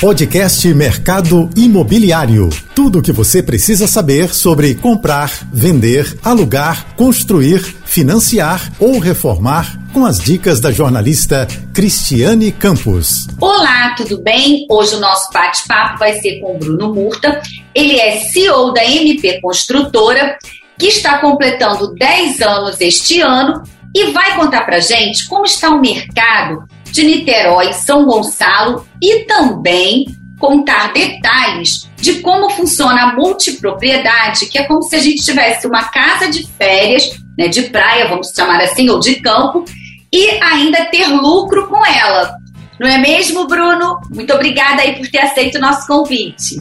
Podcast 0.00 0.68
Mercado 0.74 1.48
Imobiliário. 1.56 2.50
Tudo 2.74 2.98
o 2.98 3.02
que 3.02 3.12
você 3.12 3.42
precisa 3.42 3.86
saber 3.86 4.28
sobre 4.34 4.74
comprar, 4.74 5.30
vender, 5.50 6.18
alugar, 6.22 6.94
construir, 6.96 7.60
financiar 7.60 8.70
ou 8.78 8.98
reformar 8.98 9.78
com 9.94 10.04
as 10.04 10.18
dicas 10.18 10.60
da 10.60 10.70
jornalista 10.70 11.48
Cristiane 11.72 12.52
Campos. 12.52 13.26
Olá, 13.40 13.94
tudo 13.96 14.22
bem? 14.22 14.66
Hoje 14.70 14.96
o 14.96 15.00
nosso 15.00 15.32
bate-papo 15.32 15.98
vai 15.98 16.20
ser 16.20 16.40
com 16.40 16.56
o 16.56 16.58
Bruno 16.58 16.94
Murta. 16.94 17.40
Ele 17.74 17.98
é 17.98 18.18
CEO 18.18 18.74
da 18.74 18.84
MP 18.84 19.40
Construtora, 19.40 20.36
que 20.78 20.88
está 20.88 21.20
completando 21.20 21.94
10 21.94 22.42
anos 22.42 22.78
este 22.82 23.22
ano 23.22 23.62
e 23.94 24.12
vai 24.12 24.36
contar 24.36 24.66
pra 24.66 24.78
gente 24.78 25.26
como 25.26 25.46
está 25.46 25.70
o 25.70 25.80
mercado 25.80 26.75
de 26.90 27.04
Niterói, 27.04 27.72
São 27.72 28.04
Gonçalo 28.04 28.86
e 29.02 29.24
também 29.24 30.06
contar 30.38 30.92
detalhes 30.92 31.88
de 31.96 32.20
como 32.20 32.50
funciona 32.50 33.02
a 33.02 33.14
multipropriedade, 33.14 34.46
que 34.46 34.58
é 34.58 34.64
como 34.64 34.82
se 34.82 34.96
a 34.96 35.00
gente 35.00 35.24
tivesse 35.24 35.66
uma 35.66 35.84
casa 35.84 36.30
de 36.30 36.46
férias, 36.46 37.18
né, 37.38 37.48
de 37.48 37.62
praia, 37.62 38.08
vamos 38.08 38.32
chamar 38.34 38.60
assim, 38.60 38.88
ou 38.88 39.00
de 39.00 39.16
campo, 39.16 39.64
e 40.12 40.30
ainda 40.42 40.84
ter 40.86 41.06
lucro 41.06 41.68
com 41.68 41.84
ela. 41.84 42.36
Não 42.78 42.88
é 42.88 42.98
mesmo, 42.98 43.46
Bruno? 43.46 44.00
Muito 44.10 44.32
obrigada 44.34 44.82
aí 44.82 44.94
por 44.96 45.08
ter 45.08 45.18
aceito 45.18 45.56
o 45.56 45.60
nosso 45.60 45.86
convite. 45.86 46.60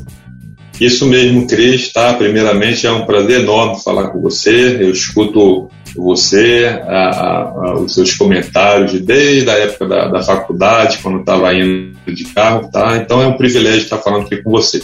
Isso 0.80 1.06
mesmo, 1.06 1.48
Cris, 1.48 1.92
tá? 1.92 2.14
Primeiramente 2.14 2.86
é 2.86 2.92
um 2.92 3.06
prazer 3.06 3.42
enorme 3.42 3.82
falar 3.82 4.10
com 4.10 4.22
você. 4.22 4.78
Eu 4.82 4.92
escuto 4.92 5.70
você, 5.96 6.80
a, 6.88 7.10
a, 7.10 7.74
os 7.76 7.94
seus 7.94 8.14
comentários 8.16 9.00
desde 9.02 9.50
a 9.50 9.54
época 9.54 9.88
da, 9.88 10.08
da 10.08 10.22
faculdade, 10.22 11.00
quando 11.02 11.20
estava 11.20 11.54
indo 11.54 11.96
de 12.08 12.26
carro, 12.26 12.70
tá? 12.72 12.98
Então 12.98 13.22
é 13.22 13.28
um 13.28 13.38
privilégio 13.38 13.82
estar 13.82 13.98
falando 13.98 14.26
aqui 14.26 14.42
com 14.42 14.52
você. 14.52 14.82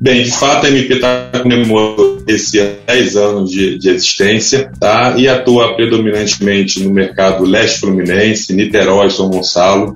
Bem, 0.00 0.22
de 0.22 0.32
fato 0.32 0.66
a 0.66 0.68
MP 0.68 0.94
está 0.94 1.30
comemorando 1.40 2.24
esse 2.26 2.60
10 2.86 3.16
anos 3.16 3.50
de, 3.50 3.78
de, 3.78 3.90
existência, 3.90 4.70
tá? 4.80 5.14
E 5.16 5.28
atua 5.28 5.76
predominantemente 5.76 6.82
no 6.82 6.90
mercado 6.90 7.44
leste 7.44 7.80
fluminense, 7.80 8.52
Niterói, 8.52 9.10
São 9.10 9.30
Gonçalo. 9.30 9.94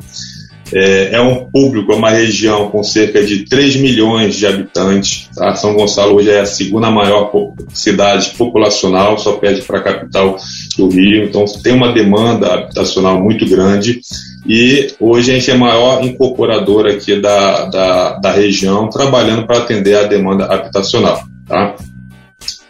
É, 0.72 1.14
é, 1.14 1.20
um 1.20 1.44
público, 1.44 1.92
é 1.92 1.94
uma 1.94 2.10
região 2.10 2.70
com 2.70 2.82
cerca 2.82 3.22
de 3.24 3.44
3 3.44 3.76
milhões 3.76 4.34
de 4.34 4.46
habitantes. 4.46 5.28
Tá? 5.34 5.54
São 5.54 5.74
Gonçalo 5.74 6.16
hoje 6.16 6.30
é 6.30 6.40
a 6.40 6.46
segunda 6.46 6.90
maior 6.90 7.30
cidade 7.72 8.30
populacional, 8.30 9.16
só 9.16 9.34
perde 9.34 9.62
para 9.62 9.78
a 9.78 9.82
capital 9.82 10.36
do 10.76 10.88
Rio. 10.88 11.24
Então 11.24 11.44
tem 11.62 11.72
uma 11.72 11.92
demanda 11.92 12.52
habitacional 12.52 13.22
muito 13.22 13.48
grande. 13.48 14.00
E 14.44 14.92
hoje 15.00 15.30
a 15.30 15.34
gente 15.34 15.50
é 15.50 15.54
a 15.54 15.58
maior 15.58 16.04
incorporadora 16.04 16.92
aqui 16.92 17.20
da, 17.20 17.66
da, 17.66 18.18
da 18.18 18.32
região, 18.32 18.88
trabalhando 18.88 19.46
para 19.46 19.58
atender 19.58 19.96
a 19.96 20.04
demanda 20.04 20.46
habitacional. 20.46 21.22
Tá? 21.46 21.76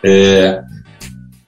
É, 0.04 0.60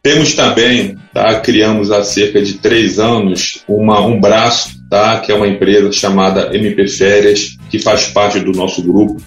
temos 0.02 0.34
também, 0.34 0.96
tá, 1.12 1.38
criamos 1.40 1.90
há 1.90 2.02
cerca 2.02 2.40
de 2.40 2.54
três 2.54 2.98
anos, 2.98 3.62
uma, 3.68 4.00
um 4.00 4.18
braço 4.18 4.77
tá? 4.88 5.20
que 5.20 5.30
é 5.30 5.34
uma 5.34 5.46
empresa 5.46 5.90
chamada 5.92 6.54
MP 6.54 6.86
Férias, 6.88 7.56
que 7.70 7.78
faz 7.78 8.06
parte 8.08 8.40
do 8.40 8.52
nosso 8.52 8.82
grupo, 8.82 9.20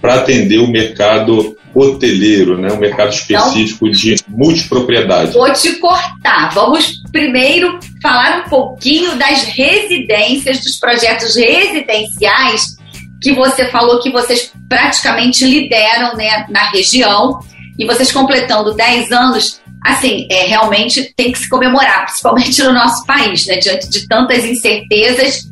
para 0.00 0.14
atender 0.14 0.58
o 0.58 0.68
mercado 0.68 1.56
hoteleiro, 1.74 2.56
né? 2.58 2.72
um 2.72 2.78
mercado 2.78 3.10
específico 3.10 3.86
então, 3.86 4.00
de 4.00 4.16
multipropriedade. 4.28 5.32
Vou 5.32 5.52
te 5.52 5.74
cortar. 5.76 6.50
Vamos 6.54 7.02
primeiro 7.10 7.78
falar 8.02 8.44
um 8.46 8.48
pouquinho 8.48 9.16
das 9.16 9.42
residências, 9.44 10.60
dos 10.60 10.76
projetos 10.76 11.36
residenciais 11.36 12.78
que 13.20 13.34
você 13.34 13.66
falou 13.66 14.00
que 14.00 14.10
vocês 14.10 14.52
praticamente 14.68 15.44
lideram 15.44 16.16
né, 16.16 16.46
na 16.48 16.70
região. 16.70 17.40
E 17.78 17.86
vocês 17.86 18.10
completando 18.10 18.74
10 18.74 19.12
anos, 19.12 19.60
assim, 19.82 20.26
é, 20.30 20.46
realmente 20.46 21.12
tem 21.16 21.32
que 21.32 21.38
se 21.38 21.48
comemorar, 21.48 22.06
principalmente 22.06 22.62
no 22.62 22.72
nosso 22.72 23.04
país, 23.06 23.46
né, 23.46 23.56
diante 23.58 23.88
de 23.88 24.06
tantas 24.06 24.44
incertezas. 24.44 25.48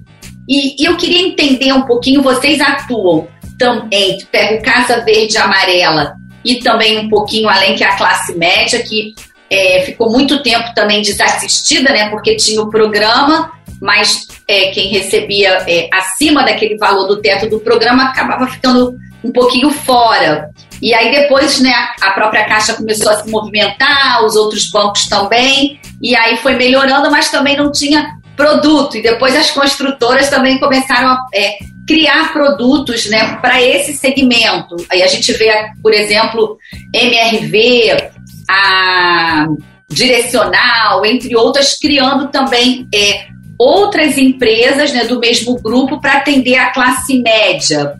E, 0.49 0.83
e 0.83 0.87
eu 0.87 0.97
queria 0.97 1.27
entender 1.27 1.73
um 1.73 1.83
pouquinho, 1.83 2.23
vocês 2.23 2.61
atuam 2.61 3.29
também, 3.59 4.19
pega 4.31 4.57
o 4.57 4.63
Casa 4.63 5.05
Verde 5.05 5.35
e 5.35 5.39
Amarela 5.39 6.15
e 6.45 6.57
também 6.61 6.99
um 6.99 7.09
pouquinho 7.09 7.49
além 7.49 7.75
que 7.75 7.83
a 7.83 7.97
classe 7.97 8.37
média, 8.37 8.83
que 8.83 9.15
é, 9.51 9.83
ficou 9.83 10.11
muito 10.11 10.43
tempo 10.43 10.73
também 10.75 11.03
desassistida, 11.03 11.93
né, 11.93 12.11
porque 12.11 12.37
tinha 12.37 12.63
o 12.63 12.71
programa, 12.71 13.53
mas 13.81 14.27
é, 14.47 14.71
quem 14.71 14.89
recebia 14.89 15.65
é, 15.67 15.89
acima 15.93 16.45
daquele 16.45 16.77
valor 16.77 17.07
do 17.07 17.21
teto 17.21 17.49
do 17.49 17.61
programa 17.61 18.05
acabava 18.05 18.47
ficando 18.47 18.97
um 19.23 19.33
pouquinho 19.33 19.71
fora. 19.71 20.51
E 20.81 20.95
aí 20.95 21.11
depois, 21.11 21.61
né, 21.61 21.73
a 22.03 22.11
própria 22.11 22.45
Caixa 22.45 22.75
começou 22.75 23.11
a 23.11 23.23
se 23.23 23.31
movimentar, 23.31 24.25
os 24.25 24.37
outros 24.37 24.71
bancos 24.71 25.07
também, 25.07 25.81
e 26.03 26.15
aí 26.15 26.37
foi 26.39 26.55
melhorando, 26.55 27.11
mas 27.11 27.31
também 27.31 27.57
não 27.57 27.73
tinha 27.73 28.17
produto. 28.37 28.97
E 28.97 29.03
depois 29.03 29.35
as 29.35 29.51
construtoras 29.51 30.29
também 30.29 30.59
começaram 30.59 31.09
a 31.09 31.27
é, 31.35 31.59
criar 31.87 32.33
produtos 32.33 33.07
né, 33.07 33.37
para 33.37 33.63
esse 33.63 33.95
segmento. 33.95 34.77
Aí 34.91 35.03
a 35.03 35.07
gente 35.07 35.33
vê, 35.33 35.53
por 35.83 35.95
exemplo, 35.95 36.59
MRV, 36.93 38.11
a 38.49 39.47
Direcional, 39.89 41.07
entre 41.07 41.37
outras, 41.37 41.79
criando 41.79 42.29
também 42.29 42.89
é, 42.93 43.27
outras 43.59 44.19
empresas 44.19 44.93
né, 44.93 45.05
do 45.05 45.19
mesmo 45.19 45.55
grupo 45.61 46.01
para 46.01 46.15
atender 46.15 46.57
a 46.57 46.73
classe 46.73 47.21
média. 47.23 47.95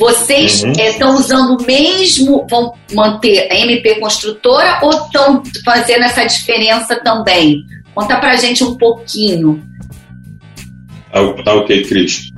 Vocês 0.00 0.62
uhum. 0.62 0.72
estão 0.72 1.14
usando 1.14 1.60
o 1.60 1.66
mesmo, 1.66 2.46
vão 2.48 2.72
manter 2.94 3.52
a 3.52 3.54
MP 3.54 4.00
construtora 4.00 4.78
ou 4.82 4.90
estão 4.92 5.42
fazendo 5.62 6.04
essa 6.04 6.24
diferença 6.24 6.96
também? 7.04 7.62
Conta 7.94 8.16
pra 8.16 8.34
gente 8.36 8.64
um 8.64 8.78
pouquinho. 8.78 9.62
Tá, 11.12 11.42
tá 11.44 11.54
ok, 11.54 11.82
Cris. 11.82 12.30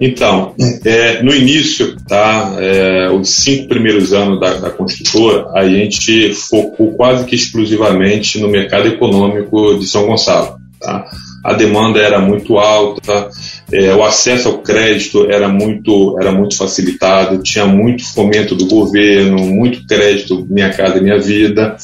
Então, 0.00 0.54
é, 0.82 1.22
no 1.22 1.34
início, 1.34 1.94
tá, 2.08 2.56
é, 2.58 3.10
os 3.10 3.28
cinco 3.28 3.68
primeiros 3.68 4.14
anos 4.14 4.40
da, 4.40 4.54
da, 4.54 4.70
construtora, 4.70 5.50
a 5.54 5.68
gente 5.68 6.32
focou 6.32 6.94
quase 6.94 7.26
que 7.26 7.34
exclusivamente 7.34 8.40
no 8.40 8.48
mercado 8.48 8.88
econômico 8.88 9.78
de 9.78 9.86
São 9.86 10.06
Gonçalo. 10.06 10.56
Tá? 10.80 11.04
A 11.44 11.52
demanda 11.52 12.00
era 12.00 12.18
muito 12.18 12.58
alta, 12.58 13.28
é, 13.70 13.94
o 13.94 14.02
acesso 14.02 14.48
ao 14.48 14.58
crédito 14.58 15.30
era 15.30 15.46
muito, 15.46 16.16
era 16.18 16.32
muito 16.32 16.56
facilitado, 16.56 17.42
tinha 17.42 17.66
muito 17.66 18.02
fomento 18.14 18.54
do 18.54 18.66
governo, 18.66 19.38
muito 19.38 19.86
crédito 19.86 20.46
Minha 20.48 20.70
Casa 20.70 21.02
Minha 21.02 21.18
Vida. 21.18 21.76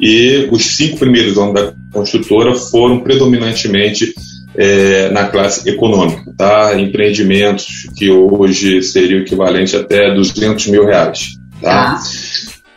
E 0.00 0.48
os 0.50 0.64
cinco 0.76 0.98
primeiros 0.98 1.36
anos 1.36 1.54
da 1.54 1.74
construtora 1.92 2.54
foram 2.54 3.00
predominantemente 3.00 4.14
é, 4.56 5.10
na 5.10 5.26
classe 5.26 5.68
econômica, 5.68 6.32
tá? 6.36 6.80
empreendimentos 6.80 7.66
que 7.96 8.10
hoje 8.10 8.82
seriam 8.82 9.20
equivalente 9.20 9.76
até 9.76 10.14
200 10.14 10.66
mil 10.68 10.86
reais. 10.86 11.28
Tá? 11.60 11.94
tá? 11.94 12.02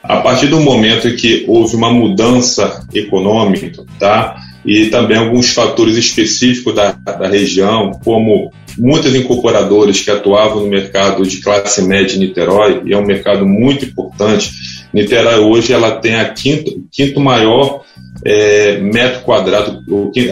A 0.03 0.17
partir 0.17 0.47
do 0.47 0.59
momento 0.59 1.07
em 1.07 1.15
que 1.15 1.45
houve 1.47 1.75
uma 1.75 1.91
mudança 1.91 2.85
econômica, 2.93 3.83
tá? 3.99 4.35
E 4.65 4.87
também 4.87 5.17
alguns 5.17 5.51
fatores 5.51 5.95
específicos 5.95 6.73
da, 6.73 6.91
da 6.91 7.27
região, 7.27 7.91
como 8.03 8.51
muitas 8.77 9.13
incorporadoras 9.15 10.01
que 10.01 10.11
atuavam 10.11 10.63
no 10.63 10.69
mercado 10.69 11.23
de 11.23 11.37
classe 11.37 11.81
média 11.83 12.15
em 12.15 12.19
Niterói, 12.19 12.81
e 12.85 12.93
é 12.93 12.97
um 12.97 13.05
mercado 13.05 13.45
muito 13.45 13.85
importante. 13.85 14.51
Niterói 14.93 15.39
hoje 15.39 15.71
ela 15.71 15.91
tem 15.91 16.15
a 16.15 16.29
quinto, 16.29 16.83
quinto 16.91 17.19
maior 17.19 17.83
é, 18.25 18.79
metro 18.79 19.21
quadrado, 19.21 19.83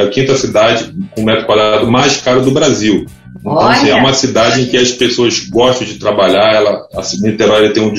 a 0.01 0.07
quinta 0.07 0.35
cidade 0.35 0.93
com 1.15 1.23
metro 1.23 1.45
quadrado 1.45 1.89
mais 1.89 2.17
caro 2.17 2.41
do 2.41 2.51
Brasil. 2.51 3.05
Então, 3.39 3.59
assim, 3.59 3.89
é 3.89 3.95
uma 3.95 4.13
cidade 4.13 4.61
em 4.61 4.65
que 4.67 4.77
as 4.77 4.91
pessoas 4.91 5.39
gostam 5.49 5.85
de 5.85 5.95
trabalhar. 5.95 6.53
Ela, 6.53 6.87
a 6.95 7.01
Niterói 7.21 7.71
tem 7.71 7.83
um 7.83 7.93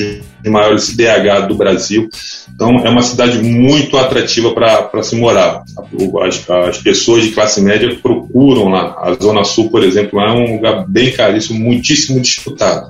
maiores 0.49 0.83
CDH 0.83 1.47
do 1.47 1.55
Brasil. 1.55 2.09
Então, 2.53 2.79
é 2.85 2.89
uma 2.89 3.01
cidade 3.01 3.37
muito 3.39 3.97
atrativa 3.97 4.53
para 4.53 5.03
se 5.03 5.15
morar. 5.15 5.63
As, 6.21 6.49
as, 6.49 6.77
pessoas 6.77 7.23
de 7.23 7.31
classe 7.31 7.61
média 7.61 7.97
procuram 8.01 8.69
lá. 8.69 8.95
A 9.01 9.13
Zona 9.13 9.43
Sul, 9.43 9.69
por 9.69 9.83
exemplo, 9.83 10.19
é 10.19 10.31
um 10.31 10.55
lugar 10.55 10.85
bem 10.87 11.11
caríssimo, 11.11 11.59
muitíssimo 11.59 12.19
disputado. 12.19 12.89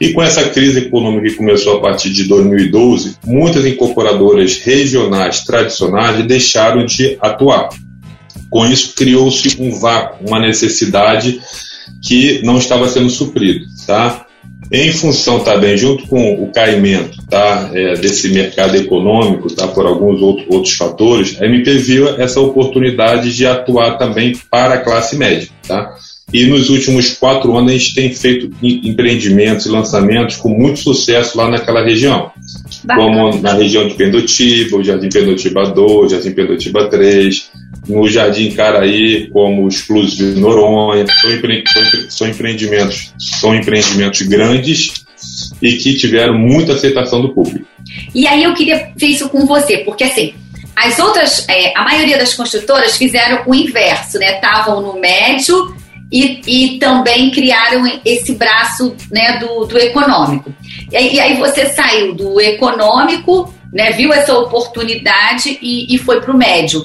E 0.00 0.12
com 0.12 0.22
essa 0.22 0.48
crise 0.50 0.80
econômica 0.80 1.28
que 1.28 1.36
começou 1.36 1.78
a 1.78 1.80
partir 1.80 2.10
de 2.10 2.24
2012, 2.24 3.16
muitas 3.24 3.64
incorporadoras 3.66 4.58
regionais 4.58 5.44
tradicionais 5.44 6.24
deixaram 6.26 6.84
de 6.84 7.16
atuar. 7.20 7.68
Com 8.50 8.66
isso, 8.66 8.94
criou-se 8.94 9.56
um 9.60 9.78
vácuo, 9.78 10.26
uma 10.26 10.40
necessidade 10.40 11.40
que 12.02 12.42
não 12.42 12.58
estava 12.58 12.88
sendo 12.88 13.08
suprido. 13.08 13.64
Tá? 13.86 14.26
Em 14.72 14.92
função 14.92 15.40
também, 15.40 15.76
junto 15.76 16.06
com 16.06 16.44
o 16.44 16.52
caimento 16.52 17.18
tá, 17.28 17.70
é, 17.74 17.94
desse 17.94 18.28
mercado 18.28 18.76
econômico, 18.76 19.52
tá, 19.52 19.66
por 19.66 19.84
alguns 19.84 20.22
outro, 20.22 20.44
outros 20.48 20.74
fatores, 20.74 21.40
a 21.42 21.46
MP 21.46 21.74
viu 21.78 22.08
essa 22.20 22.40
oportunidade 22.40 23.34
de 23.34 23.44
atuar 23.44 23.98
também 23.98 24.38
para 24.48 24.74
a 24.74 24.78
classe 24.78 25.16
média. 25.16 25.48
Tá? 25.66 25.96
E 26.32 26.46
nos 26.46 26.70
últimos 26.70 27.14
quatro 27.14 27.56
anos 27.56 27.72
a 27.72 27.76
gente 27.76 27.94
tem 27.94 28.12
feito 28.14 28.50
empreendimentos 28.62 29.66
e 29.66 29.70
lançamentos 29.70 30.36
com 30.36 30.50
muito 30.50 30.78
sucesso 30.78 31.36
lá 31.36 31.50
naquela 31.50 31.84
região. 31.84 32.30
Bacana. 32.84 33.08
Como 33.08 33.42
na 33.42 33.52
região 33.52 33.88
de 33.88 33.94
Pendotiba, 33.94 34.76
o 34.76 34.84
Jardim 34.84 35.08
Pendotiba 35.08 35.64
2, 35.64 36.12
Jardim 36.12 36.30
Pendotiba 36.30 36.88
3, 36.88 37.50
no 37.90 38.08
Jardim 38.08 38.52
Caraí, 38.52 39.28
como 39.30 39.64
o 39.64 39.68
Exclusive 39.68 40.38
Noronha. 40.40 41.04
São, 41.20 41.30
empre 41.30 41.64
são, 42.08 42.28
empreendimentos, 42.28 43.12
são 43.18 43.54
empreendimentos 43.54 44.22
grandes 44.22 45.04
e 45.60 45.72
que 45.72 45.94
tiveram 45.96 46.38
muita 46.38 46.72
aceitação 46.72 47.20
do 47.20 47.30
público. 47.30 47.66
E 48.14 48.26
aí 48.26 48.44
eu 48.44 48.54
queria 48.54 48.90
ver 48.96 49.08
isso 49.08 49.28
com 49.28 49.46
você, 49.46 49.78
porque 49.78 50.04
assim, 50.04 50.34
as 50.74 50.98
outras, 50.98 51.46
é, 51.48 51.76
a 51.76 51.84
maioria 51.84 52.16
das 52.16 52.32
construtoras 52.34 52.96
fizeram 52.96 53.42
o 53.46 53.54
inverso, 53.54 54.18
né? 54.18 54.36
Estavam 54.36 54.80
no 54.80 54.98
médio 54.98 55.74
e, 56.10 56.40
e 56.46 56.78
também 56.78 57.30
criaram 57.30 57.84
esse 58.04 58.34
braço 58.34 58.96
né, 59.10 59.38
do, 59.38 59.64
do 59.64 59.78
econômico. 59.78 60.52
E 60.90 60.96
aí, 60.96 61.14
e 61.14 61.20
aí 61.20 61.36
você 61.36 61.66
saiu 61.66 62.14
do 62.14 62.40
econômico, 62.40 63.54
né, 63.72 63.92
viu 63.92 64.12
essa 64.12 64.36
oportunidade 64.36 65.58
e, 65.62 65.94
e 65.94 65.98
foi 65.98 66.20
para 66.20 66.32
o 66.32 66.36
médio. 66.36 66.84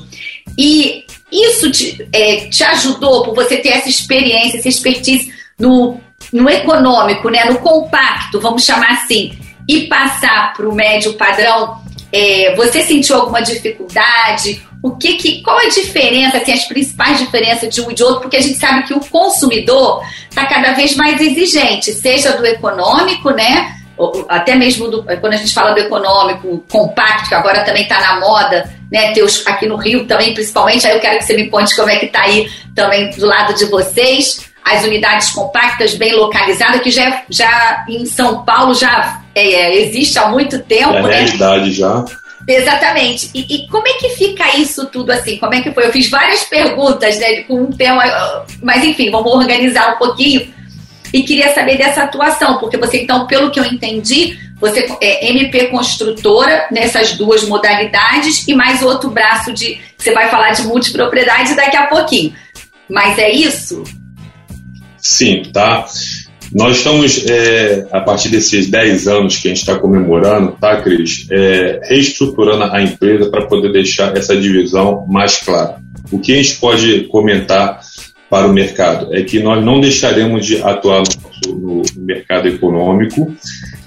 E 0.57 1.05
isso 1.31 1.71
te, 1.71 2.07
é, 2.13 2.47
te 2.47 2.63
ajudou 2.63 3.23
por 3.23 3.35
você 3.35 3.57
ter 3.57 3.69
essa 3.69 3.89
experiência, 3.89 4.57
essa 4.57 4.69
expertise 4.69 5.33
no, 5.59 5.99
no 6.31 6.49
econômico, 6.49 7.29
né, 7.29 7.45
no 7.45 7.59
compacto, 7.59 8.39
vamos 8.39 8.63
chamar 8.63 8.91
assim, 8.91 9.37
e 9.67 9.87
passar 9.87 10.53
para 10.53 10.67
o 10.67 10.75
médio 10.75 11.13
padrão. 11.13 11.83
É, 12.11 12.55
você 12.55 12.81
sentiu 12.83 13.17
alguma 13.17 13.41
dificuldade? 13.41 14.61
o 14.85 14.91
que, 14.91 15.15
que 15.15 15.41
qual 15.41 15.57
a 15.57 15.67
diferença, 15.67 16.37
assim, 16.37 16.53
as 16.53 16.65
principais 16.65 17.17
diferenças 17.17 17.73
de 17.73 17.81
um 17.81 17.89
e 17.89 17.95
de 17.95 18.03
outro, 18.03 18.21
porque 18.21 18.37
a 18.37 18.41
gente 18.41 18.59
sabe 18.59 18.83
que 18.83 18.93
o 18.93 18.99
consumidor 18.99 20.03
está 20.29 20.45
cada 20.45 20.73
vez 20.73 20.95
mais 20.95 21.19
exigente, 21.19 21.91
seja 21.91 22.33
do 22.33 22.45
econômico, 22.45 23.31
né? 23.31 23.73
Até 24.29 24.53
mesmo 24.53 24.87
do, 24.87 25.03
quando 25.03 25.33
a 25.33 25.37
gente 25.37 25.51
fala 25.51 25.71
do 25.71 25.79
econômico 25.79 26.63
compacto, 26.69 27.29
que 27.29 27.33
agora 27.33 27.63
também 27.63 27.81
está 27.81 27.99
na 27.99 28.19
moda, 28.19 28.71
né? 28.95 29.12
Teus, 29.12 29.45
aqui 29.45 29.68
no 29.68 29.75
Rio 29.75 30.06
também, 30.06 30.33
principalmente, 30.33 30.88
aí 30.88 30.94
eu 30.94 31.01
quero 31.01 31.18
que 31.18 31.25
você 31.25 31.36
me 31.36 31.50
conte 31.50 31.75
como 31.75 31.89
é 31.89 31.97
que 31.97 32.06
está 32.06 32.21
aí 32.21 32.50
também 32.74 33.09
do 33.09 33.25
lado 33.25 33.53
de 33.53 33.65
vocês, 33.65 34.50
as 34.63 34.86
unidades 34.86 35.31
compactas 35.31 35.95
bem 35.95 36.15
localizadas, 36.15 36.80
que 36.81 36.89
já, 36.89 37.24
já 37.30 37.86
em 37.89 38.06
São 38.06 38.45
Paulo 38.45 38.74
já 38.74 39.21
é, 39.36 39.81
existe 39.81 40.18
há 40.18 40.30
muito 40.30 40.59
tempo. 40.59 40.94
É 40.94 41.03
né? 41.03 41.13
realidade 41.13 41.74
já. 41.74 42.06
Exatamente. 42.47 43.30
E, 43.33 43.42
e, 43.53 43.68
como 43.68 43.86
é 43.86 43.94
que 43.94 44.09
fica 44.12 44.56
isso 44.56 44.86
tudo 44.86 45.12
assim? 45.12 45.38
Como 45.38 45.53
é 45.53 45.62
que 45.62 45.71
foi? 45.71 45.88
Eu 45.88 45.91
fiz 45.91 46.09
várias 46.09 46.44
perguntas, 46.45 47.19
né, 47.19 47.44
com 47.44 47.63
um 47.63 47.71
tema, 47.71 48.03
mas 48.62 48.83
enfim, 48.83 49.12
vamos 49.12 49.33
organizar 49.33 49.95
um 49.95 49.98
pouquinho. 49.98 50.48
E 51.13 51.24
queria 51.24 51.53
saber 51.53 51.77
dessa 51.77 52.03
atuação, 52.03 52.59
porque 52.59 52.77
você, 52.77 53.01
então, 53.01 53.27
pelo 53.27 53.51
que 53.51 53.59
eu 53.59 53.65
entendi, 53.65 54.38
você 54.59 54.87
é 55.01 55.29
MP 55.31 55.67
construtora 55.67 56.67
nessas 56.71 57.13
duas 57.13 57.43
modalidades 57.43 58.47
e 58.47 58.55
mais 58.55 58.81
outro 58.81 59.09
braço 59.09 59.51
de. 59.53 59.77
Você 59.97 60.13
vai 60.13 60.29
falar 60.29 60.51
de 60.51 60.63
multipropriedade 60.63 61.55
daqui 61.55 61.75
a 61.75 61.87
pouquinho. 61.87 62.33
Mas 62.89 63.17
é 63.17 63.31
isso? 63.31 63.83
Sim, 64.97 65.43
tá. 65.51 65.85
Nós 66.53 66.77
estamos, 66.77 67.25
é, 67.25 67.87
a 67.91 68.01
partir 68.01 68.29
desses 68.29 68.69
10 68.69 69.07
anos 69.07 69.37
que 69.37 69.47
a 69.47 69.51
gente 69.51 69.61
está 69.61 69.77
comemorando, 69.77 70.53
tá, 70.53 70.81
Cris, 70.81 71.27
é, 71.31 71.81
reestruturando 71.83 72.63
a 72.65 72.81
empresa 72.81 73.29
para 73.29 73.45
poder 73.47 73.71
deixar 73.71 74.15
essa 74.15 74.35
divisão 74.35 75.05
mais 75.07 75.37
clara. 75.37 75.77
O 76.11 76.19
que 76.19 76.33
a 76.33 76.35
gente 76.37 76.55
pode 76.57 77.03
comentar 77.05 77.81
para 78.29 78.47
o 78.47 78.53
mercado 78.53 79.13
é 79.13 79.23
que 79.23 79.39
nós 79.39 79.63
não 79.63 79.79
deixaremos 79.79 80.45
de 80.45 80.61
atuar 80.61 81.03
no, 81.45 81.83
no 81.83 81.83
mercado 81.97 82.47
econômico 82.47 83.35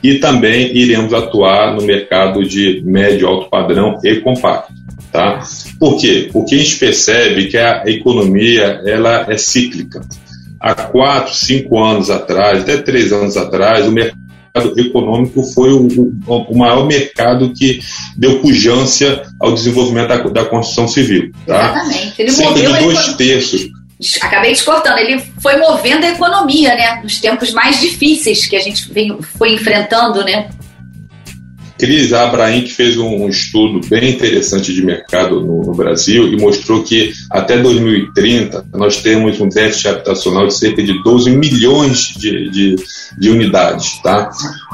e 0.02 0.16
também 0.16 0.76
iremos 0.76 1.12
atuar 1.12 1.74
no 1.74 1.82
mercado 1.82 2.44
de 2.44 2.82
médio 2.84 3.28
alto 3.28 3.50
padrão 3.50 3.98
e 4.04 4.16
compacto. 4.16 4.72
Tá? 5.10 5.42
Por 5.78 5.98
quê? 5.98 6.28
Porque 6.32 6.54
a 6.54 6.58
gente 6.58 6.76
percebe 6.76 7.46
que 7.46 7.56
a 7.56 7.82
economia 7.86 8.82
ela 8.84 9.26
é 9.28 9.38
cíclica 9.38 10.00
há 10.60 10.74
quatro, 10.74 11.34
cinco 11.34 11.82
anos 11.82 12.10
atrás, 12.10 12.62
até 12.62 12.76
três 12.78 13.12
anos 13.12 13.36
atrás, 13.36 13.86
o 13.86 13.92
mercado 13.92 14.18
econômico 14.76 15.42
foi 15.54 15.72
o, 15.72 15.86
o, 16.26 16.58
maior 16.58 16.86
mercado 16.86 17.52
que 17.52 17.80
deu 18.16 18.40
pujança 18.40 19.22
ao 19.38 19.54
desenvolvimento 19.54 20.08
da, 20.08 20.16
da 20.16 20.44
construção 20.46 20.88
civil. 20.88 21.30
Tá? 21.46 21.70
Exatamente. 21.70 22.22
Ele 22.22 22.30
Cerca 22.30 22.54
de 22.54 22.84
dois 22.84 23.14
terços. 23.14 23.68
Acabei 24.22 24.54
te 24.54 24.64
cortando, 24.64 24.98
ele 24.98 25.20
foi 25.42 25.56
movendo 25.56 26.04
a 26.04 26.10
economia, 26.10 26.74
né? 26.74 27.00
Nos 27.02 27.18
tempos 27.20 27.52
mais 27.52 27.80
difíceis 27.80 28.46
que 28.46 28.54
a 28.54 28.60
gente 28.60 28.92
vem, 28.92 29.18
foi 29.36 29.54
enfrentando, 29.54 30.24
né? 30.24 30.48
Cris 31.78 32.12
Abraim, 32.12 32.62
que 32.62 32.72
fez 32.72 32.96
um, 32.96 33.28
estudo 33.28 33.80
bem 33.88 34.10
interessante 34.10 34.74
de 34.74 34.84
mercado 34.84 35.40
no, 35.40 35.62
no, 35.62 35.74
Brasil 35.74 36.26
e 36.26 36.36
mostrou 36.36 36.82
que 36.82 37.12
até 37.30 37.56
2030 37.56 38.66
nós 38.74 39.00
temos 39.00 39.40
um 39.40 39.48
déficit 39.48 39.88
habitacional 39.88 40.48
de 40.48 40.54
cerca 40.54 40.82
de 40.82 41.00
12 41.04 41.30
milhões 41.30 42.14
de, 42.16 42.50
de, 42.50 42.76
de 43.16 43.30
unidades. 43.30 44.02
Tá? 44.02 44.28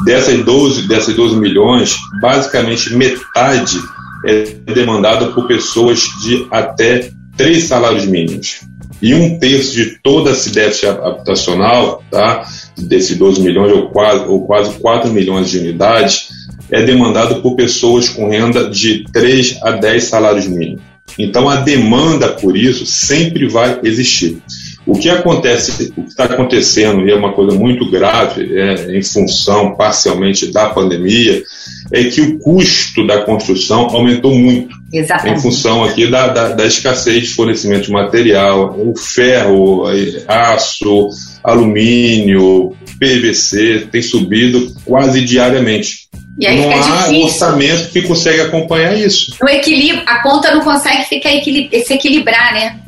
Dessas, 0.06 0.42
12, 0.42 0.88
dessas 0.88 1.14
12 1.14 1.36
milhões, 1.36 1.94
basicamente 2.22 2.94
metade 2.94 3.78
é 4.26 4.44
demandada 4.72 5.26
por 5.32 5.46
pessoas 5.46 6.00
de 6.22 6.46
até 6.50 7.10
três 7.36 7.64
salários 7.64 8.06
mínimos. 8.06 8.60
E 9.04 9.12
um 9.12 9.38
terço 9.38 9.74
de 9.74 9.98
todo 10.02 10.30
esse 10.30 10.48
déficit 10.48 10.86
habitacional, 10.86 12.02
tá? 12.10 12.48
desses 12.74 13.14
12 13.18 13.42
milhões 13.42 13.70
ou 13.70 13.90
quase, 13.90 14.24
ou 14.24 14.46
quase 14.46 14.78
4 14.78 15.12
milhões 15.12 15.50
de 15.50 15.58
unidades, 15.58 16.28
é 16.70 16.82
demandado 16.82 17.42
por 17.42 17.54
pessoas 17.54 18.08
com 18.08 18.30
renda 18.30 18.70
de 18.70 19.04
3 19.12 19.58
a 19.62 19.72
10 19.72 20.04
salários 20.04 20.46
mínimos. 20.46 20.80
Então 21.18 21.50
a 21.50 21.56
demanda 21.56 22.28
por 22.28 22.56
isso 22.56 22.86
sempre 22.86 23.46
vai 23.46 23.78
existir. 23.82 24.38
O 24.86 24.98
que 24.98 25.08
acontece, 25.08 25.92
o 25.96 26.02
que 26.02 26.08
está 26.08 26.24
acontecendo, 26.24 27.06
e 27.06 27.10
é 27.10 27.14
uma 27.14 27.32
coisa 27.32 27.56
muito 27.56 27.90
grave, 27.90 28.58
é, 28.58 28.96
em 28.96 29.02
função 29.02 29.74
parcialmente 29.74 30.52
da 30.52 30.68
pandemia, 30.70 31.42
é 31.90 32.04
que 32.04 32.20
o 32.20 32.38
custo 32.38 33.06
da 33.06 33.22
construção 33.22 33.88
aumentou 33.90 34.34
muito. 34.34 34.74
Exatamente. 34.92 35.38
Em 35.38 35.42
função 35.42 35.84
aqui 35.84 36.06
da, 36.06 36.28
da, 36.28 36.48
da 36.50 36.66
escassez 36.66 37.28
de 37.28 37.34
fornecimento 37.34 37.86
de 37.86 37.92
material, 37.92 38.76
o 38.78 38.94
ferro, 38.96 39.84
aço, 40.28 41.08
alumínio, 41.42 42.76
PVC 42.98 43.88
tem 43.90 44.02
subido 44.02 44.72
quase 44.84 45.24
diariamente. 45.24 46.04
E 46.38 46.46
aí 46.46 46.60
não 46.60 46.72
fica 46.72 46.84
há 46.84 46.98
difícil. 47.02 47.24
orçamento 47.24 47.90
que 47.90 48.02
consegue 48.02 48.40
acompanhar 48.40 48.98
isso. 48.98 49.34
O 49.40 49.48
equilíbrio, 49.48 50.02
a 50.06 50.22
conta 50.22 50.52
não 50.52 50.62
consegue 50.62 51.04
ficar 51.04 51.32
equilib 51.32 51.70
se 51.84 51.94
equilibrar, 51.94 52.52
né? 52.52 52.80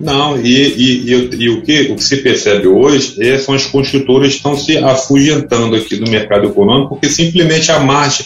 Não, 0.00 0.38
e, 0.38 0.48
e, 0.48 1.12
e, 1.12 1.30
e, 1.40 1.48
o, 1.48 1.62
que, 1.62 1.80
o 1.90 1.96
que 1.96 2.04
se 2.04 2.18
percebe 2.18 2.68
hoje 2.68 3.16
é, 3.20 3.38
são 3.38 3.54
as 3.54 3.66
construtoras 3.66 4.34
estão 4.34 4.56
se 4.56 4.78
afugentando 4.78 5.74
aqui 5.74 5.96
do 5.96 6.10
mercado 6.10 6.46
econômico, 6.46 6.90
porque 6.90 7.10
simplesmente 7.10 7.72
a 7.72 7.80
margem 7.80 8.24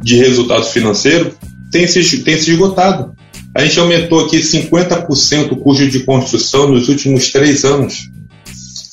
de 0.00 0.16
resultado 0.16 0.64
financeiro 0.64 1.34
tem 1.70 1.86
se, 1.86 2.18
tem 2.22 2.38
se 2.38 2.50
esgotado. 2.50 3.12
A 3.54 3.64
gente 3.64 3.80
aumentou 3.80 4.24
aqui 4.24 4.38
50% 4.38 5.52
o 5.52 5.56
custo 5.56 5.88
de 5.88 6.00
construção 6.00 6.68
nos 6.68 6.88
últimos 6.88 7.30
três 7.30 7.64
anos 7.64 8.08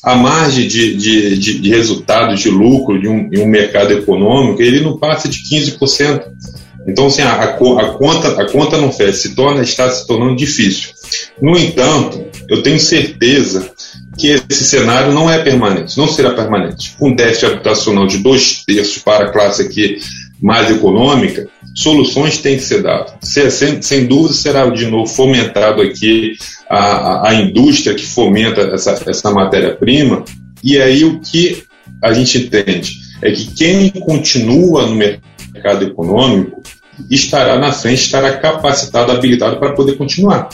a 0.08 0.16
margem 0.16 0.68
de, 0.68 0.96
de, 0.96 1.38
de, 1.38 1.60
de 1.60 1.70
resultado, 1.70 2.34
de 2.34 2.50
lucro 2.50 3.00
de 3.00 3.10
um, 3.10 3.30
de 3.30 3.42
um 3.42 3.46
mercado 3.46 3.92
econômico, 3.92 4.62
ele 4.62 4.80
não 4.80 4.98
passa 4.98 5.28
de 5.28 5.40
15%. 5.40 6.24
Então, 6.88 7.08
assim, 7.08 7.22
a, 7.22 7.34
a, 7.34 7.48
conta, 7.48 8.42
a 8.42 8.50
conta 8.50 8.78
não 8.78 8.90
fecha, 8.90 9.14
se 9.14 9.36
torna, 9.36 9.62
está 9.62 9.90
se 9.90 10.08
tornando 10.08 10.38
difícil. 10.38 10.92
No 11.42 11.58
entanto, 11.58 12.26
eu 12.50 12.62
tenho 12.62 12.80
certeza 12.80 13.72
que 14.18 14.30
esse 14.30 14.64
cenário 14.64 15.14
não 15.14 15.30
é 15.30 15.44
permanente, 15.44 15.98
não 15.98 16.08
será 16.08 16.32
permanente. 16.34 16.96
Com 16.98 17.14
déficit 17.14 17.46
habitacional 17.46 18.08
de 18.08 18.18
dois 18.18 18.64
terços 18.66 18.98
para 18.98 19.26
a 19.26 19.32
classe 19.32 19.62
aqui 19.62 20.00
mais 20.42 20.70
econômica, 20.72 21.48
soluções 21.76 22.40
têm 22.40 22.58
que 22.58 22.64
ser 22.64 22.82
dadas. 22.82 23.14
Sem, 23.22 23.82
sem 23.82 24.06
dúvida 24.06 24.34
será 24.34 24.68
de 24.70 24.88
novo 24.88 25.08
fomentado 25.08 25.82
aqui 25.82 26.34
a, 26.70 27.30
a, 27.30 27.36
indústria 27.36 27.96
que 27.96 28.06
fomenta 28.06 28.62
essa, 28.62 29.00
essa 29.08 29.32
matéria-prima, 29.32 30.24
e 30.64 30.80
aí 30.82 31.04
o 31.04 31.20
que 31.20 31.64
a 32.04 32.14
gente 32.14 32.40
entende 32.40 32.94
é 33.22 33.32
que 33.32 33.54
quem 33.54 33.90
continua 33.90 34.86
no 34.86 34.96
mercado 34.96 35.86
econômico 35.86 36.62
estará 37.10 37.58
na 37.58 37.72
frente, 37.72 38.04
estará 38.04 38.38
capacitado, 38.38 39.12
habilitado 39.12 39.60
para 39.60 39.74
poder 39.74 39.98
continuar. 39.98 40.50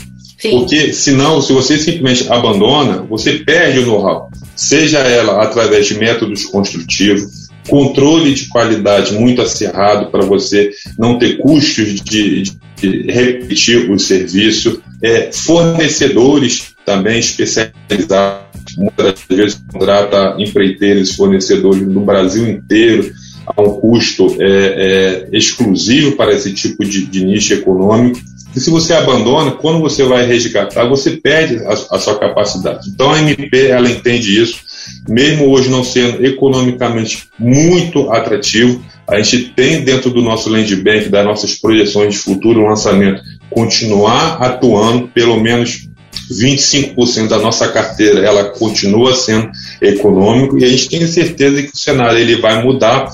Porque 0.51 0.93
senão, 0.93 1.41
se 1.41 1.53
você 1.53 1.77
simplesmente 1.77 2.31
abandona, 2.31 3.01
você 3.03 3.33
perde 3.33 3.79
o 3.79 3.85
know-how. 3.85 4.29
Seja 4.55 4.99
ela 4.99 5.41
através 5.41 5.87
de 5.87 5.95
métodos 5.95 6.45
construtivos, 6.45 7.49
controle 7.67 8.33
de 8.33 8.47
qualidade 8.47 9.13
muito 9.13 9.41
acirrado 9.41 10.11
para 10.11 10.25
você 10.25 10.71
não 10.97 11.17
ter 11.17 11.37
custos 11.37 12.01
de, 12.01 12.43
de 12.43 13.11
repetir 13.11 13.89
o 13.89 13.97
serviço, 13.97 14.81
é, 15.01 15.31
fornecedores 15.31 16.73
também 16.85 17.19
especializados 17.19 18.43
muitas 18.77 19.19
vezes 19.29 19.61
contrata 19.71 20.35
empreiteiros, 20.37 21.15
fornecedores 21.15 21.85
no 21.87 22.01
Brasil 22.01 22.47
inteiro 22.47 23.11
a 23.45 23.61
um 23.61 23.79
custo 23.79 24.37
é, 24.39 25.27
é, 25.31 25.37
exclusivo 25.37 26.13
para 26.13 26.33
esse 26.33 26.53
tipo 26.53 26.83
de, 26.85 27.05
de 27.05 27.25
nicho 27.25 27.53
econômico. 27.53 28.19
E 28.55 28.59
se 28.59 28.69
você 28.69 28.93
abandona, 28.93 29.51
quando 29.51 29.79
você 29.79 30.03
vai 30.03 30.25
resgatar, 30.25 30.85
você 30.85 31.11
perde 31.11 31.57
a, 31.65 31.71
a, 31.71 31.99
sua 31.99 32.17
capacidade. 32.19 32.89
Então 32.89 33.11
a 33.11 33.19
MP 33.19 33.67
ela 33.67 33.89
entende 33.89 34.39
isso, 34.39 34.59
mesmo 35.07 35.49
hoje 35.49 35.69
não 35.69 35.83
sendo 35.83 36.23
economicamente 36.25 37.27
muito 37.39 38.11
atrativo, 38.11 38.83
a 39.07 39.21
gente 39.21 39.49
tem 39.49 39.81
dentro 39.81 40.09
do 40.09 40.21
nosso 40.21 40.49
land 40.49 40.75
bank, 40.77 41.09
das 41.09 41.25
nossas 41.25 41.55
projeções 41.55 42.13
de 42.13 42.19
futuro 42.19 42.65
lançamento, 42.65 43.21
continuar 43.49 44.41
atuando 44.41 45.07
pelo 45.09 45.39
menos 45.39 45.87
25% 46.31 47.27
da 47.27 47.39
nossa 47.39 47.67
carteira 47.67 48.19
ela 48.19 48.45
continua 48.45 49.13
sendo 49.13 49.49
econômico 49.81 50.57
e 50.57 50.63
a 50.63 50.67
gente 50.67 50.89
tem 50.89 51.05
certeza 51.07 51.61
que 51.61 51.73
o 51.73 51.77
cenário 51.77 52.17
ele 52.17 52.37
vai 52.37 52.63
mudar 52.63 53.11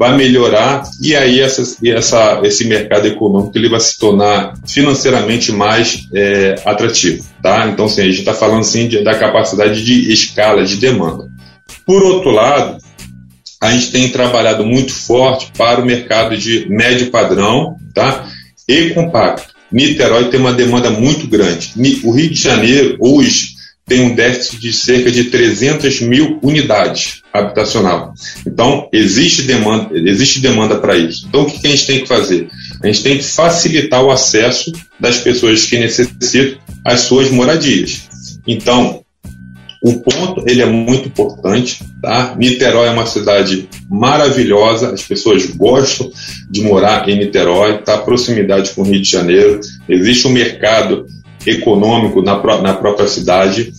vai 0.00 0.16
melhorar 0.16 0.82
e 0.98 1.14
aí 1.14 1.40
essa, 1.40 1.62
essa, 1.84 2.40
esse 2.42 2.64
mercado 2.64 3.06
econômico 3.06 3.52
ele 3.58 3.68
vai 3.68 3.80
se 3.80 3.98
tornar 3.98 4.54
financeiramente 4.66 5.52
mais 5.52 6.08
é, 6.14 6.54
atrativo, 6.64 7.22
tá? 7.42 7.68
Então, 7.68 7.84
assim, 7.84 8.00
a 8.00 8.04
gente 8.04 8.20
está 8.20 8.32
falando 8.32 8.60
assim 8.60 8.88
de, 8.88 9.04
da 9.04 9.18
capacidade 9.18 9.84
de 9.84 10.10
escala 10.10 10.64
de 10.64 10.78
demanda. 10.78 11.28
Por 11.84 12.02
outro 12.02 12.30
lado, 12.30 12.78
a 13.60 13.72
gente 13.72 13.92
tem 13.92 14.08
trabalhado 14.08 14.64
muito 14.64 14.90
forte 14.90 15.52
para 15.54 15.82
o 15.82 15.84
mercado 15.84 16.34
de 16.34 16.66
médio 16.70 17.10
padrão, 17.10 17.76
tá? 17.94 18.26
E 18.66 18.94
compacto. 18.94 19.52
Niterói 19.70 20.30
tem 20.30 20.40
uma 20.40 20.54
demanda 20.54 20.88
muito 20.88 21.28
grande. 21.28 21.74
O 22.02 22.12
Rio 22.12 22.30
de 22.30 22.40
Janeiro 22.40 22.96
hoje 22.98 23.59
tem 23.90 24.02
um 24.02 24.14
déficit 24.14 24.60
de 24.60 24.72
cerca 24.72 25.10
de 25.10 25.24
300 25.24 26.02
mil 26.02 26.38
unidades 26.44 27.22
habitacional. 27.32 28.14
Então, 28.46 28.88
existe 28.92 29.42
demanda, 29.42 29.90
existe 29.92 30.38
demanda 30.38 30.78
para 30.78 30.96
isso. 30.96 31.26
Então, 31.28 31.42
o 31.42 31.46
que 31.46 31.66
a 31.66 31.70
gente 31.70 31.86
tem 31.88 32.00
que 32.02 32.06
fazer? 32.06 32.48
A 32.80 32.86
gente 32.86 33.02
tem 33.02 33.18
que 33.18 33.24
facilitar 33.24 34.04
o 34.04 34.12
acesso 34.12 34.70
das 35.00 35.18
pessoas 35.18 35.66
que 35.66 35.76
necessitam 35.76 36.56
às 36.86 37.00
suas 37.00 37.32
moradias. 37.32 38.08
Então, 38.46 39.04
o 39.82 39.98
ponto 39.98 40.44
ele 40.46 40.62
é 40.62 40.66
muito 40.66 41.08
importante, 41.08 41.82
tá? 42.00 42.36
Niterói 42.38 42.86
é 42.86 42.92
uma 42.92 43.06
cidade 43.06 43.68
maravilhosa, 43.90 44.92
as 44.92 45.02
pessoas 45.02 45.46
gostam 45.46 46.12
de 46.48 46.62
morar 46.62 47.08
em 47.08 47.18
Niterói, 47.18 47.78
tá? 47.78 47.98
Proximidade 47.98 48.70
com 48.70 48.82
o 48.82 48.84
Rio 48.84 49.00
de 49.00 49.10
Janeiro, 49.10 49.58
existe 49.88 50.28
um 50.28 50.30
mercado 50.30 51.06
econômico 51.46 52.22
na, 52.22 52.40
na 52.60 52.74
própria 52.74 53.08
cidade. 53.08 53.72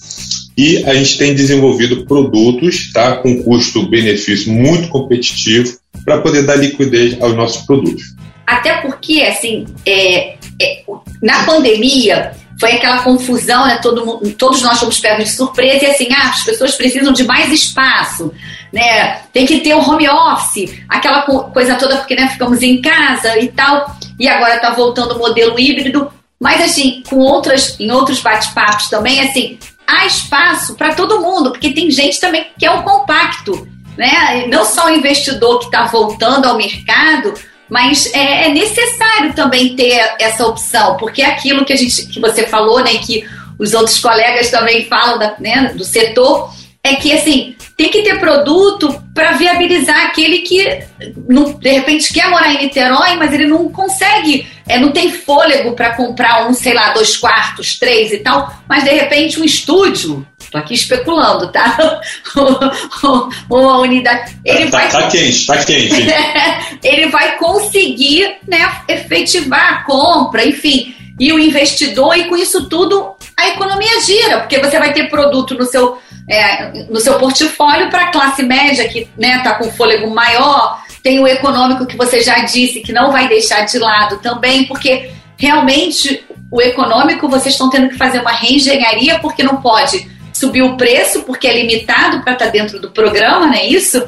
E 0.57 0.83
a 0.85 0.93
gente 0.93 1.17
tem 1.17 1.33
desenvolvido 1.33 2.05
produtos 2.05 2.91
tá, 2.91 3.17
com 3.17 3.41
custo-benefício 3.43 4.51
muito 4.51 4.89
competitivo 4.89 5.77
para 6.03 6.21
poder 6.21 6.43
dar 6.43 6.55
liquidez 6.55 7.21
aos 7.21 7.35
nossos 7.35 7.65
produtos. 7.65 8.03
Até 8.45 8.81
porque, 8.81 9.23
assim, 9.23 9.65
é, 9.85 10.35
é, 10.61 10.83
na 11.21 11.43
pandemia 11.43 12.33
foi 12.59 12.73
aquela 12.73 13.01
confusão, 13.01 13.65
né? 13.65 13.79
Todo 13.81 14.19
todos 14.37 14.61
nós 14.61 14.79
fomos 14.79 14.99
pegos 14.99 15.25
de 15.25 15.31
surpresa 15.31 15.85
e 15.85 15.89
assim, 15.89 16.07
ah, 16.11 16.29
as 16.29 16.43
pessoas 16.43 16.75
precisam 16.75 17.11
de 17.11 17.23
mais 17.23 17.51
espaço, 17.51 18.31
né? 18.71 19.21
Tem 19.33 19.45
que 19.45 19.61
ter 19.61 19.73
o 19.73 19.79
home 19.79 20.07
office, 20.07 20.77
aquela 20.87 21.23
coisa 21.23 21.75
toda, 21.75 21.97
porque 21.97 22.13
né, 22.13 22.27
ficamos 22.29 22.61
em 22.61 22.79
casa 22.79 23.39
e 23.39 23.47
tal. 23.47 23.95
E 24.19 24.27
agora 24.27 24.57
está 24.57 24.71
voltando 24.71 25.15
o 25.15 25.17
modelo 25.17 25.59
híbrido. 25.59 26.11
Mas, 26.41 26.59
assim, 26.59 27.03
com 27.07 27.17
outras, 27.17 27.79
em 27.79 27.91
outros 27.91 28.19
bate-papos 28.19 28.89
também, 28.89 29.19
assim, 29.21 29.59
há 29.85 30.07
espaço 30.07 30.73
para 30.73 30.95
todo 30.95 31.21
mundo, 31.21 31.51
porque 31.51 31.71
tem 31.71 31.91
gente 31.91 32.19
também 32.19 32.47
que 32.57 32.65
é 32.65 32.71
um 32.71 32.81
compacto, 32.81 33.67
né? 33.95 34.47
Não 34.47 34.65
só 34.65 34.87
o 34.87 34.95
investidor 34.95 35.59
que 35.59 35.65
está 35.65 35.85
voltando 35.85 36.47
ao 36.47 36.57
mercado, 36.57 37.31
mas 37.69 38.11
é, 38.15 38.47
é, 38.47 38.49
necessário 38.49 39.33
também 39.35 39.75
ter 39.75 40.15
essa 40.19 40.47
opção, 40.47 40.97
porque 40.97 41.21
é 41.21 41.27
aquilo 41.27 41.63
que 41.63 41.73
a 41.73 41.75
gente, 41.75 42.07
que 42.07 42.19
você 42.19 42.47
falou, 42.47 42.83
né, 42.83 42.97
que 42.97 43.23
os 43.59 43.75
outros 43.75 43.99
colegas 43.99 44.49
também 44.49 44.85
falam 44.85 45.19
da, 45.19 45.35
né, 45.39 45.71
do 45.75 45.83
setor, 45.83 46.51
é 46.83 46.95
que 46.95 47.13
assim 47.13 47.55
tem 47.81 47.89
que 47.89 48.03
ter 48.03 48.19
produto 48.19 49.03
para 49.11 49.31
viabilizar 49.31 50.05
aquele 50.05 50.39
que 50.39 50.83
não, 51.27 51.53
de 51.53 51.71
repente 51.71 52.13
quer 52.13 52.29
morar 52.29 52.53
em 52.53 52.59
Niterói, 52.59 53.15
mas 53.15 53.33
ele 53.33 53.47
não 53.47 53.69
consegue, 53.69 54.47
é, 54.67 54.79
não 54.79 54.91
tem 54.91 55.11
fôlego 55.11 55.73
para 55.73 55.95
comprar 55.95 56.47
um, 56.47 56.53
sei 56.53 56.75
lá, 56.75 56.93
dois 56.93 57.17
quartos, 57.17 57.79
três 57.79 58.11
e 58.11 58.19
tal, 58.19 58.53
mas 58.69 58.83
de 58.83 58.91
repente 58.91 59.39
um 59.39 59.43
estúdio, 59.43 60.25
tô 60.51 60.59
aqui 60.59 60.75
especulando, 60.75 61.51
tá? 61.51 62.01
Uma 63.49 63.79
unidade. 63.79 64.37
Ele 64.45 64.69
tá, 64.69 64.77
vai, 64.77 64.91
tá 64.91 65.07
quente, 65.07 65.45
tá 65.47 65.65
quente. 65.65 66.07
ele 66.83 67.07
vai 67.07 67.35
conseguir 67.37 68.37
né, 68.47 68.71
efetivar 68.87 69.73
a 69.73 69.83
compra, 69.83 70.47
enfim. 70.47 70.93
E 71.19 71.33
o 71.33 71.39
investidor, 71.39 72.15
e 72.15 72.25
com 72.25 72.37
isso 72.37 72.67
tudo 72.67 73.15
a 73.35 73.49
economia 73.49 74.01
gira, 74.01 74.39
porque 74.39 74.59
você 74.59 74.77
vai 74.77 74.93
ter 74.93 75.09
produto 75.09 75.55
no 75.55 75.65
seu 75.65 75.97
é, 76.29 76.83
no 76.89 76.99
seu 76.99 77.17
portfólio 77.17 77.89
para 77.89 78.05
a 78.05 78.11
classe 78.11 78.43
média 78.43 78.87
que 78.87 78.99
está 78.99 79.11
né, 79.17 79.39
tá 79.43 79.55
com 79.55 79.71
fôlego 79.71 80.09
maior, 80.09 80.81
tem 81.03 81.19
o 81.19 81.27
econômico 81.27 81.85
que 81.85 81.97
você 81.97 82.21
já 82.21 82.39
disse 82.45 82.81
que 82.81 82.93
não 82.93 83.11
vai 83.11 83.27
deixar 83.27 83.65
de 83.65 83.77
lado 83.79 84.19
também, 84.19 84.65
porque 84.65 85.11
realmente 85.37 86.23
o 86.51 86.61
econômico 86.61 87.27
vocês 87.27 87.53
estão 87.53 87.69
tendo 87.69 87.89
que 87.89 87.97
fazer 87.97 88.19
uma 88.19 88.31
reengenharia 88.31 89.19
porque 89.19 89.41
não 89.41 89.61
pode 89.61 90.09
subir 90.33 90.61
o 90.61 90.77
preço 90.77 91.23
porque 91.23 91.47
é 91.47 91.61
limitado 91.61 92.21
para 92.23 92.33
estar 92.33 92.45
tá 92.45 92.51
dentro 92.51 92.79
do 92.79 92.91
programa, 92.91 93.47
não 93.47 93.53
é 93.53 93.65
isso? 93.65 94.07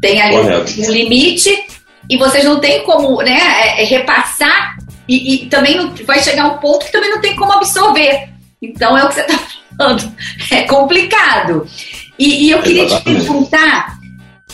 Tem 0.00 0.20
ali 0.20 0.36
Correto. 0.36 0.80
um 0.82 0.90
limite 0.90 1.66
e 2.08 2.16
vocês 2.18 2.44
não 2.44 2.60
têm 2.60 2.82
como 2.84 3.22
né, 3.22 3.38
é, 3.38 3.82
é 3.82 3.84
repassar 3.84 4.76
e, 5.08 5.34
e, 5.34 5.46
também 5.46 5.76
não, 5.76 5.94
vai 6.04 6.18
chegar 6.20 6.46
um 6.46 6.58
ponto 6.58 6.86
que 6.86 6.92
também 6.92 7.10
não 7.10 7.20
tem 7.20 7.36
como 7.36 7.52
absorver. 7.52 8.28
Então 8.60 8.96
é 8.96 9.04
o 9.04 9.08
que 9.08 9.14
você 9.14 9.20
está 9.20 9.38
é 10.50 10.62
complicado. 10.62 11.66
E, 12.18 12.46
e 12.46 12.50
eu 12.50 12.62
queria 12.62 12.86
te 12.86 13.02
perguntar 13.02 13.98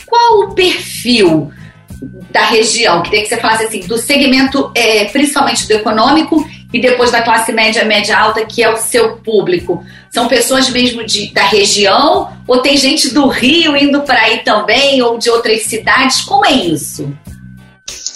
qual 0.07 0.41
o 0.41 0.55
perfil 0.55 1.53
da 2.31 2.45
região, 2.47 3.03
queria 3.03 3.23
que 3.23 3.29
você 3.29 3.37
falasse 3.37 3.65
assim, 3.65 3.81
do 3.81 3.99
segmento, 3.99 4.71
é, 4.75 5.05
principalmente 5.07 5.67
do 5.67 5.73
econômico, 5.73 6.47
e 6.73 6.81
depois 6.81 7.11
da 7.11 7.23
classe 7.23 7.53
média, 7.53 7.85
média 7.85 8.17
alta, 8.17 8.45
que 8.47 8.63
é 8.63 8.73
o 8.73 8.77
seu 8.77 9.17
público. 9.17 9.85
São 10.11 10.29
pessoas 10.29 10.71
mesmo 10.71 11.05
de, 11.05 11.33
da 11.33 11.45
região, 11.45 12.31
ou 12.47 12.59
tem 12.63 12.77
gente 12.77 13.13
do 13.13 13.27
Rio 13.27 13.77
indo 13.77 14.01
para 14.03 14.21
aí 14.21 14.39
também, 14.39 15.03
ou 15.03 15.19
de 15.19 15.29
outras 15.29 15.63
cidades? 15.63 16.21
Como 16.23 16.47
é 16.47 16.53
isso? 16.53 17.13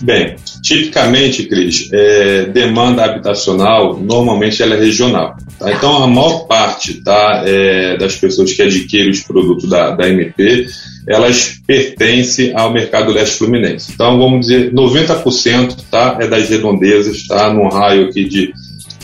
Bem, 0.02 0.36
tipicamente, 0.62 1.44
Cris, 1.44 1.88
é, 1.92 2.44
demanda 2.46 3.04
habitacional 3.04 3.96
normalmente 3.98 4.62
ela 4.62 4.74
é 4.74 4.78
regional. 4.78 5.36
Tá? 5.64 5.72
Então, 5.72 6.02
a 6.02 6.06
maior 6.06 6.46
parte 6.46 7.02
tá, 7.02 7.42
é, 7.46 7.96
das 7.96 8.16
pessoas 8.16 8.52
que 8.52 8.62
adquirem 8.62 9.10
os 9.10 9.20
produtos 9.20 9.68
da, 9.68 9.90
da 9.90 10.08
MP, 10.08 10.66
elas 11.08 11.60
pertencem 11.66 12.52
ao 12.54 12.72
mercado 12.72 13.12
leste 13.12 13.36
fluminense. 13.36 13.92
Então, 13.94 14.18
vamos 14.18 14.46
dizer, 14.46 14.72
90% 14.72 15.76
tá, 15.90 16.18
é 16.20 16.26
das 16.26 16.48
redondezas, 16.48 17.26
tá, 17.26 17.52
num 17.52 17.68
raio 17.68 18.08
aqui 18.08 18.24
de 18.24 18.52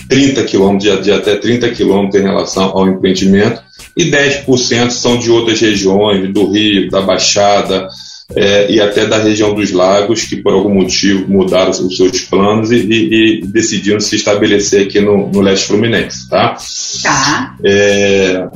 30 0.08 0.44
quilômetros, 0.44 1.02
de, 1.02 1.12
até 1.12 1.36
30 1.36 1.70
quilômetros 1.70 2.20
em 2.20 2.24
relação 2.24 2.64
ao 2.64 2.88
empreendimento, 2.88 3.62
e 3.96 4.10
10% 4.10 4.90
são 4.90 5.18
de 5.18 5.30
outras 5.30 5.60
regiões, 5.60 6.32
do 6.32 6.50
Rio, 6.50 6.90
da 6.90 7.00
Baixada, 7.00 7.88
é, 8.36 8.70
e 8.70 8.80
até 8.80 9.06
da 9.06 9.18
região 9.18 9.54
dos 9.54 9.72
lagos, 9.72 10.24
que 10.24 10.36
por 10.36 10.52
algum 10.52 10.74
motivo 10.74 11.28
mudaram 11.28 11.70
os 11.70 11.96
seus 11.96 12.20
planos 12.22 12.70
e, 12.70 12.76
e, 12.76 13.40
e 13.42 13.46
decidiram 13.46 13.98
se 14.00 14.16
estabelecer 14.16 14.86
aqui 14.86 15.00
no, 15.00 15.28
no 15.28 15.40
leste 15.40 15.66
fluminense. 15.66 16.28
Tá? 16.28 16.56
Tá. 17.02 17.56
É, 17.64 18.48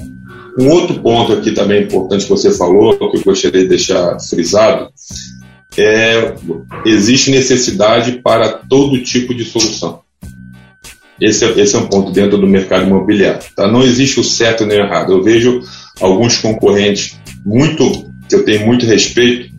um 0.59 0.69
outro 0.71 1.01
ponto 1.01 1.33
aqui 1.33 1.51
também 1.51 1.83
importante 1.83 2.25
que 2.25 2.31
você 2.31 2.53
falou, 2.53 2.97
que 2.97 3.17
eu 3.17 3.23
gostaria 3.25 3.63
de 3.63 3.69
deixar 3.69 4.19
frisado, 4.21 4.89
é 5.77 6.35
existe 6.87 7.33
necessidade 7.33 8.21
para 8.23 8.49
todo 8.53 9.03
tipo 9.03 9.35
de 9.35 9.45
solução. 9.45 10.01
Esse 11.21 11.45
é, 11.45 11.61
esse 11.61 11.75
é 11.75 11.79
um 11.79 11.87
ponto 11.87 12.13
dentro 12.13 12.39
do 12.39 12.47
mercado 12.47 12.87
imobiliário. 12.87 13.41
Tá? 13.57 13.67
Não 13.67 13.83
existe 13.83 14.21
o 14.21 14.25
certo 14.25 14.67
nem 14.67 14.79
o 14.79 14.85
errado. 14.85 15.13
Eu 15.13 15.23
vejo 15.23 15.61
alguns 16.01 16.39
concorrentes 16.39 17.17
muito 17.45 18.13
que 18.29 18.35
eu 18.35 18.45
tenho 18.45 18.67
muito 18.67 18.87
respeito 18.87 19.54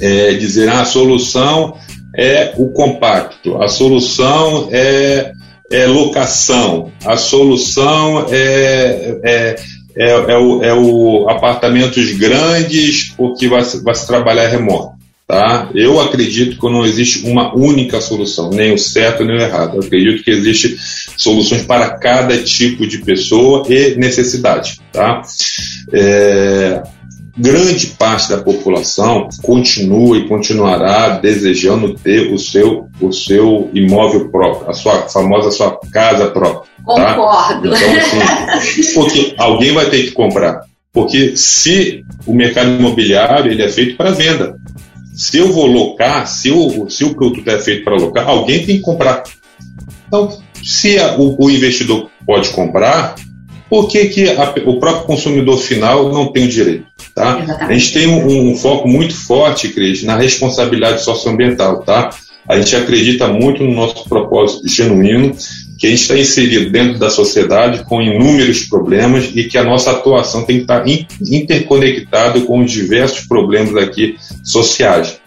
é, 0.00 0.32
dizer 0.34 0.68
ah, 0.68 0.82
a 0.82 0.84
solução 0.84 1.76
é 2.16 2.54
o 2.56 2.68
compacto, 2.68 3.60
a 3.62 3.68
solução 3.68 4.68
é, 4.70 5.32
é 5.70 5.86
locação, 5.86 6.92
a 7.04 7.16
solução 7.16 8.26
é, 8.30 9.18
é, 9.24 9.56
é, 9.96 10.10
é, 10.10 10.36
o, 10.36 10.62
é 10.62 10.74
o 10.74 11.28
apartamentos 11.28 12.12
grandes 12.12 13.12
porque 13.16 13.48
vai, 13.48 13.62
vai 13.62 13.94
se 13.94 14.06
trabalhar 14.06 14.48
remoto. 14.48 14.94
Tá? 15.26 15.70
Eu 15.74 15.98
acredito 16.00 16.60
que 16.60 16.70
não 16.70 16.84
existe 16.84 17.26
uma 17.26 17.56
única 17.56 17.98
solução, 17.98 18.50
nem 18.50 18.74
o 18.74 18.78
certo 18.78 19.24
nem 19.24 19.36
o 19.36 19.40
errado. 19.40 19.76
Eu 19.76 19.80
acredito 19.80 20.22
que 20.22 20.30
existem 20.30 20.76
soluções 21.16 21.62
para 21.62 21.96
cada 21.98 22.36
tipo 22.42 22.86
de 22.86 22.98
pessoa 22.98 23.64
e 23.66 23.96
necessidade. 23.96 24.80
Tá? 24.92 25.22
É, 25.92 26.82
grande 27.36 27.88
parte 27.88 28.28
da 28.28 28.38
população 28.38 29.28
continua 29.42 30.16
e 30.16 30.28
continuará 30.28 31.18
desejando 31.18 31.94
ter 31.94 32.32
o 32.32 32.38
seu, 32.38 32.86
o 33.00 33.12
seu 33.12 33.70
imóvel 33.74 34.30
próprio, 34.30 34.70
a 34.70 34.72
sua 34.72 35.08
famosa 35.08 35.50
sua 35.50 35.78
casa 35.92 36.28
própria. 36.28 36.70
Tá? 36.86 37.14
Concordo. 37.14 37.74
Então, 37.74 38.56
assim, 38.56 38.82
porque 38.94 39.34
alguém 39.36 39.72
vai 39.72 39.86
ter 39.90 40.04
que 40.04 40.12
comprar. 40.12 40.62
Porque 40.92 41.36
se 41.36 42.04
o 42.24 42.32
mercado 42.32 42.70
imobiliário 42.70 43.50
ele 43.50 43.62
é 43.62 43.68
feito 43.68 43.96
para 43.96 44.12
venda, 44.12 44.56
se 45.12 45.38
eu 45.38 45.52
vou 45.52 45.66
locar, 45.66 46.26
se 46.28 46.52
o, 46.52 46.88
se 46.88 47.04
o 47.04 47.14
produto 47.14 47.48
é 47.48 47.58
feito 47.58 47.84
para 47.84 47.96
locar, 47.96 48.28
alguém 48.28 48.64
tem 48.64 48.76
que 48.76 48.82
comprar. 48.82 49.24
Então, 50.06 50.38
se 50.62 50.98
a, 50.98 51.16
o, 51.16 51.36
o, 51.44 51.50
investidor 51.50 52.10
pode 52.24 52.50
comprar, 52.50 53.16
por 53.68 53.88
que, 53.88 54.06
que 54.06 54.30
a, 54.30 54.54
o 54.66 54.78
próprio 54.78 55.04
consumidor 55.04 55.58
final 55.58 56.12
não 56.12 56.32
tem 56.32 56.44
o 56.44 56.48
direito? 56.48 56.86
Tá? 57.14 57.58
A 57.60 57.72
gente 57.72 57.92
tem 57.92 58.08
um, 58.08 58.50
um, 58.50 58.56
foco 58.56 58.88
muito 58.88 59.14
forte, 59.14 59.68
Cris, 59.68 60.02
na 60.02 60.16
responsabilidade 60.16 61.02
socioambiental. 61.02 61.82
Tá? 61.82 62.10
A 62.48 62.58
gente 62.58 62.74
acredita 62.74 63.28
muito 63.28 63.62
no 63.62 63.72
nosso 63.72 64.08
propósito 64.08 64.68
genuíno 64.68 65.36
que 65.78 65.86
a 65.86 65.90
gente 65.90 66.02
está 66.02 66.18
inserido 66.18 66.70
dentro 66.70 66.98
da 66.98 67.10
sociedade 67.10 67.84
com 67.84 68.00
inúmeros 68.00 68.64
problemas 68.64 69.30
e 69.34 69.44
que 69.44 69.58
a 69.58 69.64
nossa 69.64 69.90
atuação 69.90 70.44
tem 70.44 70.56
que 70.56 70.62
estar 70.62 70.80
tá 70.80 70.90
interconectada 71.30 72.40
com 72.40 72.60
os 72.60 72.70
diversos 72.70 73.26
problemas 73.26 73.76
aqui 73.76 74.16
sociais. 74.42 75.20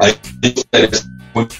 A 0.00 0.08
gente 0.08 0.64
oferece 0.72 1.04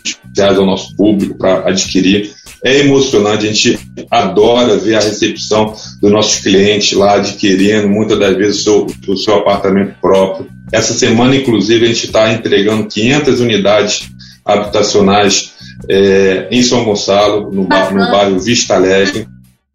especiais 0.04 0.58
ao 0.58 0.66
nosso 0.66 0.94
público 0.96 1.36
para 1.36 1.68
adquirir. 1.68 2.34
É 2.66 2.80
emocionante, 2.80 3.46
a 3.46 3.52
gente 3.52 3.78
adora 4.10 4.76
ver 4.76 4.96
a 4.96 5.00
recepção 5.00 5.72
dos 6.02 6.10
nossos 6.10 6.40
clientes 6.40 6.98
lá 6.98 7.14
adquirindo 7.14 7.88
muitas 7.88 8.18
das 8.18 8.36
vezes 8.36 8.60
o 8.62 8.64
seu, 8.64 8.86
o 9.06 9.16
seu 9.16 9.34
apartamento 9.36 9.94
próprio. 10.00 10.48
Essa 10.72 10.92
semana, 10.92 11.36
inclusive, 11.36 11.84
a 11.84 11.88
gente 11.88 12.06
está 12.06 12.32
entregando 12.32 12.88
500 12.88 13.38
unidades 13.38 14.08
habitacionais 14.44 15.52
é, 15.88 16.48
em 16.50 16.60
São 16.60 16.84
Gonçalo, 16.84 17.52
no, 17.52 17.68
bar, 17.68 17.94
no 17.94 18.00
bairro 18.10 18.40
Vista 18.40 18.74
Alegre. 18.74 19.28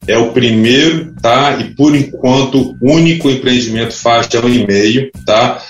É 0.05 0.17
o 0.17 0.33
primeiro, 0.33 1.13
tá? 1.21 1.57
E 1.61 1.73
por 1.73 1.95
enquanto, 1.95 2.75
único 2.81 3.29
empreendimento 3.29 3.93
faixa 3.93 4.45
um 4.45 4.49
e 4.49 4.67
meio, 4.67 5.09
tá? 5.25 5.63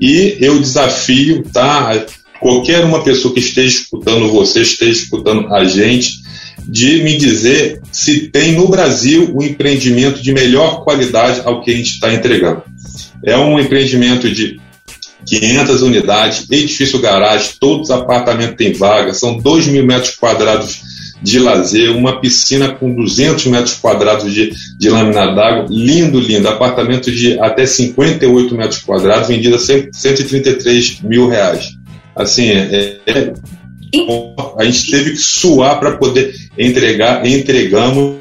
E 0.00 0.36
eu 0.40 0.58
desafio, 0.58 1.44
tá? 1.44 1.92
Qualquer 2.40 2.84
uma 2.84 3.04
pessoa 3.04 3.32
que 3.32 3.38
esteja 3.38 3.82
escutando 3.82 4.32
você, 4.32 4.62
esteja 4.62 4.90
escutando 4.90 5.54
a 5.54 5.64
gente, 5.64 6.26
de 6.66 7.02
me 7.02 7.16
dizer 7.16 7.80
se 7.92 8.28
tem 8.28 8.52
no 8.52 8.68
Brasil 8.68 9.30
um 9.34 9.42
empreendimento 9.42 10.22
de 10.22 10.32
melhor 10.32 10.82
qualidade 10.84 11.42
ao 11.44 11.62
que 11.62 11.70
a 11.70 11.74
gente 11.74 11.92
está 11.92 12.12
entregando. 12.12 12.62
É 13.24 13.36
um 13.36 13.58
empreendimento 13.58 14.30
de 14.30 14.60
500 15.26 15.82
unidades, 15.82 16.50
edifício 16.50 17.00
garagem, 17.00 17.50
todos 17.58 17.88
os 17.88 17.90
apartamentos 17.90 18.56
têm 18.56 18.72
vaga, 18.72 19.12
são 19.12 19.36
2 19.38 19.68
mil 19.68 19.84
metros 19.84 20.14
quadrados 20.14 20.82
de 21.22 21.38
lazer, 21.38 21.96
uma 21.96 22.20
piscina 22.20 22.68
com 22.68 22.94
200 22.94 23.46
metros 23.46 23.74
quadrados 23.74 24.32
de, 24.32 24.52
de 24.78 24.88
lâmina 24.90 25.34
d'água, 25.34 25.66
lindo, 25.68 26.20
lindo, 26.20 26.48
apartamento 26.48 27.10
de 27.10 27.38
até 27.40 27.66
58 27.66 28.54
metros 28.54 28.82
quadrados, 28.82 29.28
vendido 29.28 29.56
a 29.56 29.58
133 29.58 31.00
mil 31.00 31.28
reais. 31.28 31.70
Assim, 32.14 32.50
é, 32.50 32.98
é, 33.06 33.32
a 34.58 34.64
gente 34.64 34.90
teve 34.90 35.10
que 35.12 35.18
suar 35.18 35.78
para 35.78 35.96
poder 35.96 36.34
entregar, 36.58 37.24
entregamos 37.26 38.16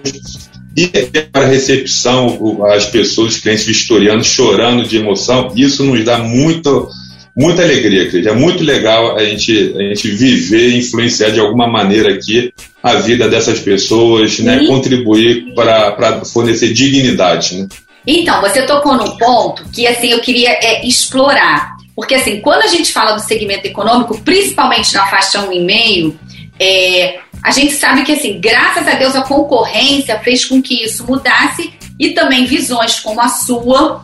e 0.76 0.88
para 1.32 1.46
a 1.46 1.48
recepção, 1.48 2.62
as 2.66 2.86
pessoas, 2.86 3.36
os 3.36 3.40
clientes 3.40 3.66
vistorianos 3.66 4.28
chorando 4.28 4.84
de 4.84 4.98
emoção, 4.98 5.54
isso 5.56 5.86
nos 5.86 6.04
dá 6.04 6.18
muito, 6.18 6.90
muita 7.36 7.62
alegria, 7.62 8.10
Cris. 8.10 8.28
É 8.28 8.34
muito 8.34 8.62
legal 8.62 9.16
a 9.16 9.24
gente, 9.24 9.74
a 9.74 9.82
gente 9.82 10.10
viver 10.10 10.72
e 10.72 10.80
influenciar 10.80 11.30
de 11.30 11.40
alguma 11.40 11.66
maneira 11.66 12.14
aqui 12.14 12.54
a 12.84 12.96
vida 12.96 13.30
dessas 13.30 13.60
pessoas, 13.60 14.38
né? 14.40 14.66
contribuir 14.68 15.54
para 15.56 16.26
fornecer 16.26 16.74
dignidade. 16.74 17.56
Né? 17.56 17.68
Então, 18.06 18.42
você 18.42 18.64
tocou 18.64 18.98
num 18.98 19.18
ponto 19.18 19.64
que 19.72 19.88
assim 19.88 20.12
eu 20.12 20.20
queria 20.20 20.52
é, 20.52 20.86
explorar. 20.86 21.75
Porque 21.96 22.16
assim, 22.16 22.42
quando 22.42 22.64
a 22.64 22.68
gente 22.68 22.92
fala 22.92 23.14
do 23.14 23.22
segmento 23.22 23.66
econômico, 23.66 24.20
principalmente 24.22 24.94
na 24.94 25.08
faixa 25.08 25.40
1,5, 25.48 26.14
é, 26.60 27.20
a 27.46 27.52
gente 27.52 27.74
sabe 27.74 28.04
que, 28.04 28.12
assim, 28.12 28.40
graças 28.42 28.88
a 28.88 28.96
Deus, 28.96 29.16
a 29.16 29.22
concorrência 29.22 30.20
fez 30.20 30.46
com 30.46 30.62
que 30.62 30.84
isso 30.84 31.06
mudasse 31.06 31.74
e 32.00 32.10
também 32.10 32.46
visões 32.46 33.00
como 33.00 33.22
a 33.22 33.30
sua, 33.30 34.04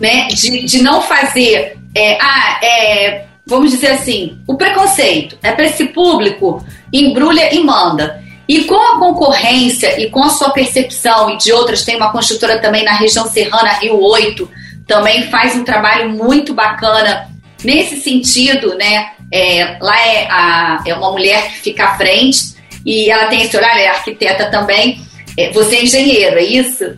né, 0.00 0.26
de, 0.28 0.64
de 0.64 0.82
não 0.82 1.00
fazer, 1.00 1.78
é, 1.94 2.18
ah, 2.20 2.60
é, 2.62 3.24
vamos 3.46 3.70
dizer 3.70 3.92
assim, 3.92 4.38
o 4.46 4.56
preconceito 4.56 5.38
é 5.42 5.52
para 5.52 5.66
esse 5.66 5.86
público, 5.86 6.64
embrulha 6.92 7.54
e 7.54 7.60
manda. 7.62 8.22
E 8.48 8.64
com 8.64 8.74
a 8.74 8.98
concorrência 8.98 9.98
e 10.00 10.10
com 10.10 10.22
a 10.22 10.28
sua 10.28 10.50
percepção 10.50 11.30
e 11.30 11.38
de 11.38 11.52
outras, 11.52 11.84
tem 11.84 11.96
uma 11.96 12.12
construtora 12.12 12.58
também 12.58 12.84
na 12.84 12.92
região 12.92 13.26
serrana, 13.26 13.78
Rio 13.80 14.02
8, 14.02 14.50
também 14.86 15.24
faz 15.24 15.56
um 15.56 15.64
trabalho 15.64 16.10
muito 16.10 16.54
bacana 16.54 17.28
nesse 17.62 17.96
sentido, 17.96 18.76
né? 18.76 19.10
É, 19.32 19.78
lá 19.80 19.98
é, 20.00 20.26
a, 20.30 20.84
é 20.86 20.94
uma 20.94 21.10
mulher 21.10 21.48
que 21.48 21.60
fica 21.60 21.84
à 21.84 21.96
frente 21.96 22.54
e 22.84 23.10
ela 23.10 23.26
tem 23.26 23.42
esse 23.42 23.56
olhar, 23.56 23.76
é 23.78 23.88
arquiteta 23.88 24.50
também. 24.50 25.00
É, 25.36 25.50
você 25.50 25.76
é 25.76 25.82
engenheiro, 25.84 26.36
é 26.36 26.44
isso? 26.44 26.96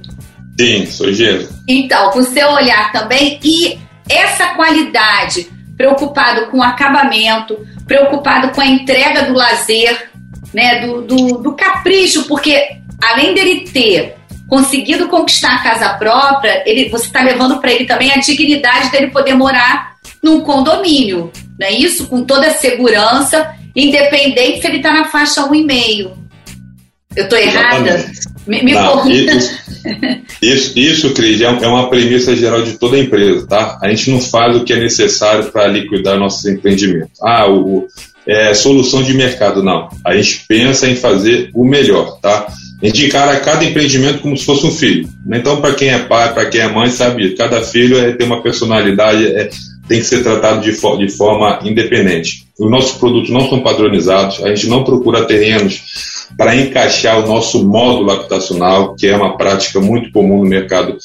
Sim, 0.59 0.87
sou 0.87 1.09
engenheiro. 1.09 1.49
Então, 1.68 2.11
com 2.11 2.18
o 2.18 2.25
seu 2.25 2.51
olhar 2.51 2.90
também 2.92 3.38
e 3.42 3.79
essa 4.09 4.49
qualidade, 4.55 5.49
preocupado 5.77 6.46
com 6.51 6.59
o 6.59 6.62
acabamento, 6.62 7.57
preocupado 7.87 8.51
com 8.51 8.61
a 8.61 8.66
entrega 8.66 9.25
do 9.25 9.35
lazer, 9.35 10.11
né, 10.53 10.87
do, 10.87 11.03
do, 11.03 11.38
do 11.38 11.53
capricho, 11.53 12.25
porque 12.25 12.79
além 13.03 13.35
dele 13.35 13.68
ter 13.70 14.16
conseguido 14.48 15.09
conquistar 15.09 15.56
a 15.56 15.62
casa 15.62 15.88
própria, 15.94 16.62
ele, 16.66 16.88
você 16.88 17.06
está 17.06 17.22
levando 17.22 17.61
para 17.61 17.72
ele 17.72 17.85
também 17.85 18.12
a 18.12 18.18
dignidade 18.18 18.90
dele 18.90 19.09
poder 19.09 19.35
morar 19.35 19.96
num 20.22 20.40
condomínio, 20.40 21.30
né? 21.59 21.72
Isso 21.72 22.06
com 22.06 22.24
toda 22.24 22.46
a 22.46 22.54
segurança 22.54 23.54
independente 23.74 24.61
se 24.61 24.66
ele 24.66 24.78
está 24.78 24.92
na 24.92 25.04
faixa 25.06 25.42
1,5. 25.48 26.12
Eu 27.14 27.24
estou 27.24 27.38
errada? 27.38 28.11
Me, 28.46 28.62
me 28.62 28.72
Não, 28.72 29.11
isso, 29.11 29.59
isso, 30.40 30.78
isso, 30.78 31.14
Cris, 31.14 31.40
é, 31.40 31.44
é 31.44 31.66
uma 31.66 31.88
premissa 31.88 32.37
geral 32.37 32.62
de 32.62 32.78
toda 32.78 32.98
empresa, 32.98 33.46
tá? 33.46 33.78
A 33.82 33.88
gente 33.88 34.11
não 34.11 34.20
faz 34.20 34.56
o 34.56 34.64
que 34.64 34.72
é 34.72 34.78
necessário 34.78 35.50
para 35.50 35.66
liquidar 35.66 36.18
nossos 36.18 36.44
empreendimentos. 36.44 37.18
Ah, 37.22 37.50
o, 37.50 37.88
é 38.26 38.52
solução 38.54 39.02
de 39.02 39.14
mercado, 39.14 39.62
não. 39.62 39.88
A 40.04 40.14
gente 40.14 40.44
pensa 40.46 40.88
em 40.88 40.96
fazer 40.96 41.50
o 41.54 41.64
melhor, 41.64 42.18
tá? 42.20 42.46
A 42.82 42.86
gente 42.86 43.06
encara 43.06 43.40
cada 43.40 43.64
empreendimento 43.64 44.20
como 44.20 44.36
se 44.36 44.44
fosse 44.44 44.66
um 44.66 44.70
filho. 44.70 45.08
Então, 45.32 45.60
para 45.60 45.74
quem 45.74 45.88
é 45.88 45.98
pai, 46.00 46.32
para 46.32 46.46
quem 46.46 46.60
é 46.60 46.68
mãe, 46.68 46.90
sabe, 46.90 47.34
cada 47.34 47.62
filho 47.62 47.98
é, 47.98 48.12
tem 48.12 48.26
uma 48.26 48.42
personalidade, 48.42 49.26
é, 49.26 49.48
tem 49.88 50.00
que 50.00 50.06
ser 50.06 50.22
tratado 50.22 50.60
de, 50.60 50.72
de 50.72 51.08
forma 51.16 51.60
independente. 51.64 52.46
Os 52.58 52.70
nossos 52.70 52.98
produtos 52.98 53.30
não 53.30 53.48
são 53.48 53.62
padronizados, 53.62 54.42
a 54.44 54.48
gente 54.48 54.68
não 54.68 54.84
procura 54.84 55.24
terrenos 55.24 56.26
para 56.36 56.56
encaixar 56.56 57.24
o 57.24 57.26
nosso 57.26 57.66
módulo 57.66 58.10
habitacional, 58.10 58.94
que 58.94 59.06
é 59.06 59.16
uma 59.16 59.36
prática 59.36 59.80
muito 59.80 60.10
comum 60.12 60.38
no 60.38 60.48
mercado, 60.48 60.96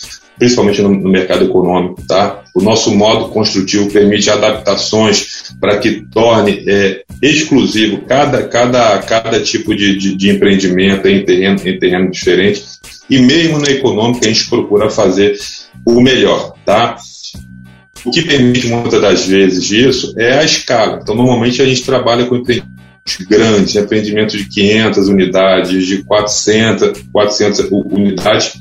principalmente 0.42 0.82
no, 0.82 0.90
mercado 1.08 1.46
econômico. 1.46 2.02
Tá? 2.08 2.42
O 2.56 2.64
nosso 2.64 2.90
modo 2.96 3.30
construtivo 3.30 3.92
permite 3.92 4.28
adaptações 4.28 5.54
para 5.60 5.78
que 5.78 6.04
torne 6.12 6.64
é, 6.68 7.04
exclusivo 7.22 8.02
cada, 8.08 8.48
cada, 8.48 8.98
cada 9.04 9.40
tipo 9.40 9.76
de, 9.76 9.96
de, 9.96 10.16
de 10.16 10.32
empreendimento 10.32 11.08
em 11.08 11.24
terreno, 11.24 11.60
em 11.64 11.78
terreno 11.78 12.10
diferente. 12.10 12.64
E 13.08 13.20
mesmo 13.20 13.60
no 13.60 13.70
econômico, 13.70 14.26
a 14.26 14.28
gente 14.28 14.50
procura 14.50 14.90
fazer 14.90 15.38
o 15.86 16.02
melhor. 16.02 16.56
Tá? 16.66 16.96
O 18.04 18.10
que 18.10 18.24
permite 18.24 18.66
muitas 18.66 19.00
das 19.00 19.28
vezes 19.28 19.70
isso 19.70 20.16
é 20.18 20.40
a 20.40 20.44
escala. 20.44 21.02
Então, 21.04 21.14
normalmente 21.14 21.62
a 21.62 21.66
gente 21.66 21.84
trabalha 21.84 22.26
com 22.26 22.38
empreendimentos 22.38 22.72
grandes, 23.30 23.76
empreendimentos 23.76 24.40
de 24.40 24.50
500 24.50 25.08
unidades, 25.08 25.86
de 25.86 26.02
400, 26.02 27.04
400 27.12 27.68
unidades, 27.72 28.61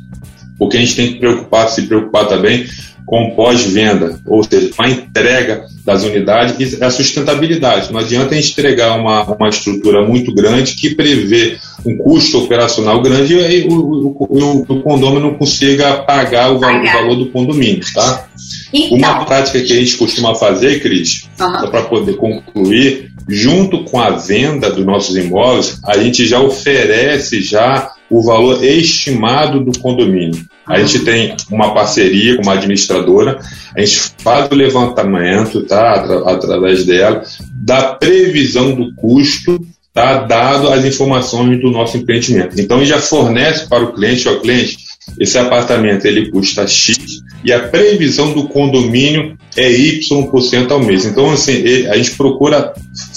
porque 0.60 0.76
a 0.76 0.80
gente 0.80 0.94
tem 0.94 1.12
que 1.14 1.18
preocupar, 1.18 1.70
se 1.70 1.82
preocupar 1.82 2.28
também 2.28 2.66
com 3.06 3.30
pós-venda, 3.30 4.20
ou 4.26 4.44
seja, 4.44 4.70
com 4.76 4.82
a 4.82 4.90
entrega 4.90 5.64
das 5.84 6.04
unidades 6.04 6.78
e 6.78 6.84
a 6.84 6.90
sustentabilidade. 6.90 7.90
Não 7.90 7.98
adianta 7.98 8.34
a 8.34 8.40
gente 8.40 8.52
entregar 8.52 8.96
uma, 8.96 9.24
uma 9.24 9.48
estrutura 9.48 10.06
muito 10.06 10.32
grande 10.32 10.76
que 10.76 10.94
prevê 10.94 11.56
um 11.84 11.96
custo 11.96 12.38
operacional 12.38 13.02
grande 13.02 13.34
e 13.34 13.66
o, 13.66 13.72
o, 13.72 14.26
o, 14.28 14.60
o 14.60 14.82
condomínio 14.82 15.22
não 15.22 15.34
consiga 15.34 16.02
pagar 16.02 16.52
o 16.52 16.60
valor, 16.60 16.82
o 16.82 16.92
valor 16.92 17.16
do 17.16 17.30
condomínio, 17.30 17.80
tá? 17.92 18.28
Então, 18.72 18.98
Uma 18.98 19.24
prática 19.24 19.60
que 19.60 19.72
a 19.72 19.76
gente 19.76 19.96
costuma 19.96 20.34
fazer, 20.34 20.80
Cris, 20.80 21.28
uhum. 21.40 21.70
para 21.70 21.82
poder 21.82 22.16
concluir, 22.16 23.10
junto 23.26 23.82
com 23.84 23.98
a 23.98 24.10
venda 24.10 24.70
dos 24.70 24.84
nossos 24.84 25.16
imóveis, 25.16 25.80
a 25.84 25.98
gente 25.98 26.26
já 26.26 26.38
oferece 26.38 27.42
já 27.42 27.90
o 28.10 28.22
valor 28.22 28.62
estimado 28.62 29.64
do 29.64 29.76
condomínio. 29.78 30.49
A 30.70 30.78
gente 30.78 31.00
tem 31.00 31.36
uma 31.50 31.74
parceria 31.74 32.36
com 32.36 32.42
uma 32.42 32.54
administradora, 32.54 33.40
a 33.76 33.80
gente 33.80 34.12
faz 34.18 34.48
o 34.50 34.54
levantamento, 34.54 35.64
tá, 35.64 35.94
através 36.26 36.86
dela, 36.86 37.22
da 37.64 37.94
previsão 37.94 38.74
do 38.74 38.94
custo, 38.94 39.60
tá, 39.92 40.20
dado 40.20 40.68
as 40.68 40.84
informações 40.84 41.60
do 41.60 41.70
nosso 41.70 41.96
empreendimento. 41.96 42.60
Então, 42.60 42.84
já 42.84 43.00
fornece 43.00 43.68
para 43.68 43.82
o 43.82 43.92
cliente, 43.92 44.28
ó, 44.28 44.36
cliente, 44.36 44.78
esse 45.18 45.38
apartamento 45.38 46.04
ele 46.04 46.30
custa 46.30 46.66
X 46.66 46.98
e 47.42 47.52
a 47.52 47.68
previsão 47.68 48.32
do 48.32 48.48
condomínio 48.48 49.36
é 49.56 49.70
Y% 49.70 50.70
ao 50.70 50.80
mês. 50.80 51.04
Então, 51.04 51.32
assim, 51.32 51.86
a 51.88 51.96
gente 51.96 52.12
procura 52.12 52.72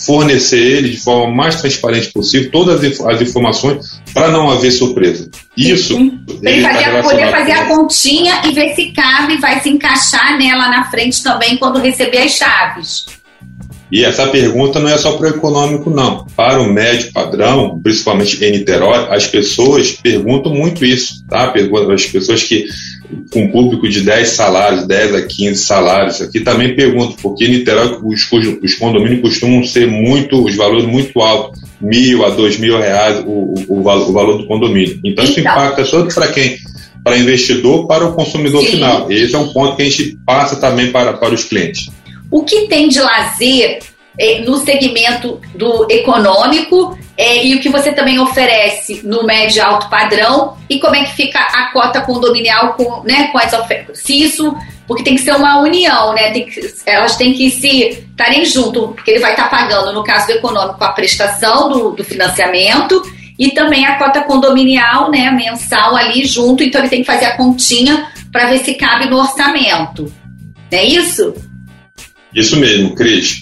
fornecer 0.06 0.60
ele 0.60 0.90
de 0.90 0.98
forma 0.98 1.34
mais 1.34 1.60
transparente 1.60 2.12
possível 2.12 2.50
todas 2.52 3.02
as 3.02 3.22
informações 3.22 4.02
para 4.14 4.30
não 4.30 4.50
haver 4.50 4.72
surpresa. 4.72 5.30
Isso. 5.56 5.96
Ele 6.42 6.62
vai 6.62 6.84
tá 6.84 7.04
poder 7.04 7.32
fazer 7.32 7.52
a 7.52 7.66
continha 7.66 8.42
e 8.46 8.54
ver 8.54 8.74
se 8.76 8.92
cabe, 8.92 9.38
vai 9.38 9.60
se 9.62 9.70
encaixar 9.70 10.38
nela 10.38 10.70
na 10.70 10.90
frente 10.90 11.22
também 11.22 11.58
quando 11.58 11.80
receber 11.80 12.20
as 12.20 12.32
chaves. 12.32 13.23
E 13.94 14.04
essa 14.04 14.26
pergunta 14.26 14.80
não 14.80 14.90
é 14.90 14.98
só 14.98 15.12
para 15.12 15.28
o 15.28 15.30
econômico, 15.30 15.88
não. 15.88 16.26
Para 16.36 16.60
o 16.60 16.74
médio 16.74 17.14
padrão, 17.14 17.80
principalmente 17.80 18.44
em 18.44 18.50
Niterói, 18.54 19.06
as 19.12 19.28
pessoas 19.28 19.92
perguntam 19.92 20.52
muito 20.52 20.84
isso, 20.84 21.24
tá? 21.30 21.54
As 21.94 22.06
pessoas 22.08 22.42
que 22.42 22.66
com 23.32 23.52
público 23.52 23.88
de 23.88 24.02
10 24.02 24.30
salários, 24.30 24.88
10 24.88 25.14
a 25.14 25.22
15 25.22 25.64
salários, 25.64 26.22
aqui 26.24 26.40
também 26.40 26.76
perguntam, 26.76 27.16
porque 27.22 27.46
em 27.46 27.50
Niterói 27.50 28.00
os, 28.04 28.28
os 28.64 28.74
condomínios 28.74 29.22
costumam 29.22 29.64
ser 29.64 29.86
muito, 29.86 30.44
os 30.44 30.56
valores 30.56 30.86
muito 30.86 31.22
altos, 31.22 31.62
mil 31.80 32.26
a 32.26 32.32
dois 32.32 32.58
mil 32.58 32.80
reais 32.80 33.24
o, 33.24 33.30
o, 33.30 33.66
o, 33.78 33.84
valor, 33.84 34.10
o 34.10 34.12
valor 34.12 34.38
do 34.40 34.48
condomínio. 34.48 35.00
Então, 35.06 35.24
isso 35.24 35.40
então. 35.40 35.54
impacta 35.54 35.86
tanto 35.86 36.16
para 36.16 36.30
quem 36.30 36.58
para 37.04 37.18
investidor, 37.18 37.86
para 37.86 38.06
o 38.06 38.14
consumidor 38.14 38.62
Sim. 38.62 38.72
final. 38.72 39.12
Esse 39.12 39.36
é 39.36 39.38
um 39.38 39.50
ponto 39.50 39.76
que 39.76 39.82
a 39.82 39.86
gente 39.86 40.18
passa 40.26 40.56
também 40.56 40.92
para, 40.92 41.14
para 41.14 41.34
os 41.34 41.44
clientes. 41.44 41.92
O 42.34 42.44
que 42.44 42.68
tem 42.68 42.88
de 42.88 43.00
lazer 43.00 43.78
é, 44.18 44.40
no 44.40 44.58
segmento 44.58 45.40
do 45.54 45.86
econômico 45.88 46.98
é, 47.16 47.46
e 47.46 47.54
o 47.54 47.60
que 47.60 47.70
você 47.70 47.92
também 47.92 48.18
oferece 48.18 49.02
no 49.04 49.24
médio 49.24 49.58
e 49.58 49.62
alto 49.62 49.88
padrão 49.88 50.58
e 50.68 50.80
como 50.80 50.96
é 50.96 51.04
que 51.04 51.16
fica 51.16 51.38
a 51.38 51.72
cota 51.72 52.02
condominial 52.02 52.74
com, 52.74 53.04
né, 53.04 53.28
com 53.28 53.38
as 53.38 53.54
ofertas. 53.54 54.00
Se 54.00 54.20
isso, 54.20 54.52
porque 54.88 55.04
tem 55.04 55.14
que 55.14 55.22
ser 55.22 55.36
uma 55.36 55.62
união, 55.62 56.12
né? 56.16 56.32
Que, 56.32 56.74
elas 56.88 57.16
têm 57.18 57.34
que 57.34 57.52
se 57.52 57.90
estarem 58.10 58.44
junto, 58.46 58.88
porque 58.96 59.12
ele 59.12 59.20
vai 59.20 59.34
estar 59.34 59.48
pagando, 59.48 59.94
no 59.94 60.04
caso 60.04 60.26
do 60.26 60.34
econômico, 60.34 60.84
a 60.84 60.90
prestação 60.90 61.70
do, 61.70 61.92
do 61.92 62.04
financiamento 62.04 63.00
e 63.38 63.52
também 63.52 63.86
a 63.86 64.00
cota 64.00 64.22
condominial, 64.22 65.12
né, 65.12 65.30
mensal 65.30 65.96
ali 65.96 66.26
junto, 66.26 66.64
então 66.64 66.82
ele 66.82 66.90
tem 66.90 67.02
que 67.02 67.12
fazer 67.12 67.26
a 67.26 67.38
continha 67.38 68.12
para 68.32 68.48
ver 68.48 68.58
se 68.58 68.74
cabe 68.74 69.08
no 69.08 69.20
orçamento. 69.20 70.12
É 70.72 70.84
isso? 70.84 71.53
Isso 72.36 72.58
mesmo, 72.58 72.96
Cris. 72.96 73.36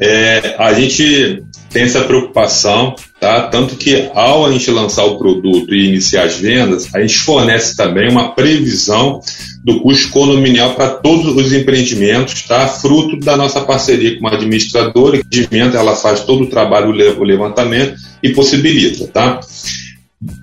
É, 0.00 0.56
a 0.58 0.72
gente 0.74 1.42
tem 1.70 1.84
essa 1.84 2.02
preocupação, 2.02 2.94
tá? 3.20 3.42
Tanto 3.42 3.76
que 3.76 4.10
ao 4.14 4.44
a 4.44 4.52
gente 4.52 4.70
lançar 4.70 5.04
o 5.04 5.16
produto 5.16 5.74
e 5.74 5.86
iniciar 5.86 6.24
as 6.24 6.36
vendas, 6.36 6.92
a 6.94 7.00
gente 7.00 7.18
fornece 7.18 7.76
também 7.76 8.10
uma 8.10 8.34
previsão 8.34 9.20
do 9.64 9.80
custo 9.80 10.10
condominial 10.10 10.74
para 10.74 10.90
todos 10.90 11.36
os 11.36 11.52
empreendimentos, 11.52 12.42
tá? 12.42 12.66
Fruto 12.66 13.16
da 13.20 13.36
nossa 13.36 13.60
parceria 13.60 14.14
com 14.14 14.20
uma 14.20 14.34
administradora, 14.34 15.22
que 15.22 15.48
ela 15.52 15.94
faz 15.94 16.20
todo 16.20 16.44
o 16.44 16.50
trabalho, 16.50 16.88
o 16.90 17.24
levantamento 17.24 17.94
e 18.22 18.30
possibilita, 18.30 19.06
tá? 19.06 19.40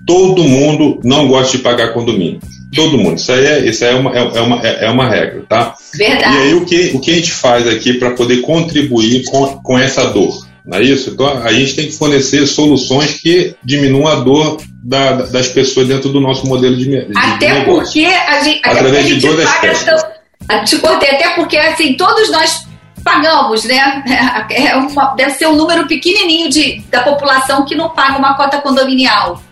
Todo 0.06 0.42
mundo 0.42 0.98
não 1.04 1.28
gosta 1.28 1.56
de 1.56 1.62
pagar 1.62 1.92
condomínio. 1.92 2.40
Todo 2.74 2.98
mundo. 2.98 3.16
Isso 3.16 3.32
aí 3.32 3.46
é, 3.46 3.66
isso 3.66 3.84
aí 3.84 3.92
é, 3.92 3.94
uma, 3.94 4.16
é, 4.16 4.18
é 4.18 4.40
uma, 4.40 4.66
é, 4.66 4.84
é 4.84 4.90
uma 4.90 5.08
regra, 5.08 5.44
tá? 5.48 5.74
Verdade. 5.94 6.36
E 6.36 6.40
aí 6.40 6.54
o 6.54 6.64
que, 6.64 6.90
o 6.94 7.00
que 7.00 7.10
a 7.10 7.14
gente 7.14 7.32
faz 7.32 7.66
aqui 7.66 7.94
para 7.94 8.10
poder 8.10 8.42
contribuir 8.42 9.24
com, 9.24 9.46
com 9.62 9.78
essa 9.78 10.04
dor? 10.10 10.46
Não 10.66 10.76
é 10.76 10.82
isso? 10.82 11.10
Então 11.10 11.26
a 11.26 11.50
gente 11.50 11.74
tem 11.74 11.86
que 11.86 11.92
fornecer 11.92 12.46
soluções 12.46 13.14
que 13.14 13.54
diminuam 13.64 14.06
a 14.06 14.16
dor 14.16 14.58
da, 14.84 15.12
das 15.12 15.48
pessoas 15.48 15.88
dentro 15.88 16.10
do 16.10 16.20
nosso 16.20 16.46
modelo 16.46 16.76
de, 16.76 16.84
de 16.84 17.16
Até 17.16 17.60
de 17.60 17.64
porque 17.64 18.04
a 18.04 18.42
gente, 18.42 18.60
através 18.62 19.06
a 19.06 19.08
gente 19.08 19.20
de 19.20 19.42
aspectos. 19.42 19.84
Tão, 20.46 20.64
te 20.64 20.76
cortei, 20.78 21.10
até 21.10 21.30
porque 21.30 21.56
assim, 21.56 21.94
todos 21.94 22.30
nós 22.30 22.66
pagamos, 23.02 23.64
né? 23.64 24.04
É 24.50 24.76
uma, 24.76 25.14
deve 25.14 25.30
ser 25.32 25.46
um 25.46 25.56
número 25.56 25.86
pequenininho 25.86 26.50
de, 26.50 26.82
da 26.90 27.02
população 27.02 27.64
que 27.64 27.74
não 27.74 27.88
paga 27.90 28.18
uma 28.18 28.34
cota 28.34 28.58
condominial. 28.60 29.42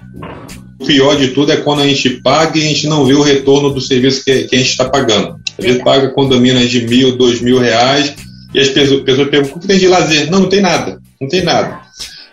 O 0.78 0.84
pior 0.84 1.16
de 1.16 1.28
tudo 1.28 1.52
é 1.52 1.56
quando 1.56 1.80
a 1.80 1.86
gente 1.86 2.10
paga 2.20 2.58
e 2.58 2.62
a 2.62 2.68
gente 2.68 2.86
não 2.86 3.04
vê 3.04 3.14
o 3.14 3.22
retorno 3.22 3.70
do 3.70 3.80
serviço 3.80 4.24
que, 4.24 4.44
que 4.44 4.54
a 4.54 4.58
gente 4.58 4.70
está 4.70 4.88
pagando. 4.88 5.36
A 5.58 5.62
gente 5.62 5.82
paga 5.82 6.10
condomínio 6.10 6.66
de 6.68 6.86
mil, 6.86 7.16
dois 7.16 7.40
mil 7.40 7.58
reais 7.58 8.14
e 8.54 8.60
as 8.60 8.68
pessoas, 8.68 9.02
pessoas 9.02 9.28
perguntam: 9.28 9.56
o 9.56 9.60
que 9.60 9.66
tem 9.66 9.78
de 9.78 9.88
lazer? 9.88 10.30
Não, 10.30 10.40
não 10.40 10.48
tem 10.48 10.60
nada. 10.60 11.00
Não 11.20 11.28
tem 11.28 11.42
nada. 11.42 11.80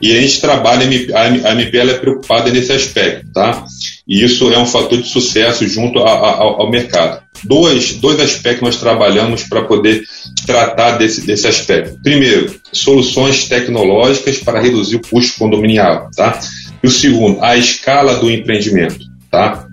E 0.01 0.12
a 0.12 0.19
gente 0.19 0.41
trabalha, 0.41 0.86
a 0.86 1.53
MPL 1.53 1.91
é 1.91 1.93
preocupada 1.93 2.51
nesse 2.51 2.73
aspecto, 2.73 3.32
tá? 3.32 3.63
E 4.06 4.21
isso 4.21 4.51
é 4.51 4.60
um 4.60 4.65
fator 4.65 5.01
de 5.01 5.08
sucesso 5.08 5.65
junto 5.65 5.99
a, 5.99 6.12
a, 6.12 6.41
ao 6.41 6.69
mercado. 6.69 7.23
Dois, 7.45 7.93
dois 7.93 8.19
aspectos 8.19 8.62
nós 8.62 8.75
trabalhamos 8.77 9.43
para 9.43 9.63
poder 9.63 10.03
tratar 10.45 10.97
desse, 10.97 11.25
desse 11.25 11.47
aspecto. 11.47 11.97
Primeiro, 12.03 12.53
soluções 12.73 13.47
tecnológicas 13.47 14.39
para 14.39 14.60
reduzir 14.60 14.97
o 14.97 15.01
custo 15.01 15.39
condominial, 15.39 16.10
tá? 16.15 16.38
E 16.84 16.88
o 16.88 16.91
segundo, 16.91 17.41
a 17.41 17.56
escala 17.56 18.15
do 18.15 18.30
empreendimento, 18.30 19.06
tá? 19.32 19.65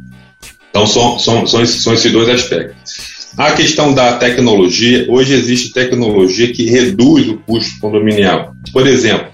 Então, 0.70 0.86
são, 0.86 1.18
são, 1.18 1.46
são, 1.46 1.62
esses, 1.62 1.82
são 1.82 1.92
esses 1.92 2.12
dois 2.12 2.28
aspectos. 2.28 2.76
A 3.36 3.52
questão 3.52 3.92
da 3.92 4.16
tecnologia, 4.16 5.06
hoje 5.08 5.34
existe 5.34 5.72
tecnologia 5.72 6.52
que 6.52 6.64
reduz 6.70 7.28
o 7.28 7.38
custo 7.38 7.80
condominial. 7.80 8.52
Por 8.72 8.86
exemplo, 8.86 9.28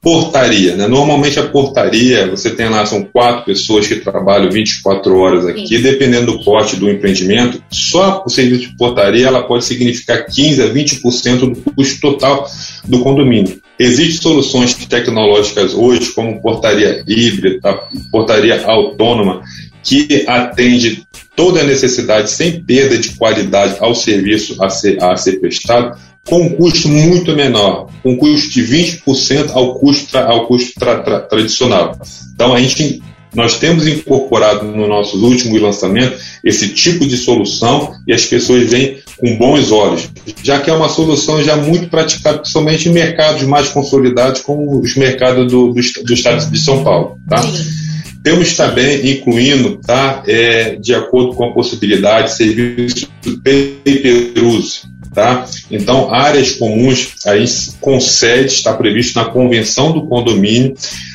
portaria. 0.00 0.76
Né? 0.76 0.86
Normalmente 0.86 1.38
a 1.38 1.46
portaria, 1.46 2.26
você 2.28 2.50
tem 2.50 2.68
lá, 2.68 2.86
são 2.86 3.04
quatro 3.04 3.44
pessoas 3.44 3.86
que 3.86 3.96
trabalham 3.96 4.50
24 4.50 5.16
horas 5.18 5.46
aqui, 5.46 5.76
Sim. 5.76 5.82
dependendo 5.82 6.32
do 6.32 6.44
porte 6.44 6.76
do 6.76 6.88
empreendimento, 6.88 7.62
só 7.70 8.22
o 8.24 8.30
serviço 8.30 8.70
de 8.70 8.76
portaria 8.76 9.26
ela 9.26 9.42
pode 9.42 9.64
significar 9.64 10.26
15% 10.26 10.64
a 10.64 10.72
20% 10.72 11.38
do 11.40 11.72
custo 11.72 12.00
total 12.00 12.46
do 12.86 13.00
condomínio. 13.00 13.60
Existem 13.78 14.20
soluções 14.20 14.74
tecnológicas 14.74 15.72
hoje, 15.72 16.12
como 16.12 16.42
portaria 16.42 17.04
híbrida, 17.06 17.80
portaria 18.10 18.66
autônoma, 18.66 19.42
que 19.82 20.24
atende 20.26 21.06
toda 21.36 21.60
a 21.60 21.64
necessidade 21.64 22.30
sem 22.30 22.62
perda 22.62 22.98
de 22.98 23.10
qualidade 23.10 23.76
ao 23.78 23.94
serviço 23.94 24.62
a 24.62 24.68
ser, 24.68 25.02
a 25.02 25.16
ser 25.16 25.40
prestado, 25.40 25.96
com 26.28 26.42
um 26.42 26.48
custo 26.50 26.88
muito 26.88 27.34
menor, 27.34 27.88
com 28.02 28.12
um 28.12 28.16
custo 28.16 28.50
de 28.50 28.62
20% 28.62 29.50
ao 29.52 29.74
custo, 29.78 30.18
ao 30.18 30.46
custo 30.46 30.78
tra, 30.78 31.00
tra, 31.00 31.20
tradicional. 31.20 31.98
Então, 32.34 32.52
a 32.52 32.60
gente, 32.60 33.00
nós 33.38 33.56
temos 33.56 33.86
incorporado 33.86 34.66
no 34.66 34.88
nosso 34.88 35.16
último 35.24 35.56
lançamento 35.58 36.18
esse 36.42 36.70
tipo 36.70 37.06
de 37.06 37.16
solução 37.16 37.92
e 38.04 38.12
as 38.12 38.24
pessoas 38.24 38.68
vêm 38.68 38.98
com 39.16 39.36
bons 39.36 39.70
olhos, 39.70 40.10
já 40.42 40.58
que 40.58 40.68
é 40.68 40.72
uma 40.72 40.88
solução 40.88 41.40
já 41.40 41.56
muito 41.56 41.88
praticada, 41.88 42.38
principalmente 42.38 42.88
em 42.88 42.92
mercados 42.92 43.44
mais 43.44 43.68
consolidados, 43.68 44.40
como 44.40 44.80
os 44.80 44.96
mercados 44.96 45.46
do, 45.46 45.68
do, 45.68 45.80
do 46.04 46.12
estado 46.12 46.50
de 46.50 46.58
São 46.58 46.82
Paulo. 46.82 47.16
Tá? 47.28 47.40
Temos 48.24 48.56
também 48.56 49.08
incluindo, 49.08 49.76
tá, 49.86 50.24
é, 50.26 50.74
de 50.74 50.92
acordo 50.92 51.34
com 51.34 51.44
a 51.44 51.52
possibilidade, 51.52 52.34
serviço 52.34 53.08
pay 53.44 53.78
per 53.84 54.44
use. 54.44 54.80
Tá? 55.14 55.46
Então, 55.70 56.12
áreas 56.12 56.52
comuns 56.52 57.14
aí 57.24 57.44
concede, 57.80 58.52
está 58.52 58.74
previsto 58.74 59.16
na 59.16 59.26
convenção 59.26 59.92
do 59.92 60.06
condomínio, 60.06 60.74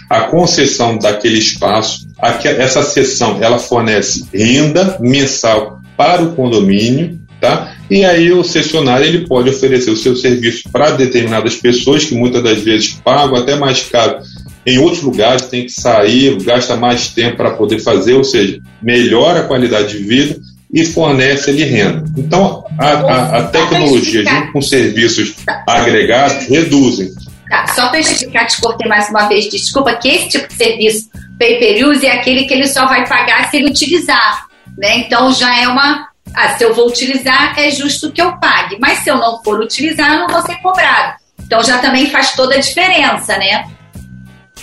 a 0.09 0.21
concessão 0.21 0.97
daquele 0.97 1.37
espaço. 1.37 2.07
Essa 2.23 2.83
sessão 2.83 3.39
ela 3.41 3.59
fornece 3.59 4.25
renda 4.33 4.97
mensal 4.99 5.79
para 5.97 6.23
o 6.23 6.35
condomínio, 6.35 7.19
tá? 7.39 7.75
E 7.89 8.03
aí 8.05 8.31
o 8.31 8.43
cessionário 8.43 9.05
ele 9.05 9.27
pode 9.27 9.49
oferecer 9.49 9.91
o 9.91 9.97
seu 9.97 10.15
serviço 10.15 10.69
para 10.71 10.91
determinadas 10.91 11.55
pessoas 11.55 12.05
que 12.05 12.15
muitas 12.15 12.41
das 12.41 12.61
vezes 12.61 12.93
pagam 13.03 13.35
até 13.35 13.55
mais 13.55 13.83
caro 13.83 14.19
em 14.65 14.77
outros 14.77 15.03
lugares, 15.03 15.47
tem 15.47 15.65
que 15.65 15.71
sair, 15.71 16.41
gasta 16.41 16.75
mais 16.75 17.09
tempo 17.09 17.37
para 17.37 17.51
poder 17.51 17.79
fazer, 17.79 18.13
ou 18.13 18.23
seja, 18.23 18.59
melhora 18.81 19.41
a 19.41 19.43
qualidade 19.43 19.97
de 19.97 20.03
vida 20.03 20.39
e 20.73 20.85
fornece 20.85 21.49
ali 21.49 21.63
renda. 21.63 22.03
Então, 22.17 22.63
a, 22.79 22.87
a, 22.87 23.37
a 23.37 23.43
tecnologia, 23.43 24.23
junto 24.23 24.51
com 24.53 24.61
serviços 24.61 25.35
agregados, 25.67 26.47
reduzem. 26.47 27.11
Tá, 27.49 27.67
só 27.75 27.89
para 27.89 27.99
explicar, 27.99 28.47
te 28.47 28.59
cortei 28.59 28.87
mais 28.87 29.09
uma 29.09 29.27
vez, 29.27 29.49
desculpa, 29.49 29.93
que 29.95 30.07
esse 30.07 30.29
tipo 30.29 30.47
de 30.47 30.55
serviço 30.55 31.09
pay 31.43 31.59
per 31.59 31.87
use 31.87 32.05
é 32.05 32.13
aquele 32.13 32.45
que 32.45 32.53
ele 32.53 32.67
só 32.67 32.85
vai 32.85 33.05
pagar 33.05 33.49
se 33.49 33.57
ele 33.57 33.69
utilizar. 33.69 34.47
Né? 34.77 34.99
Então 34.99 35.31
já 35.33 35.61
é 35.61 35.67
uma, 35.67 36.07
Ah, 36.33 36.57
se 36.57 36.63
eu 36.63 36.73
vou 36.73 36.87
utilizar, 36.87 37.53
é 37.59 37.69
justo 37.69 38.11
que 38.11 38.21
eu 38.21 38.37
pague. 38.39 38.77
Mas 38.79 38.99
se 38.99 39.09
eu 39.09 39.17
não 39.17 39.43
for 39.43 39.59
utilizar, 39.59 40.13
eu 40.13 40.19
não 40.21 40.27
vou 40.27 40.41
ser 40.41 40.55
cobrado. 40.61 41.15
Então 41.45 41.61
já 41.61 41.77
também 41.79 42.09
faz 42.09 42.31
toda 42.31 42.55
a 42.55 42.59
diferença, 42.59 43.37
né? 43.37 43.65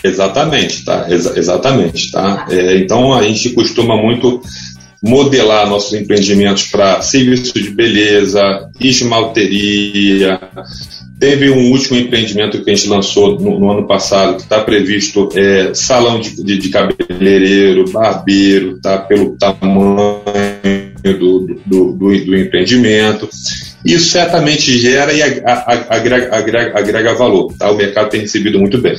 Exatamente, 0.03 0.85
tá? 0.85 1.07
Ex 1.11 1.27
exatamente, 1.37 2.11
tá? 2.11 2.47
É, 2.51 2.79
então 2.79 3.13
a 3.13 3.23
gente 3.23 3.51
costuma 3.51 3.97
muito 3.97 4.43
modelar 5.03 5.69
nossos 5.69 5.93
empreendimentos 5.95 6.65
para 6.67 7.03
serviço 7.03 7.55
de 7.55 7.71
beleza, 7.71 8.69
esmalteria. 8.81 10.41
Teve 11.21 11.51
um 11.51 11.71
último 11.71 11.99
empreendimento 11.99 12.65
que 12.65 12.71
a 12.71 12.75
gente 12.75 12.89
lançou 12.89 13.39
no, 13.39 13.61
no 13.61 13.71
ano 13.71 13.87
passado, 13.87 14.37
que 14.37 14.43
está 14.43 14.61
previsto 14.61 15.29
é, 15.37 15.75
salão 15.75 16.19
de, 16.19 16.43
de, 16.43 16.57
de, 16.57 16.69
cabeleireiro, 16.71 17.85
barbeiro, 17.93 18.81
tá? 18.81 18.97
Pelo 18.97 19.37
tamanho 19.37 20.23
do, 21.03 21.41
do, 21.41 21.61
do, 21.67 21.93
do 21.93 22.37
empreendimento. 22.37 23.29
Isso 23.85 24.11
certamente 24.11 24.79
gera 24.79 25.13
e 25.13 25.23
agrega, 25.23 25.87
agrega, 25.91 26.79
agrega 26.79 27.15
valor. 27.15 27.53
Tá? 27.59 27.71
O 27.71 27.77
mercado 27.77 28.09
tem 28.09 28.23
recebido 28.23 28.59
muito 28.59 28.79
bem. 28.79 28.97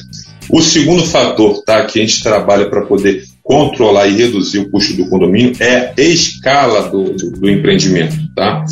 O 0.48 0.62
segundo 0.62 1.04
fator 1.04 1.64
tá, 1.64 1.84
que 1.86 2.00
a 2.00 2.06
gente 2.06 2.22
trabalha 2.22 2.70
para 2.70 2.86
poder 2.86 3.24
controlar 3.42 4.08
e 4.08 4.16
reduzir 4.16 4.60
o 4.60 4.70
custo 4.70 4.94
do 4.94 5.10
condomínio 5.10 5.54
é 5.60 5.94
a 5.98 6.02
escala 6.02 6.90
do, 6.90 7.14
do, 7.14 7.32
do 7.32 7.50
empreendimento. 7.50 8.16
Tá? 8.36 8.64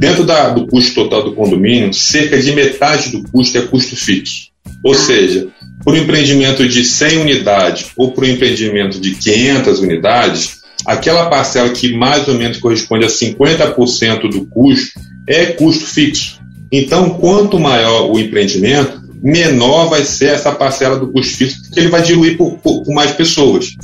Dentro 0.00 0.24
da, 0.24 0.48
do 0.48 0.66
custo 0.66 0.94
total 0.94 1.22
do 1.22 1.34
condomínio, 1.34 1.92
cerca 1.92 2.40
de 2.40 2.52
metade 2.52 3.10
do 3.10 3.22
custo 3.30 3.58
é 3.58 3.60
custo 3.60 3.94
fixo. 3.94 4.48
Ou 4.82 4.94
seja, 4.94 5.48
para 5.84 5.92
um 5.92 5.96
empreendimento 5.98 6.66
de 6.66 6.82
100 6.82 7.18
unidades 7.18 7.90
ou 7.98 8.10
para 8.10 8.24
um 8.24 8.28
empreendimento 8.28 8.98
de 8.98 9.10
500 9.10 9.78
unidades, 9.80 10.60
aquela 10.86 11.28
parcela 11.28 11.68
que 11.68 11.94
mais 11.94 12.26
ou 12.28 12.34
menos 12.34 12.56
corresponde 12.56 13.04
a 13.04 13.08
50% 13.08 14.30
do 14.30 14.46
custo 14.46 14.98
é 15.28 15.44
custo 15.48 15.84
fixo. 15.84 16.40
Então, 16.72 17.10
quanto 17.10 17.60
maior 17.60 18.10
o 18.10 18.18
empreendimento, 18.18 19.02
menor 19.22 19.90
vai 19.90 20.02
ser 20.02 20.30
essa 20.30 20.50
parcela 20.50 20.98
do 20.98 21.12
custo 21.12 21.36
fixo, 21.36 21.60
porque 21.60 21.78
ele 21.78 21.90
vai 21.90 22.00
diluir 22.00 22.38
por, 22.38 22.56
por, 22.56 22.84
por 22.84 22.94
mais 22.94 23.12
pessoas. 23.12 23.74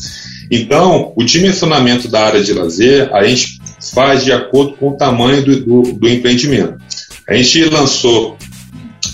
Então, 0.50 1.12
o 1.14 1.22
dimensionamento 1.22 2.08
da 2.08 2.24
área 2.24 2.42
de 2.42 2.54
lazer, 2.54 3.14
a 3.14 3.22
gente 3.24 3.55
faz 3.92 4.24
de 4.24 4.32
acordo 4.32 4.76
com 4.76 4.90
o 4.90 4.96
tamanho 4.96 5.44
do, 5.44 5.60
do, 5.60 5.82
do 5.92 6.08
empreendimento. 6.08 6.76
A 7.28 7.34
gente 7.34 7.64
lançou 7.64 8.36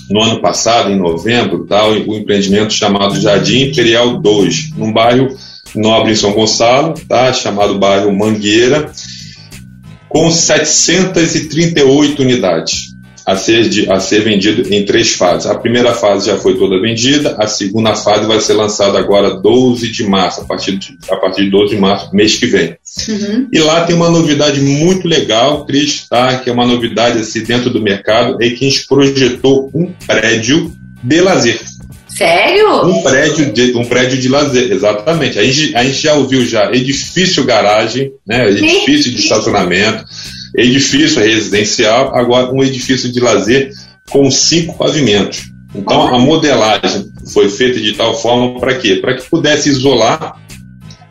no 0.09 0.21
ano 0.21 0.41
passado, 0.41 0.91
em 0.91 0.97
novembro, 0.97 1.65
tá, 1.65 1.85
o, 1.87 2.09
o 2.09 2.17
empreendimento 2.17 2.73
chamado 2.73 3.19
Jardim 3.19 3.69
Imperial 3.69 4.19
2, 4.19 4.71
num 4.77 4.91
bairro 4.91 5.35
nobre 5.75 6.11
em 6.11 6.15
São 6.15 6.33
Gonçalo, 6.33 6.93
tá, 7.07 7.33
chamado 7.33 7.79
bairro 7.79 8.15
Mangueira, 8.15 8.91
com 10.07 10.29
738 10.29 12.21
unidades 12.21 12.92
a 13.25 13.35
ser, 13.35 13.69
de, 13.69 13.91
a 13.91 13.99
ser 13.99 14.21
vendido 14.21 14.73
em 14.73 14.85
três 14.85 15.13
fases. 15.13 15.49
A 15.49 15.55
primeira 15.55 15.93
fase 15.93 16.27
já 16.27 16.37
foi 16.37 16.57
toda 16.57 16.81
vendida, 16.81 17.35
a 17.39 17.47
segunda 17.47 17.95
fase 17.95 18.25
vai 18.25 18.39
ser 18.39 18.53
lançada 18.53 18.99
agora 18.99 19.35
12 19.35 19.91
de 19.91 20.03
março, 20.03 20.41
a 20.41 20.45
partir 20.45 20.77
de, 20.77 20.97
a 21.09 21.15
partir 21.15 21.45
de 21.45 21.51
12 21.51 21.75
de 21.75 21.81
março, 21.81 22.13
mês 22.13 22.35
que 22.35 22.45
vem. 22.45 22.75
Uhum. 23.07 23.47
E 23.51 23.59
lá 23.59 23.85
tem 23.85 23.95
uma 23.95 24.09
novidade 24.09 24.59
muito 24.61 25.07
legal, 25.07 25.65
Cris, 25.65 26.07
tá? 26.09 26.39
que 26.39 26.49
é 26.49 26.53
uma 26.53 26.65
novidade 26.65 27.19
assim, 27.19 27.43
dentro 27.43 27.69
do 27.69 27.81
mercado, 27.81 28.37
é 28.41 28.49
que 28.49 28.65
a 28.65 28.69
gente 28.69 28.87
projetou 28.87 29.71
um 29.73 29.91
prédio 30.05 30.71
de 31.03 31.21
lazer. 31.21 31.59
Sério? 32.17 32.85
Um 32.85 33.01
prédio 33.01 33.51
de, 33.51 33.75
um 33.75 33.85
prédio 33.85 34.19
de 34.19 34.29
lazer, 34.29 34.71
exatamente. 34.71 35.39
A 35.39 35.43
gente, 35.43 35.75
a 35.75 35.83
gente 35.83 36.01
já 36.01 36.13
ouviu 36.13 36.45
já 36.45 36.71
edifício 36.71 37.43
garagem, 37.43 38.11
né, 38.25 38.49
edifício 38.49 39.11
de 39.11 39.19
estacionamento, 39.19 40.05
edifício 40.55 41.21
residencial, 41.21 42.15
agora 42.15 42.51
um 42.51 42.63
edifício 42.63 43.11
de 43.11 43.19
lazer 43.19 43.71
com 44.09 44.29
cinco 44.29 44.77
pavimentos. 44.77 45.51
Então 45.75 46.13
a 46.13 46.19
modelagem 46.19 47.11
foi 47.33 47.49
feita 47.49 47.79
de 47.79 47.93
tal 47.93 48.15
forma 48.19 48.59
para 48.59 48.75
quê? 48.75 48.95
Para 48.95 49.15
que 49.15 49.29
pudesse 49.29 49.69
isolar 49.69 50.37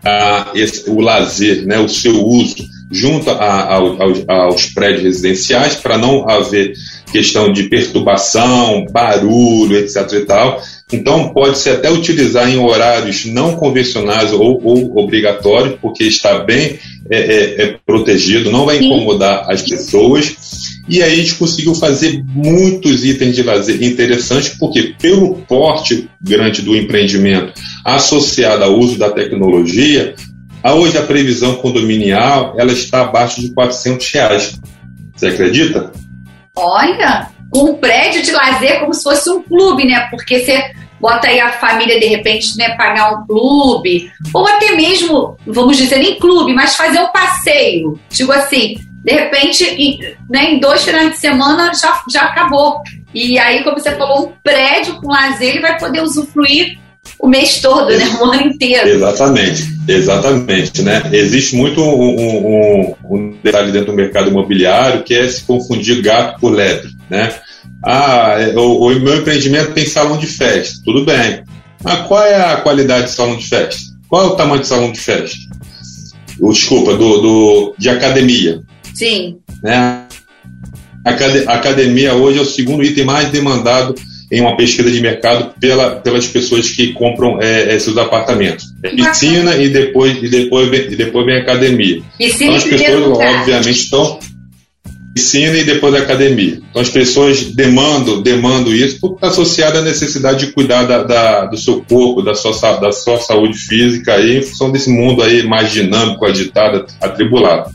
ah, 0.05 0.50
esse, 0.55 0.88
o 0.88 1.00
lazer, 1.00 1.66
né, 1.66 1.78
o 1.78 1.88
seu 1.88 2.24
uso, 2.24 2.57
junto 2.90 3.31
a, 3.31 3.35
a, 3.35 3.74
aos, 3.74 4.24
aos 4.28 4.66
prédios 4.66 5.02
residenciais, 5.02 5.76
para 5.76 5.98
não 5.98 6.28
haver 6.28 6.74
questão 7.11 7.52
de 7.52 7.64
perturbação, 7.64 8.87
barulho, 8.90 9.76
etc. 9.76 10.12
e 10.12 10.20
tal. 10.20 10.61
Então, 10.92 11.31
pode-se 11.31 11.70
até 11.70 11.90
utilizar 11.90 12.48
em 12.48 12.59
horários 12.59 13.24
não 13.24 13.57
convencionais 13.57 14.33
ou, 14.33 14.61
ou 14.62 14.98
obrigatórios, 14.98 15.78
porque 15.81 16.05
está 16.05 16.40
bem 16.40 16.78
é, 17.11 17.18
é, 17.18 17.62
é 17.62 17.78
protegido, 17.85 18.50
não 18.50 18.66
vai 18.66 18.78
incomodar 18.78 19.50
as 19.50 19.62
pessoas. 19.62 20.37
E 20.88 21.02
aí 21.02 21.12
a 21.12 21.16
gente 21.16 21.37
conseguiu 21.37 21.74
fazer 21.74 22.22
muitos 22.26 23.05
itens 23.05 23.35
de 23.35 23.42
lazer 23.42 23.83
interessantes, 23.83 24.57
porque 24.59 24.94
pelo 25.00 25.37
porte 25.37 26.09
grande 26.20 26.62
do 26.62 26.76
empreendimento 26.76 27.52
associado 27.85 28.64
ao 28.64 28.78
uso 28.78 28.98
da 28.98 29.11
tecnologia, 29.11 30.14
hoje 30.64 30.98
a 30.98 31.02
previsão 31.02 31.57
condominial 31.57 32.55
ela 32.59 32.72
está 32.72 33.02
abaixo 33.02 33.40
de 33.40 33.52
400 33.52 34.11
reais. 34.12 34.61
Você 35.14 35.28
acredita? 35.28 35.92
Olha, 36.57 37.28
um 37.55 37.74
prédio 37.74 38.22
de 38.22 38.33
lazer 38.33 38.81
como 38.81 38.94
se 38.94 39.02
fosse 39.02 39.31
um 39.31 39.42
clube, 39.42 39.85
né? 39.85 40.09
Porque 40.11 40.40
você 40.40 40.72
bota 41.03 41.27
aí 41.27 41.41
a 41.41 41.51
família 41.51 41.99
de 41.99 42.07
repente, 42.07 42.57
né, 42.57 42.77
pagar 42.77 43.12
um 43.12 43.27
clube, 43.27 44.09
ou 44.33 44.47
até 44.47 44.77
mesmo, 44.77 45.37
vamos 45.45 45.77
dizer, 45.77 45.99
nem 45.99 46.17
clube, 46.17 46.55
mas 46.55 46.77
fazer 46.77 47.01
um 47.01 47.09
passeio. 47.09 47.99
Digo 48.09 48.31
assim, 48.31 48.77
de 49.05 49.12
repente, 49.12 49.65
em, 49.65 49.99
né, 50.31 50.53
em 50.53 50.61
dois 50.61 50.85
finais 50.85 51.11
de 51.11 51.19
semana 51.19 51.73
já, 51.75 52.01
já 52.09 52.23
acabou. 52.23 52.81
E 53.12 53.37
aí, 53.37 53.65
como 53.65 53.81
você 53.81 53.91
falou, 53.97 54.29
um 54.29 54.33
prédio 54.45 54.95
com 55.01 55.11
lazer, 55.11 55.49
ele 55.49 55.61
vai 55.61 55.77
poder 55.77 56.03
usufruir 56.03 56.79
o 57.19 57.27
mês 57.27 57.61
todo, 57.61 57.88
né? 57.88 58.05
O 58.21 58.25
ano 58.25 58.47
inteiro. 58.47 58.88
Exatamente, 58.88 59.65
exatamente, 59.88 60.83
né? 60.83 61.03
Existe 61.12 61.57
muito 61.57 61.83
um, 61.83 62.17
um, 62.17 62.95
um, 63.05 63.37
detalhe 63.43 63.73
dentro 63.73 63.91
do 63.91 63.97
mercado 63.97 64.31
imobiliário 64.31 65.03
que 65.03 65.15
é 65.15 65.29
se 65.29 65.43
confundir 65.43 66.01
gato 66.01 66.41
por 66.41 66.53
lebre, 66.53 66.91
né? 67.11 67.35
Ah, 67.85 68.37
é, 68.38 68.57
o, 68.57 68.87
o 68.87 69.01
meu 69.01 69.16
empreendimento 69.16 69.73
tem 69.73 69.87
salão 69.87 70.16
de 70.16 70.27
festa, 70.27 70.81
tudo 70.85 71.05
bem. 71.05 71.42
Mas 71.83 72.07
qual 72.07 72.23
é 72.23 72.53
a 72.53 72.57
qualidade 72.59 73.07
de 73.07 73.11
salão 73.12 73.37
de 73.37 73.49
festa? 73.49 73.81
Qual 74.09 74.23
é 74.23 74.27
o 74.27 74.37
tamanho 74.37 74.61
de 74.61 74.68
salão 74.68 74.92
de 74.92 75.01
festa? 75.01 75.37
Desculpa, 76.40 76.95
do, 76.95 77.21
do, 77.21 77.75
de 77.79 77.88
academia. 77.88 78.62
Sim. 78.95 79.38
Né? 79.62 80.05
A 81.05 81.55
academia 81.55 82.14
hoje 82.14 82.38
é 82.38 82.42
o 82.42 82.47
segundo 82.47 82.85
item 82.85 83.05
mais 83.05 83.31
demandado 83.31 83.95
em 84.31 84.40
uma 84.40 84.57
pesquisa 84.57 84.90
de 84.90 85.01
mercado 85.01 85.53
pela, 85.61 85.97
pelas 85.97 86.27
pessoas 86.27 86.71
que 86.71 86.95
compram 86.95 87.38
é, 87.42 87.75
esses 87.75 87.97
apartamentos. 87.99 88.64
É 88.83 88.88
piscina 88.88 89.57
e 89.57 89.68
depois, 89.68 90.16
e, 90.23 90.29
depois 90.29 90.71
vem, 90.71 90.81
e 90.90 90.97
depois 90.97 91.27
vem 91.27 91.37
academia. 91.37 92.03
Piscina 92.16 92.57
então 92.57 92.57
as 92.57 92.64
pessoas, 92.64 93.18
obviamente, 93.18 93.71
estão 93.71 94.18
piscina 95.12 95.57
e 95.59 95.64
depois 95.64 95.92
da 95.92 96.01
academia. 96.01 96.61
Então 96.70 96.81
as 96.81 96.88
pessoas 96.88 97.44
demandam, 97.44 98.22
demandam 98.22 98.72
isso 98.72 98.98
porque 99.01 99.16
está 99.16 99.29
associado 99.29 99.79
à 99.79 99.83
necessidade 99.83 100.46
de 100.46 100.53
cuidar 100.53 100.85
da, 100.85 101.03
da, 101.03 101.46
do 101.46 101.57
seu 101.57 101.83
corpo, 101.83 102.22
da 102.22 102.35
sua, 102.35 102.53
da 102.79 102.92
sua 102.92 103.18
saúde 103.18 103.59
física 103.59 104.14
aí, 104.14 104.38
em 104.38 104.42
função 104.42 104.70
desse 104.70 104.90
mundo 104.90 105.22
aí 105.22 105.42
mais 105.46 105.70
dinâmico, 105.72 106.25
agitado, 106.25 106.87
atribulado. 107.01 107.70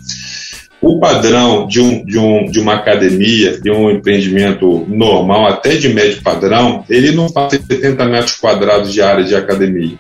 O 0.82 1.00
padrão 1.00 1.68
de, 1.68 1.82
um, 1.82 2.06
de, 2.06 2.20
um, 2.20 2.46
de 2.46 2.60
uma 2.60 2.76
academia, 2.76 3.60
de 3.60 3.72
um 3.72 3.90
empreendimento 3.90 4.86
normal, 4.88 5.48
até 5.48 5.76
de 5.76 5.90
médio 5.90 6.22
padrão, 6.22 6.86
ele 6.88 7.12
não 7.12 7.26
de 7.26 7.58
70 7.58 8.06
metros 8.06 8.36
quadrados 8.36 8.94
de 8.94 9.02
área 9.02 9.24
de 9.24 9.36
academia. 9.36 9.98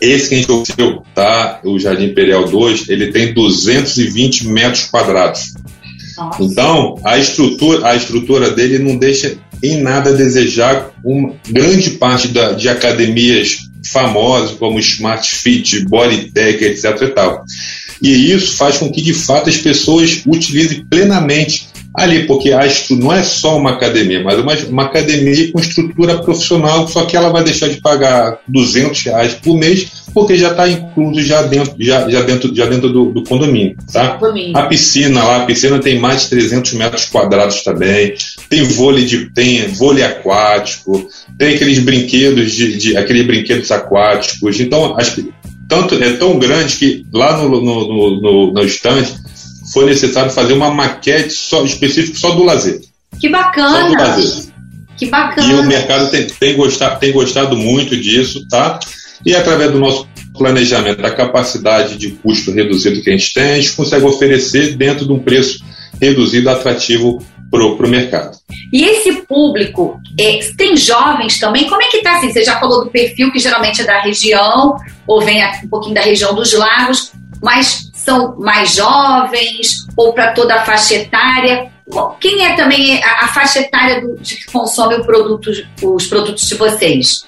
Esse 0.00 0.30
que 0.30 0.34
a 0.34 0.38
gente 0.38 0.50
ouviu, 0.50 1.02
tá? 1.14 1.60
o 1.62 1.78
Jardim 1.78 2.06
Imperial 2.06 2.48
2, 2.48 2.88
ele 2.88 3.12
tem 3.12 3.34
220 3.34 4.46
metros 4.48 4.84
quadrados. 4.84 5.52
Então, 6.40 6.96
a 7.04 7.18
estrutura, 7.18 7.88
a 7.88 7.96
estrutura 7.96 8.50
dele 8.50 8.78
não 8.78 8.96
deixa 8.96 9.38
em 9.62 9.80
nada 9.80 10.10
a 10.10 10.14
desejar 10.14 10.90
uma 11.04 11.34
grande 11.48 11.90
parte 11.90 12.28
da, 12.28 12.52
de 12.52 12.68
academias 12.68 13.58
famosas 13.90 14.52
como 14.52 14.78
Smart 14.78 15.26
Fit, 15.34 15.84
Bodytech, 15.86 16.64
etc. 16.64 17.02
E, 17.02 17.08
tal. 17.08 17.44
e 18.02 18.32
isso 18.32 18.56
faz 18.56 18.78
com 18.78 18.90
que, 18.90 19.00
de 19.00 19.14
fato, 19.14 19.48
as 19.48 19.56
pessoas 19.56 20.22
utilizem 20.26 20.84
plenamente 20.88 21.68
ali, 22.02 22.26
porque 22.26 22.52
a 22.52 22.60
não 22.90 23.12
é 23.12 23.22
só 23.22 23.58
uma 23.58 23.70
academia, 23.70 24.22
mas 24.22 24.38
uma, 24.38 24.54
uma 24.70 24.84
academia 24.84 25.52
com 25.52 25.60
estrutura 25.60 26.18
profissional, 26.18 26.88
só 26.88 27.04
que 27.04 27.16
ela 27.16 27.30
vai 27.30 27.44
deixar 27.44 27.68
de 27.68 27.80
pagar 27.80 28.38
200 28.48 29.02
reais 29.02 29.34
por 29.34 29.56
mês, 29.56 29.86
porque 30.12 30.36
já 30.36 30.50
está 30.50 30.68
incluso 30.68 31.22
já 31.22 31.42
dentro, 31.42 31.74
já, 31.78 32.08
já 32.08 32.22
dentro, 32.22 32.54
já 32.54 32.66
dentro 32.66 32.92
do, 32.92 33.12
do 33.12 33.24
condomínio, 33.24 33.76
tá? 33.92 34.18
A 34.54 34.62
piscina 34.64 35.22
lá, 35.22 35.42
a 35.42 35.46
piscina 35.46 35.78
tem 35.78 35.98
mais 35.98 36.22
de 36.22 36.30
300 36.30 36.72
metros 36.74 37.04
quadrados 37.04 37.62
também, 37.62 38.14
tem 38.48 38.62
vôlei, 38.64 39.04
de, 39.04 39.30
tem 39.30 39.68
vôlei 39.68 40.02
aquático, 40.02 41.08
tem 41.38 41.54
aqueles 41.54 41.78
brinquedos 41.78 42.52
de, 42.52 42.76
de 42.76 42.96
aqueles 42.96 43.26
brinquedos 43.26 43.70
aquáticos, 43.70 44.58
então 44.58 44.96
as, 44.98 45.16
tanto 45.68 45.94
é 46.02 46.12
tão 46.14 46.38
grande 46.38 46.76
que 46.76 47.06
lá 47.12 47.36
no, 47.36 47.48
no, 47.48 47.60
no, 47.60 48.20
no, 48.20 48.52
no 48.52 48.62
foi 49.72 49.86
necessário 49.86 50.30
fazer 50.30 50.52
uma 50.52 50.70
maquete 50.70 51.32
só, 51.32 51.64
específica 51.64 52.18
só 52.18 52.32
do 52.32 52.44
lazer. 52.44 52.80
Que 53.20 53.28
bacana! 53.28 53.80
Só 53.80 53.88
do 53.88 53.94
lazer. 53.94 54.52
Que 54.96 55.06
bacana! 55.06 55.52
E 55.52 55.54
o 55.54 55.64
mercado 55.64 56.10
tem, 56.10 56.26
tem, 56.26 56.56
gostado, 56.56 56.98
tem 57.00 57.12
gostado 57.12 57.56
muito 57.56 57.96
disso, 57.96 58.46
tá? 58.48 58.78
E 59.24 59.34
através 59.34 59.70
do 59.70 59.78
nosso 59.78 60.08
planejamento, 60.36 61.02
da 61.02 61.10
capacidade 61.10 61.96
de 61.96 62.10
custo 62.10 62.52
reduzido 62.52 63.02
que 63.02 63.10
a 63.10 63.16
gente 63.16 63.34
tem, 63.34 63.52
a 63.52 63.56
gente 63.56 63.72
consegue 63.72 64.04
oferecer 64.04 64.76
dentro 64.76 65.06
de 65.06 65.12
um 65.12 65.18
preço 65.18 65.62
reduzido, 66.00 66.48
atrativo 66.48 67.22
para 67.50 67.64
o 67.64 67.88
mercado. 67.88 68.38
E 68.72 68.84
esse 68.84 69.22
público, 69.22 70.00
é, 70.18 70.38
tem 70.56 70.76
jovens 70.76 71.38
também? 71.38 71.68
Como 71.68 71.82
é 71.82 71.88
que 71.88 71.98
está 71.98 72.16
assim? 72.16 72.32
Você 72.32 72.44
já 72.44 72.58
falou 72.60 72.84
do 72.84 72.90
perfil 72.90 73.32
que 73.32 73.40
geralmente 73.40 73.82
é 73.82 73.84
da 73.84 74.00
região, 74.00 74.76
ou 75.06 75.20
vem 75.20 75.42
um 75.64 75.68
pouquinho 75.68 75.94
da 75.94 76.00
região 76.00 76.34
dos 76.34 76.52
lagos, 76.52 77.12
mas 77.42 77.89
são 78.04 78.36
mais 78.38 78.74
jovens, 78.74 79.86
ou 79.96 80.12
para 80.12 80.32
toda 80.32 80.54
a 80.54 80.64
faixa 80.64 80.94
etária? 80.94 81.70
Quem 82.20 82.44
é 82.44 82.54
também 82.54 83.02
a, 83.02 83.28
faixa 83.28 83.60
etária 83.60 84.00
do, 84.00 84.16
de 84.18 84.36
que 84.36 84.52
consome 84.52 85.02
produto, 85.04 85.50
os 85.82 86.06
produtos 86.06 86.46
de 86.48 86.54
vocês? 86.54 87.24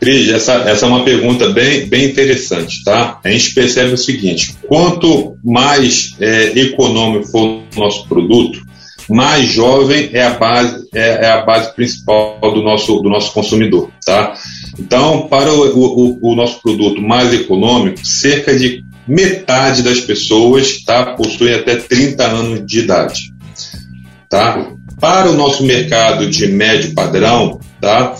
Cris, 0.00 0.30
essa, 0.30 0.54
essa 0.68 0.86
é 0.86 0.88
uma 0.88 1.04
pergunta 1.04 1.50
bem, 1.50 1.86
bem 1.86 2.06
interessante, 2.06 2.82
tá? 2.82 3.20
A 3.22 3.30
gente 3.30 3.52
percebe 3.52 3.92
o 3.92 3.98
seguinte: 3.98 4.56
quanto 4.66 5.36
mais 5.44 6.16
é, 6.18 6.58
econômico 6.58 7.26
for 7.26 7.44
o 7.44 7.64
nosso 7.76 8.08
produto, 8.08 8.62
mais 9.10 9.46
jovem 9.48 10.08
é 10.12 10.24
a 10.24 10.30
base, 10.30 10.88
é, 10.94 11.26
é, 11.26 11.30
a 11.32 11.42
base 11.42 11.74
principal 11.74 12.38
do 12.40 12.62
nosso, 12.62 13.00
do 13.00 13.10
nosso 13.10 13.34
consumidor, 13.34 13.90
tá? 14.06 14.34
Então, 14.78 15.28
para 15.28 15.52
o, 15.52 16.18
o, 16.18 16.32
o 16.32 16.34
nosso 16.34 16.62
produto 16.62 17.02
mais 17.02 17.34
econômico, 17.34 17.98
cerca 18.02 18.56
de 18.56 18.82
metade 19.10 19.82
das 19.82 20.00
pessoas 20.00 20.82
tá, 20.84 21.14
possuem 21.14 21.54
até 21.54 21.74
30 21.74 22.24
anos 22.24 22.66
de 22.66 22.78
idade. 22.78 23.32
Tá? 24.28 24.72
Para 25.00 25.30
o 25.30 25.34
nosso 25.34 25.64
mercado 25.64 26.30
de 26.30 26.46
médio 26.46 26.94
padrão, 26.94 27.58
tá, 27.80 28.14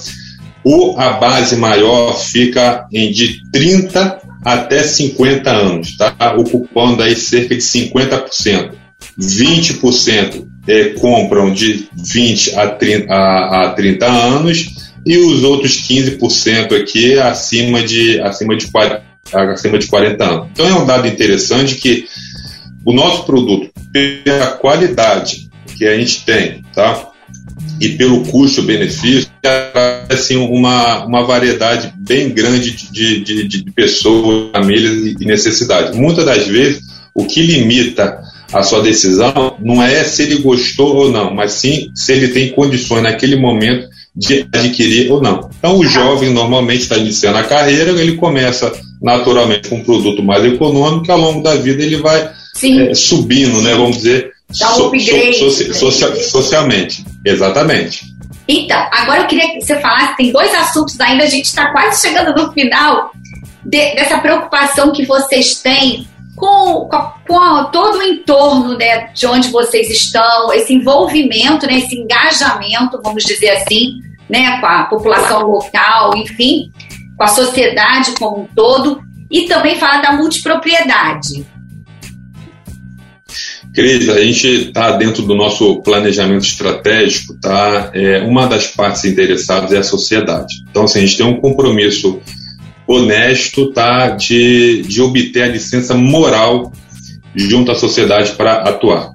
o, 0.65 0.99
a 0.99 1.13
base 1.13 1.55
maior 1.57 2.19
fica 2.19 2.87
em 2.93 3.13
de 3.13 3.41
30 3.53 4.21
até 4.45 4.83
50 4.83 5.49
anos, 5.49 5.97
tá? 5.97 6.35
ocupando 6.37 7.03
aí 7.05 7.15
cerca 7.15 7.55
de 7.55 7.63
50%. 7.63 8.73
20% 9.19 10.47
é, 10.67 10.85
compram 10.91 11.53
de 11.53 11.89
20 11.95 12.59
a 12.59 12.69
30, 12.69 13.13
a, 13.13 13.67
a 13.67 13.73
30 13.75 14.07
anos 14.07 14.91
e 15.07 15.17
os 15.17 15.45
outros 15.45 15.89
15% 15.89 16.73
aqui 16.81 17.19
acima 17.19 17.83
de, 17.83 18.21
acima, 18.21 18.57
de 18.57 18.67
40, 18.67 19.10
acima 19.33 19.79
de 19.79 19.87
40 19.87 20.25
anos. 20.25 20.49
Então 20.53 20.67
é 20.67 20.75
um 20.75 20.87
dado 20.87 21.07
interessante 21.07 21.77
que 21.77 22.07
o 22.85 22.93
nosso 22.93 23.25
produto, 23.25 23.71
pela 23.93 24.53
qualidade 24.53 25.51
que 25.77 25.87
a 25.87 25.97
gente 25.97 26.25
tem, 26.25 26.63
tá? 26.75 27.11
e 27.81 27.89
pelo 27.91 28.23
custo-benefício, 28.27 29.31
assim, 30.11 30.37
uma, 30.37 31.07
uma 31.07 31.25
variedade 31.25 31.93
bem 31.97 32.29
grande 32.29 32.73
de, 32.73 33.21
de, 33.25 33.49
de 33.49 33.73
pessoas, 33.73 34.51
famílias 34.53 35.17
e 35.19 35.25
necessidades. 35.25 35.97
Muitas 35.97 36.27
das 36.27 36.47
vezes, 36.47 36.83
o 37.15 37.25
que 37.25 37.41
limita 37.41 38.21
a 38.53 38.63
sua 38.63 38.83
decisão 38.83 39.57
não 39.61 39.83
é 39.83 40.05
se 40.05 40.25
ele 40.25 40.43
gostou 40.43 40.95
ou 40.95 41.11
não, 41.11 41.35
mas 41.35 41.53
sim 41.53 41.91
se 41.95 42.13
ele 42.13 42.29
tem 42.29 42.53
condições 42.53 43.03
naquele 43.03 43.37
momento 43.37 43.89
de 44.15 44.47
adquirir 44.53 45.11
ou 45.11 45.23
não. 45.23 45.49
Então, 45.59 45.77
o 45.77 45.87
jovem 45.87 46.31
normalmente 46.31 46.83
está 46.83 46.97
iniciando 46.97 47.39
a 47.39 47.45
carreira, 47.45 47.91
ele 47.91 48.17
começa 48.17 48.73
naturalmente 49.01 49.69
com 49.69 49.77
um 49.77 49.85
produto 49.85 50.23
mais 50.23 50.45
econômico, 50.45 51.07
e 51.07 51.11
ao 51.11 51.19
longo 51.19 51.43
da 51.43 51.55
vida 51.55 51.83
ele 51.83 51.97
vai 51.97 52.31
é, 52.63 52.95
subindo, 52.95 53.63
né, 53.63 53.75
vamos 53.75 53.99
dizer, 53.99 54.33
Dá 54.59 54.77
um 54.77 54.87
upgrade. 54.87 55.39
So, 55.39 55.51
so, 55.51 55.75
social, 55.75 56.17
socialmente, 56.17 57.05
exatamente. 57.25 58.05
Então, 58.49 58.85
agora 58.91 59.23
eu 59.23 59.27
queria 59.27 59.53
que 59.53 59.61
você 59.61 59.79
falasse, 59.81 60.17
tem 60.17 60.33
dois 60.33 60.53
assuntos 60.55 60.99
ainda, 61.01 61.25
a 61.25 61.29
gente 61.29 61.45
está 61.45 61.71
quase 61.71 62.01
chegando 62.01 62.35
no 62.35 62.53
final 62.53 63.13
de, 63.65 63.95
dessa 63.95 64.19
preocupação 64.19 64.93
que 64.93 65.07
vocês 65.07 65.57
têm 65.57 66.07
com, 66.41 66.89
com, 67.29 67.65
todo 67.71 67.99
o 67.99 68.03
entorno 68.03 68.77
né, 68.79 69.09
de 69.13 69.27
onde 69.27 69.49
vocês 69.51 69.91
estão, 69.91 70.53
esse 70.55 70.73
envolvimento, 70.73 71.67
né, 71.67 71.79
esse 71.79 71.95
engajamento, 71.95 72.99
vamos 73.05 73.23
dizer 73.23 73.51
assim, 73.51 74.01
né, 74.29 74.59
com 74.59 74.67
a 74.67 74.85
população 74.85 75.43
local, 75.43 76.17
enfim, 76.17 76.73
com 77.17 77.23
a 77.23 77.29
sociedade 77.29 78.13
como 78.19 78.43
um 78.43 78.47
todo, 78.55 79.03
e 79.31 79.43
também 79.43 79.77
falar 79.77 80.01
da 80.01 80.13
multipropriedade. 80.13 81.47
Cris, 83.73 84.09
a 84.09 84.19
gente 84.25 84.47
está 84.49 84.91
dentro 84.93 85.23
do 85.23 85.35
nosso 85.35 85.81
planejamento 85.83 86.43
estratégico, 86.43 87.39
tá? 87.41 87.93
É, 87.95 88.21
uma 88.23 88.47
das 88.47 88.67
partes 88.67 89.05
interessadas 89.05 89.73
é 89.73 89.79
a 89.79 89.83
sociedade. 89.85 90.65
Então, 90.69 90.85
assim, 90.85 90.99
a 90.99 91.03
gente 91.03 91.17
tem 91.17 91.27
um 91.27 91.41
compromisso 91.41 92.21
honesto, 92.91 93.73
tá? 93.73 94.11
De, 94.11 94.83
de 94.83 95.01
obter 95.01 95.43
a 95.45 95.49
licença 95.49 95.95
moral 95.95 96.73
junto 97.35 97.71
à 97.71 97.75
sociedade 97.77 98.33
para 98.33 98.55
atuar. 98.55 99.13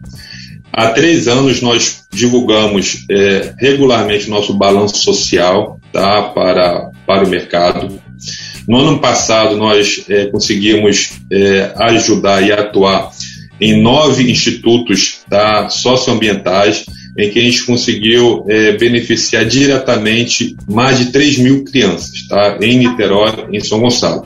Há 0.71 0.89
três 0.89 1.27
anos 1.27 1.61
nós 1.61 2.05
divulgamos 2.11 3.05
é, 3.09 3.53
regularmente 3.59 4.29
nosso 4.29 4.53
balanço 4.53 4.97
social, 4.97 5.79
tá? 5.91 6.23
Para, 6.23 6.91
para 7.05 7.25
o 7.25 7.29
mercado. 7.29 7.99
No 8.67 8.79
ano 8.79 8.99
passado 8.99 9.57
nós 9.57 10.05
é, 10.09 10.25
conseguimos 10.27 11.11
é, 11.31 11.73
ajudar 11.77 12.41
e 12.41 12.51
atuar 12.51 13.11
em 13.59 13.81
nove 13.81 14.29
institutos 14.29 15.21
tá, 15.29 15.69
socioambientais, 15.69 16.85
em 17.17 17.29
que 17.29 17.39
a 17.39 17.41
gente 17.41 17.63
conseguiu 17.63 18.45
é, 18.49 18.73
beneficiar 18.73 19.45
diretamente 19.45 20.55
mais 20.67 20.97
de 20.97 21.11
3 21.11 21.37
mil 21.37 21.63
crianças, 21.63 22.27
tá? 22.27 22.57
Em 22.61 22.77
Niterói, 22.77 23.47
em 23.51 23.59
São 23.61 23.79
Gonçalo. 23.79 24.25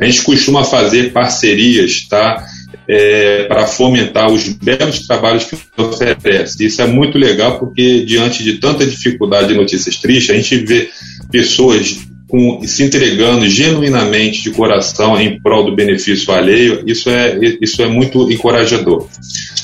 A 0.00 0.04
gente 0.06 0.22
costuma 0.22 0.64
fazer 0.64 1.12
parcerias, 1.12 2.06
tá? 2.08 2.44
É, 2.88 3.44
para 3.44 3.66
fomentar 3.66 4.32
os 4.32 4.48
belos 4.48 5.06
trabalhos 5.06 5.44
que 5.44 5.56
oferece. 5.80 6.64
Isso 6.64 6.80
é 6.82 6.86
muito 6.86 7.18
legal 7.18 7.58
porque, 7.58 8.04
diante 8.04 8.42
de 8.42 8.54
tanta 8.54 8.86
dificuldade 8.86 9.52
e 9.52 9.56
notícias 9.56 9.96
tristes, 9.96 10.30
a 10.30 10.34
gente 10.34 10.56
vê 10.56 10.88
pessoas 11.30 11.98
com, 12.30 12.62
se 12.64 12.84
entregando 12.84 13.46
genuinamente 13.48 14.42
de 14.42 14.50
coração 14.50 15.20
em 15.20 15.38
prol 15.40 15.64
do 15.64 15.74
benefício 15.74 16.32
alheio, 16.32 16.82
isso 16.86 17.10
é, 17.10 17.38
isso 17.60 17.82
é 17.82 17.86
muito 17.86 18.30
encorajador. 18.30 19.06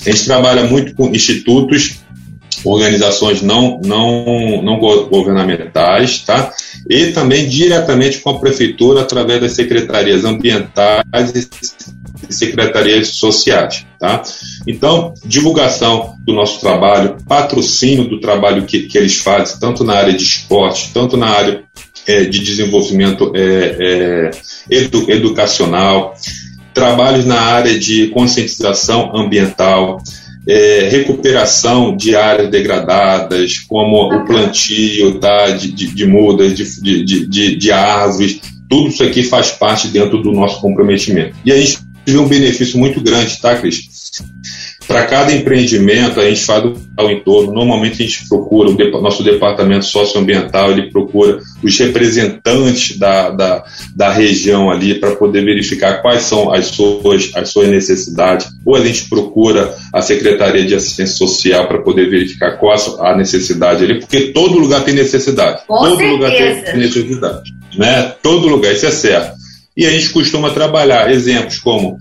A 0.05 0.11
gente 0.11 0.25
trabalha 0.25 0.65
muito 0.65 0.95
com 0.95 1.09
institutos, 1.15 2.01
organizações 2.67 3.43
não, 3.43 3.81
não, 3.85 4.63
não 4.63 4.79
governamentais, 4.79 6.21
tá? 6.21 6.53
e 6.89 7.13
também 7.13 7.49
diretamente 7.49 8.19
com 8.19 8.31
a 8.31 8.39
prefeitura 8.39 9.03
através 9.03 9.41
das 9.41 9.53
secretarias 9.53 10.25
ambientais 10.25 11.33
e 12.29 12.33
secretarias 12.33 13.09
sociais. 13.09 13.87
Tá? 13.99 14.23
Então, 14.67 15.15
divulgação 15.25 16.15
do 16.25 16.33
nosso 16.33 16.61
trabalho, 16.61 17.17
patrocínio 17.27 18.09
do 18.09 18.21
trabalho 18.21 18.65
que, 18.65 18.81
que 18.81 18.99
eles 18.99 19.19
fazem, 19.19 19.59
tanto 19.59 19.85
na 19.85 19.95
área 19.95 20.13
de 20.13 20.23
esporte, 20.23 20.91
tanto 20.93 21.17
na 21.17 21.29
área 21.29 21.65
é, 22.07 22.25
de 22.25 22.39
desenvolvimento 22.41 23.33
é, 23.35 23.41
é, 23.41 24.31
edu, 24.71 25.11
educacional, 25.11 26.15
trabalhos 26.73 27.25
na 27.25 27.41
área 27.41 27.79
de 27.79 28.09
conscientização 28.09 29.17
ambiental, 29.17 29.99
é, 30.49 30.89
recuperação 30.89 31.97
de 31.97 32.15
áreas 32.15 32.51
degradadas, 32.51 33.59
como 33.61 34.15
o 34.15 34.25
plantio 34.25 35.19
tá, 35.19 35.51
de, 35.51 35.73
de, 35.73 35.87
de 35.89 36.07
mudas, 36.07 36.57
de, 36.57 37.05
de, 37.05 37.57
de, 37.57 37.73
árvores, 37.73 38.41
tudo 38.69 38.89
isso 38.89 39.03
aqui 39.03 39.23
faz 39.23 39.51
parte 39.51 39.89
dentro 39.89 40.23
do 40.23 40.33
nosso 40.33 40.61
comprometimento. 40.61 41.35
E 41.45 41.53
a 41.53 41.57
gente 41.57 41.79
vê 42.07 42.19
um 42.19 42.29
benefício 42.29 42.79
muito 42.79 43.01
grande, 43.01 43.41
tá, 43.41 43.57
Cris? 43.57 43.89
Para 44.87 45.05
cada 45.07 45.33
empreendimento, 45.33 46.21
a 46.21 46.29
gente 46.29 46.45
faz 46.45 46.65
o 46.65 47.11
entorno. 47.11 47.53
Normalmente, 47.53 48.03
a 48.03 48.07
gente 48.07 48.29
procura, 48.29 48.71
o 48.71 49.01
nosso 49.03 49.23
departamento 49.23 49.85
socioambiental, 49.85 50.71
ele 50.71 50.91
procura 50.91 51.41
os 51.63 51.79
representantes 51.79 52.97
da, 52.97 53.31
da, 53.31 53.65
da 53.95 54.13
região 54.13 54.71
ali 54.71 54.95
para 54.95 55.17
poder 55.17 55.45
verificar 55.45 56.03
quais 56.03 56.23
são 56.23 56.53
as 56.53 56.67
suas, 56.67 57.31
as 57.35 57.49
suas 57.51 57.69
necessidades. 57.69 58.47
Ou 58.65 58.77
a 58.77 58.85
gente 58.85 59.09
procura 59.09 59.75
a 59.93 60.01
Secretaria 60.01 60.65
de 60.65 60.75
Assistência 60.75 61.17
Social 61.17 61.67
para 61.67 61.83
poder 61.83 62.09
verificar 62.09 62.59
qual 62.59 62.77
a 63.01 63.17
necessidade 63.17 63.85
ali, 63.85 64.01
porque 64.01 64.33
todo 64.33 64.59
lugar 64.59 64.85
tem 64.85 64.95
necessidade. 64.95 65.63
Com 65.67 65.79
todo 65.79 65.97
certeza. 65.97 66.13
lugar 66.13 66.31
tem 66.33 66.77
necessidade. 66.77 67.55
Né? 67.77 68.15
Todo 68.23 68.49
lugar, 68.49 68.73
isso 68.73 68.87
é 68.87 68.91
certo. 68.91 69.37
E 69.77 69.85
a 69.85 69.91
gente 69.91 70.11
costuma 70.11 70.51
trabalhar 70.51 71.13
exemplos 71.13 71.59
como 71.59 71.99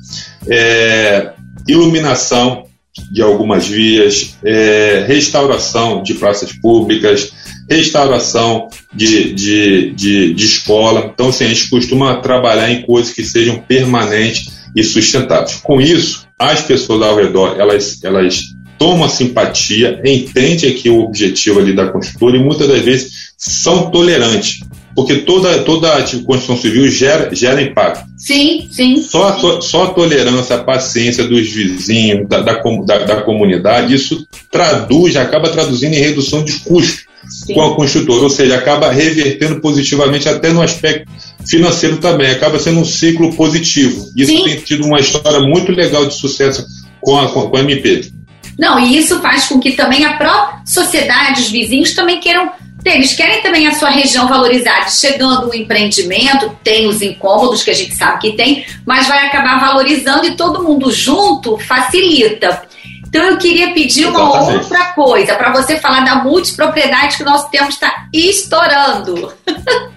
é, 0.47 1.31
iluminação, 1.67 2.64
de 3.11 3.21
algumas 3.21 3.67
vias, 3.67 4.35
é, 4.43 5.05
restauração 5.07 6.01
de 6.01 6.13
praças 6.13 6.53
públicas, 6.53 7.31
restauração 7.69 8.69
de, 8.93 9.33
de, 9.33 9.91
de, 9.91 10.33
de, 10.33 10.45
escola. 10.45 11.11
Então, 11.13 11.29
assim, 11.29 11.45
a 11.45 11.49
gente 11.49 11.69
costuma 11.69 12.15
trabalhar 12.21 12.71
em 12.71 12.83
coisas 12.83 13.13
que 13.13 13.23
sejam 13.23 13.59
permanentes 13.59 14.53
e 14.75 14.83
sustentáveis. 14.83 15.55
Com 15.63 15.81
isso, 15.81 16.27
as 16.39 16.61
pessoas 16.61 17.01
ao 17.01 17.15
redor, 17.15 17.55
elas, 17.59 18.03
elas 18.03 18.41
tomam 18.77 19.09
simpatia, 19.09 20.01
entendem 20.05 20.69
aqui 20.69 20.89
o 20.89 21.01
objetivo 21.01 21.59
ali 21.59 21.73
da 21.73 21.87
construtora 21.87 22.37
e 22.37 22.43
muitas 22.43 22.67
das 22.67 22.81
vezes 22.81 23.33
são 23.37 23.89
tolerantes. 23.89 24.59
Porque 24.95 25.17
toda, 25.17 25.59
toda 25.59 25.93
a 25.93 26.01
construção 26.01 26.57
civil 26.57 26.87
gera, 26.87 27.29
gera 27.35 27.61
impacto. 27.61 28.05
Sim, 28.17 28.67
sim. 28.71 29.01
Só 29.01 29.27
a, 29.27 29.31
to, 29.33 29.61
só 29.61 29.83
a 29.83 29.87
tolerância, 29.89 30.55
a 30.55 30.63
paciência 30.63 31.25
dos 31.25 31.49
vizinhos, 31.49 32.29
da, 32.29 32.41
da, 32.41 32.53
da, 32.53 32.97
da 32.99 33.21
comunidade, 33.21 33.93
isso 33.93 34.25
traduz, 34.49 35.17
acaba 35.17 35.49
traduzindo 35.49 35.93
em 35.93 35.99
redução 35.99 36.43
de 36.43 36.53
custo 36.59 37.03
Sim. 37.29 37.53
com 37.53 37.61
a 37.61 37.75
construtora, 37.75 38.23
ou 38.23 38.29
seja, 38.29 38.55
acaba 38.55 38.91
revertendo 38.91 39.59
positivamente 39.59 40.29
até 40.29 40.53
no 40.53 40.61
aspecto 40.61 41.11
financeiro 41.45 41.97
também, 41.97 42.29
acaba 42.29 42.59
sendo 42.59 42.79
um 42.79 42.85
ciclo 42.85 43.33
positivo. 43.35 44.11
Isso 44.15 44.31
Sim. 44.31 44.43
tem 44.43 44.55
tido 44.57 44.85
uma 44.85 44.99
história 44.99 45.39
muito 45.41 45.71
legal 45.71 46.05
de 46.05 46.13
sucesso 46.13 46.65
com 47.01 47.19
a, 47.19 47.27
com 47.29 47.55
a 47.55 47.59
MP. 47.59 48.11
Não, 48.57 48.79
e 48.79 48.97
isso 48.97 49.19
faz 49.21 49.47
com 49.47 49.59
que 49.59 49.71
também 49.71 50.05
a 50.05 50.13
própria 50.13 50.61
sociedade, 50.65 51.41
os 51.41 51.49
vizinhos 51.49 51.93
também 51.93 52.19
queiram 52.19 52.51
eles 52.93 53.13
querem 53.13 53.41
também 53.41 53.67
a 53.67 53.73
sua 53.73 53.89
região 53.89 54.27
valorizada. 54.27 54.89
Chegando 54.89 55.49
um 55.49 55.53
empreendimento, 55.53 56.55
tem 56.63 56.87
os 56.87 57.01
incômodos 57.01 57.63
que 57.63 57.71
a 57.71 57.73
gente 57.73 57.95
sabe 57.95 58.19
que 58.19 58.33
tem, 58.33 58.63
mas 58.85 59.07
vai 59.07 59.25
acabar 59.25 59.59
valorizando 59.59 60.27
e 60.27 60.35
todo 60.35 60.63
mundo 60.63 60.91
junto 60.91 61.57
facilita. 61.57 62.61
Então 63.07 63.23
eu 63.23 63.37
queria 63.37 63.71
pedir 63.73 64.05
uma 64.07 64.19
Exatamente. 64.19 64.63
outra 64.63 64.85
coisa, 64.91 65.35
para 65.35 65.51
você 65.51 65.77
falar 65.77 66.01
da 66.01 66.23
multipropriedade 66.23 67.17
que 67.17 67.23
o 67.23 67.25
nosso 67.25 67.49
tempo 67.49 67.69
está 67.69 68.07
estourando. 68.13 69.33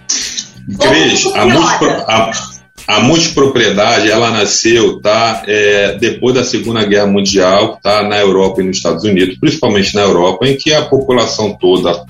Cris, 0.81 1.27
a, 1.35 1.45
multipro, 1.47 1.89
a, 2.07 2.31
a, 2.87 3.01
multipropriedade 3.01 4.11
ela 4.11 4.31
nasceu 4.31 5.01
tá, 5.01 5.43
é, 5.47 5.97
depois 5.99 6.35
da 6.35 6.45
Segunda 6.45 6.85
Guerra 6.85 7.07
Mundial, 7.07 7.79
tá, 7.83 8.03
na 8.03 8.19
Europa 8.19 8.61
e 8.61 8.65
nos 8.65 8.77
Estados 8.77 9.03
Unidos, 9.03 9.39
principalmente 9.39 9.95
na 9.95 10.03
Europa, 10.03 10.47
em 10.47 10.57
que 10.57 10.73
a 10.73 10.83
população 10.83 11.57
toda 11.59 12.05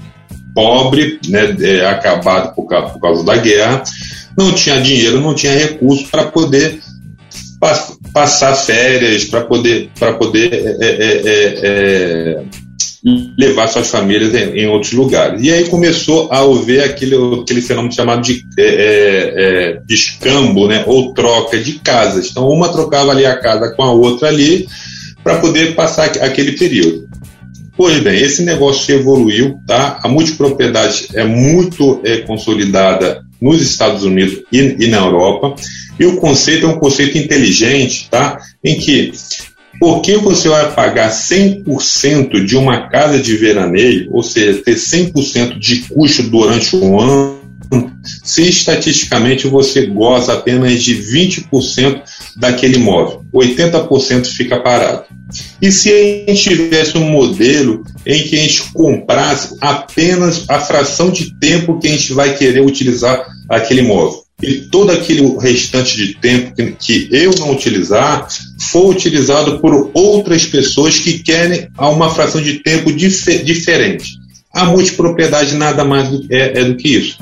pobre, 0.58 1.20
né, 1.28 1.56
é, 1.60 1.86
acabado 1.86 2.52
por, 2.52 2.66
por 2.66 3.00
causa 3.00 3.24
da 3.24 3.36
guerra, 3.36 3.84
não 4.36 4.52
tinha 4.52 4.80
dinheiro, 4.80 5.20
não 5.20 5.32
tinha 5.32 5.52
recurso 5.52 6.08
para 6.10 6.24
poder 6.24 6.80
passar 8.12 8.56
férias, 8.56 9.24
para 9.24 9.42
poder, 9.42 9.88
pra 9.96 10.14
poder 10.14 10.52
é 10.52 10.84
é, 10.84 10.88
é, 10.90 11.22
é, 11.26 11.60
é, 11.62 12.42
levar 13.38 13.68
suas 13.68 13.88
famílias 13.88 14.34
em, 14.34 14.62
em, 14.62 14.66
outros 14.66 14.92
lugares. 14.92 15.40
E 15.44 15.52
aí 15.52 15.68
começou 15.68 16.28
a 16.32 16.40
haver 16.40 16.82
aquele, 16.82 17.14
aquele 17.40 17.62
fenômeno 17.62 17.94
chamado 17.94 18.22
de 18.22 18.44
é, 18.58 19.78
escambo, 19.88 20.66
né, 20.66 20.82
ou 20.88 21.14
troca 21.14 21.56
de 21.56 21.74
casas. 21.74 22.30
Então, 22.32 22.48
uma 22.48 22.68
trocava 22.68 23.12
ali 23.12 23.24
a 23.24 23.38
casa 23.38 23.72
com 23.76 23.84
a 23.84 23.92
outra 23.92 24.26
ali 24.26 24.66
para 25.22 25.38
poder 25.38 25.76
passar 25.76 26.06
aquele 26.06 26.52
período. 26.52 27.07
Pois 27.78 28.00
bem, 28.00 28.20
esse 28.20 28.42
negócio 28.42 28.92
evoluiu, 28.92 29.56
tá? 29.64 30.00
A 30.02 30.08
multipropriedade 30.08 31.10
é 31.14 31.22
muito 31.22 32.00
é, 32.02 32.16
consolidada 32.22 33.22
nos 33.40 33.62
Estados 33.62 34.02
Unidos 34.02 34.42
e, 34.52 34.58
e, 34.80 34.88
na 34.88 34.96
Europa, 34.96 35.54
e 35.96 36.04
o 36.04 36.16
conceito 36.16 36.66
é 36.66 36.68
um 36.68 36.80
conceito 36.80 37.16
inteligente, 37.16 38.08
tá? 38.10 38.36
Em 38.64 38.76
que, 38.76 39.12
por 39.78 40.02
que 40.02 40.16
você 40.16 40.48
vai 40.48 40.72
pagar 40.72 41.08
100% 41.08 42.44
de 42.44 42.56
uma 42.56 42.88
casa 42.88 43.16
de 43.20 43.36
veraneio, 43.36 44.08
ou 44.10 44.24
seja, 44.24 44.60
ter 44.60 44.74
100% 44.74 45.56
de 45.56 45.82
custo 45.82 46.24
durante 46.24 46.74
um 46.74 46.98
ano, 46.98 47.37
se 48.24 48.48
estatisticamente 48.48 49.46
você 49.46 49.86
goza 49.86 50.32
apenas 50.32 50.82
de 50.82 50.96
20% 50.96 52.02
daquele 52.36 52.76
imóvel, 52.76 53.22
80% 53.34 54.26
fica 54.26 54.60
parado. 54.60 55.04
E 55.60 55.70
se 55.70 55.92
a 55.92 56.30
gente 56.30 56.42
tivesse 56.42 56.96
um 56.96 57.10
modelo 57.10 57.84
em 58.06 58.22
que 58.22 58.36
a 58.38 58.42
gente 58.42 58.72
comprasse 58.72 59.56
apenas 59.60 60.44
a 60.48 60.60
fração 60.60 61.10
de 61.10 61.38
tempo 61.38 61.78
que 61.78 61.88
a 61.88 61.90
gente 61.90 62.12
vai 62.12 62.36
querer 62.36 62.60
utilizar 62.60 63.26
aquele 63.48 63.80
imóvel? 63.80 64.22
E 64.40 64.68
todo 64.70 64.92
aquele 64.92 65.36
restante 65.40 65.96
de 65.96 66.14
tempo 66.14 66.54
que, 66.78 67.08
eu 67.10 67.32
não 67.40 67.50
utilizar 67.50 68.28
for 68.70 68.88
utilizado 68.88 69.58
por 69.58 69.90
outras 69.92 70.46
pessoas 70.46 70.98
que 70.98 71.18
querem 71.18 71.68
uma 71.76 72.14
fração 72.14 72.40
de 72.40 72.60
tempo 72.62 72.92
dif 72.92 73.42
diferente. 73.42 74.16
A 74.54 74.64
multipropriedade 74.64 75.56
nada 75.56 75.84
mais 75.84 76.08
é, 76.30 76.60
é 76.60 76.64
do 76.64 76.76
que 76.76 76.88
isso. 76.88 77.18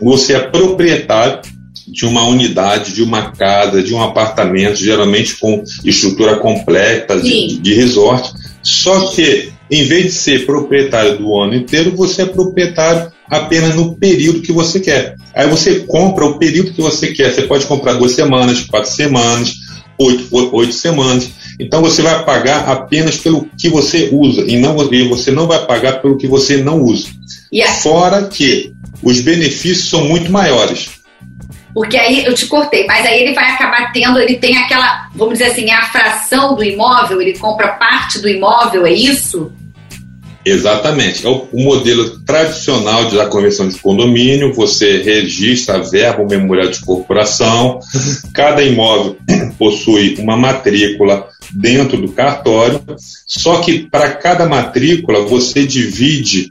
Você 0.00 0.34
é 0.34 0.40
proprietário 0.40 1.40
de 1.86 2.06
uma 2.06 2.24
unidade, 2.24 2.92
de 2.92 3.02
uma 3.02 3.32
casa, 3.32 3.82
de 3.82 3.92
um 3.92 4.02
apartamento, 4.02 4.76
geralmente 4.76 5.36
com 5.36 5.62
estrutura 5.84 6.36
completa 6.36 7.20
de, 7.20 7.58
de 7.58 7.74
resort. 7.74 8.32
Só 8.62 9.08
que, 9.08 9.52
em 9.70 9.84
vez 9.84 10.04
de 10.04 10.12
ser 10.12 10.46
proprietário 10.46 11.18
do 11.18 11.36
ano 11.36 11.54
inteiro, 11.54 11.96
você 11.96 12.22
é 12.22 12.26
proprietário 12.26 13.10
apenas 13.28 13.74
no 13.74 13.96
período 13.96 14.42
que 14.42 14.52
você 14.52 14.80
quer. 14.80 15.16
Aí 15.34 15.48
você 15.48 15.80
compra 15.80 16.24
o 16.26 16.38
período 16.38 16.72
que 16.72 16.82
você 16.82 17.08
quer. 17.08 17.32
Você 17.32 17.42
pode 17.42 17.66
comprar 17.66 17.94
duas 17.94 18.12
semanas, 18.12 18.60
quatro 18.62 18.90
semanas, 18.90 19.54
oito, 19.98 20.28
oito 20.52 20.72
semanas. 20.72 21.30
Então 21.58 21.82
você 21.82 22.02
vai 22.02 22.24
pagar 22.24 22.68
apenas 22.68 23.16
pelo 23.16 23.46
que 23.58 23.68
você 23.68 24.08
usa 24.12 24.42
e, 24.42 24.56
não, 24.56 24.92
e 24.92 25.08
você 25.08 25.30
não 25.30 25.46
vai 25.46 25.64
pagar 25.66 26.00
pelo 26.00 26.16
que 26.16 26.26
você 26.26 26.56
não 26.56 26.80
usa. 26.82 27.08
Yeah. 27.52 27.74
Fora 27.80 28.28
que 28.28 28.72
os 29.02 29.20
benefícios 29.20 29.88
são 29.88 30.04
muito 30.04 30.30
maiores. 30.30 31.00
Porque 31.72 31.96
aí 31.96 32.24
eu 32.24 32.34
te 32.34 32.46
cortei, 32.46 32.84
mas 32.86 33.06
aí 33.06 33.22
ele 33.22 33.34
vai 33.34 33.48
acabar 33.50 33.92
tendo, 33.92 34.18
ele 34.18 34.36
tem 34.36 34.56
aquela, 34.58 35.08
vamos 35.14 35.38
dizer 35.38 35.52
assim, 35.52 35.70
a 35.70 35.82
fração 35.82 36.54
do 36.56 36.64
imóvel, 36.64 37.20
ele 37.22 37.38
compra 37.38 37.68
parte 37.68 38.18
do 38.18 38.28
imóvel, 38.28 38.86
é 38.86 38.92
isso? 38.92 39.52
Exatamente. 40.44 41.24
É 41.24 41.28
o, 41.28 41.48
o 41.52 41.62
modelo 41.62 42.20
tradicional 42.20 43.08
da 43.10 43.26
conversão 43.26 43.68
de 43.68 43.78
condomínio, 43.78 44.52
você 44.52 45.02
registra 45.02 45.76
a 45.76 45.78
verba, 45.78 46.22
o 46.22 46.28
memorial 46.28 46.70
de 46.70 46.80
corporação, 46.80 47.78
cada 48.34 48.62
imóvel 48.62 49.16
possui 49.58 50.16
uma 50.18 50.36
matrícula 50.36 51.28
dentro 51.52 52.00
do 52.00 52.12
cartório, 52.12 52.80
só 53.26 53.60
que 53.60 53.80
para 53.80 54.12
cada 54.12 54.46
matrícula 54.46 55.22
você 55.22 55.66
divide 55.66 56.50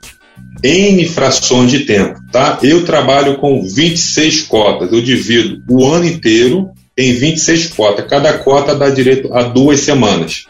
N 0.64 1.08
frações 1.08 1.72
de 1.72 1.82
tempo, 1.82 2.20
tá? 2.32 2.60
Eu 2.62 2.86
trabalho 2.86 3.38
com 3.38 3.62
26 3.64 4.42
cotas, 4.44 4.92
eu 4.92 5.02
divido 5.02 5.62
o 5.70 5.88
ano 5.88 6.06
inteiro 6.06 6.70
em 7.00 7.14
26 7.14 7.68
cotas. 7.68 8.06
Cada 8.08 8.34
cota 8.40 8.76
dá 8.76 8.90
direito 8.90 9.34
a 9.34 9.44
duas 9.44 9.80
semanas. 9.80 10.44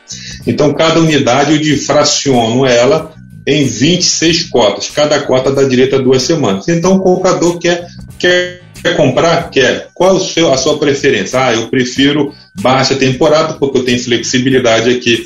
Então, 0.47 0.73
cada 0.73 0.99
unidade 0.99 1.53
eu 1.53 1.59
difraciono 1.59 2.65
ela 2.65 3.13
em 3.45 3.65
26 3.65 4.43
cotas. 4.45 4.89
Cada 4.89 5.19
cota 5.21 5.51
dá 5.51 5.63
direito 5.63 5.95
a 5.95 5.99
duas 5.99 6.23
semanas. 6.23 6.67
Então, 6.67 6.95
o 6.95 7.01
comprador 7.01 7.59
quer, 7.59 7.87
quer, 8.17 8.61
quer 8.81 8.97
comprar? 8.97 9.49
Quer. 9.51 9.89
Qual 9.93 10.17
é 10.17 10.19
seu, 10.19 10.51
a 10.51 10.57
sua 10.57 10.79
preferência? 10.79 11.39
Ah, 11.39 11.53
eu 11.53 11.67
prefiro 11.67 12.33
baixa 12.59 12.95
temporada, 12.95 13.53
porque 13.53 13.77
eu 13.77 13.85
tenho 13.85 13.99
flexibilidade 13.99 14.89
aqui 14.89 15.23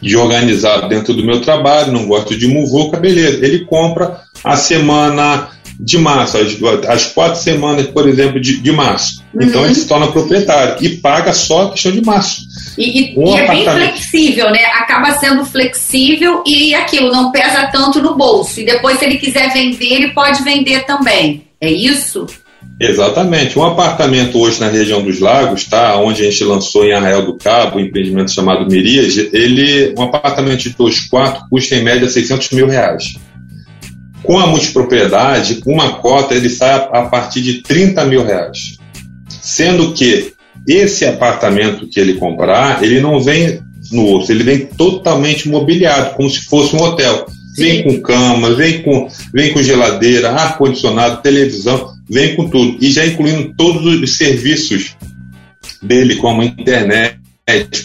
de 0.00 0.16
organizar 0.16 0.88
dentro 0.88 1.14
do 1.14 1.24
meu 1.24 1.40
trabalho, 1.40 1.92
não 1.92 2.06
gosto 2.06 2.36
de 2.36 2.46
muvuca, 2.46 2.98
beleza. 2.98 3.44
Ele 3.44 3.64
compra 3.64 4.20
a 4.44 4.56
semana 4.56 5.48
de 5.78 5.96
março, 5.96 6.36
as, 6.38 6.56
as 6.88 7.06
quatro 7.12 7.40
semanas, 7.40 7.86
por 7.86 8.08
exemplo, 8.08 8.40
de, 8.40 8.58
de 8.58 8.72
março. 8.72 9.22
Uhum. 9.32 9.42
Então 9.42 9.64
ele 9.64 9.74
se 9.74 9.86
torna 9.86 10.08
proprietário 10.08 10.76
e 10.80 10.96
paga 10.96 11.32
só 11.32 11.66
a 11.66 11.70
questão 11.70 11.92
de 11.92 12.04
março. 12.04 12.42
E, 12.76 13.12
e, 13.12 13.18
um 13.18 13.36
e 13.36 13.38
é 13.38 13.48
bem 13.48 13.64
flexível, 13.64 14.50
né? 14.50 14.64
Acaba 14.74 15.12
sendo 15.18 15.44
flexível 15.44 16.42
e 16.44 16.74
aquilo 16.74 17.12
não 17.12 17.30
pesa 17.30 17.68
tanto 17.72 18.02
no 18.02 18.16
bolso. 18.16 18.60
E 18.60 18.64
depois, 18.64 18.98
se 18.98 19.04
ele 19.04 19.18
quiser 19.18 19.52
vender, 19.52 19.92
ele 19.92 20.10
pode 20.10 20.42
vender 20.42 20.84
também. 20.84 21.44
É 21.60 21.70
isso? 21.70 22.26
Exatamente. 22.80 23.58
Um 23.58 23.64
apartamento 23.64 24.38
hoje 24.38 24.60
na 24.60 24.68
região 24.68 25.02
dos 25.02 25.18
lagos, 25.18 25.64
tá? 25.64 25.98
Onde 25.98 26.22
a 26.22 26.30
gente 26.30 26.44
lançou 26.44 26.84
em 26.84 26.92
Arraial 26.92 27.22
do 27.22 27.36
Cabo, 27.36 27.76
um 27.76 27.80
empreendimento 27.80 28.30
chamado 28.30 28.70
Mirias, 28.70 29.16
ele, 29.32 29.94
um 29.98 30.02
apartamento 30.02 30.60
de 30.60 30.70
dois 30.70 31.00
quartos 31.00 31.48
custa 31.50 31.74
em 31.74 31.82
média 31.82 32.08
600 32.08 32.50
mil 32.50 32.68
reais. 32.68 33.14
Com 34.22 34.38
a 34.38 34.46
multipropriedade, 34.46 35.60
uma 35.66 35.94
cota 35.94 36.34
ele 36.34 36.48
sai 36.48 36.88
a, 36.92 37.02
partir 37.02 37.40
de 37.40 37.62
30 37.62 38.04
mil 38.04 38.24
reais. 38.24 38.78
Sendo 39.28 39.92
que 39.92 40.32
esse 40.66 41.04
apartamento 41.04 41.88
que 41.88 41.98
ele 41.98 42.14
comprar, 42.14 42.82
ele 42.82 43.00
não 43.00 43.20
vem 43.20 43.60
no 43.90 44.16
osso, 44.16 44.30
ele 44.30 44.44
vem 44.44 44.66
totalmente 44.66 45.48
mobiliado, 45.48 46.14
como 46.14 46.30
se 46.30 46.44
fosse 46.44 46.76
um 46.76 46.82
hotel. 46.82 47.26
Vem 47.56 47.82
com 47.82 48.00
cama, 48.00 48.54
vem 48.54 48.82
com, 48.82 49.08
vem 49.32 49.52
com 49.52 49.62
geladeira, 49.62 50.30
ar-condicionado, 50.30 51.22
televisão 51.22 51.97
vem 52.08 52.34
com 52.34 52.48
tudo. 52.48 52.78
E 52.80 52.90
já 52.90 53.06
incluindo 53.06 53.54
todos 53.56 53.84
os 53.84 54.16
serviços 54.16 54.96
dele, 55.82 56.16
como 56.16 56.42
internet, 56.42 57.18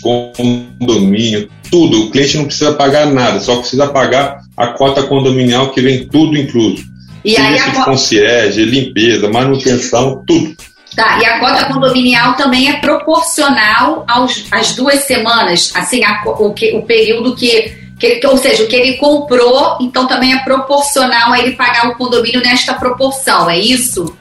condomínio, 0.01 1.49
tudo. 1.69 2.03
O 2.03 2.11
cliente 2.11 2.37
não 2.37 2.45
precisa 2.45 2.73
pagar 2.73 3.07
nada, 3.07 3.39
só 3.39 3.57
precisa 3.57 3.87
pagar 3.87 4.39
a 4.55 4.67
cota 4.67 5.03
condominial 5.03 5.71
que 5.71 5.81
vem 5.81 6.07
tudo 6.07 6.37
incluso. 6.37 6.83
E 7.23 7.35
Serviço 7.35 7.69
aí 7.69 7.77
a... 7.77 7.85
concierge, 7.85 8.65
limpeza, 8.65 9.29
manutenção, 9.29 10.23
tudo. 10.27 10.55
Tá, 10.95 11.19
e 11.19 11.25
a 11.25 11.39
cota 11.39 11.73
condominial 11.73 12.35
também 12.35 12.69
é 12.69 12.73
proporcional 12.73 14.05
aos, 14.07 14.45
às 14.51 14.75
duas 14.75 14.99
semanas, 15.05 15.71
assim, 15.75 16.03
a, 16.03 16.21
o, 16.25 16.53
que, 16.53 16.75
o 16.75 16.83
período 16.83 17.35
que, 17.35 17.82
que, 18.03 18.27
ou 18.27 18.37
seja, 18.37 18.63
o 18.63 18.67
que 18.67 18.75
ele 18.75 18.97
comprou, 18.97 19.77
então 19.81 20.07
também 20.07 20.33
é 20.33 20.43
proporcional 20.43 21.31
a 21.31 21.39
ele 21.39 21.55
pagar 21.55 21.89
o 21.89 21.95
condomínio 21.95 22.41
nesta 22.41 22.73
proporção, 22.73 23.49
é 23.49 23.59
isso? 23.59 24.15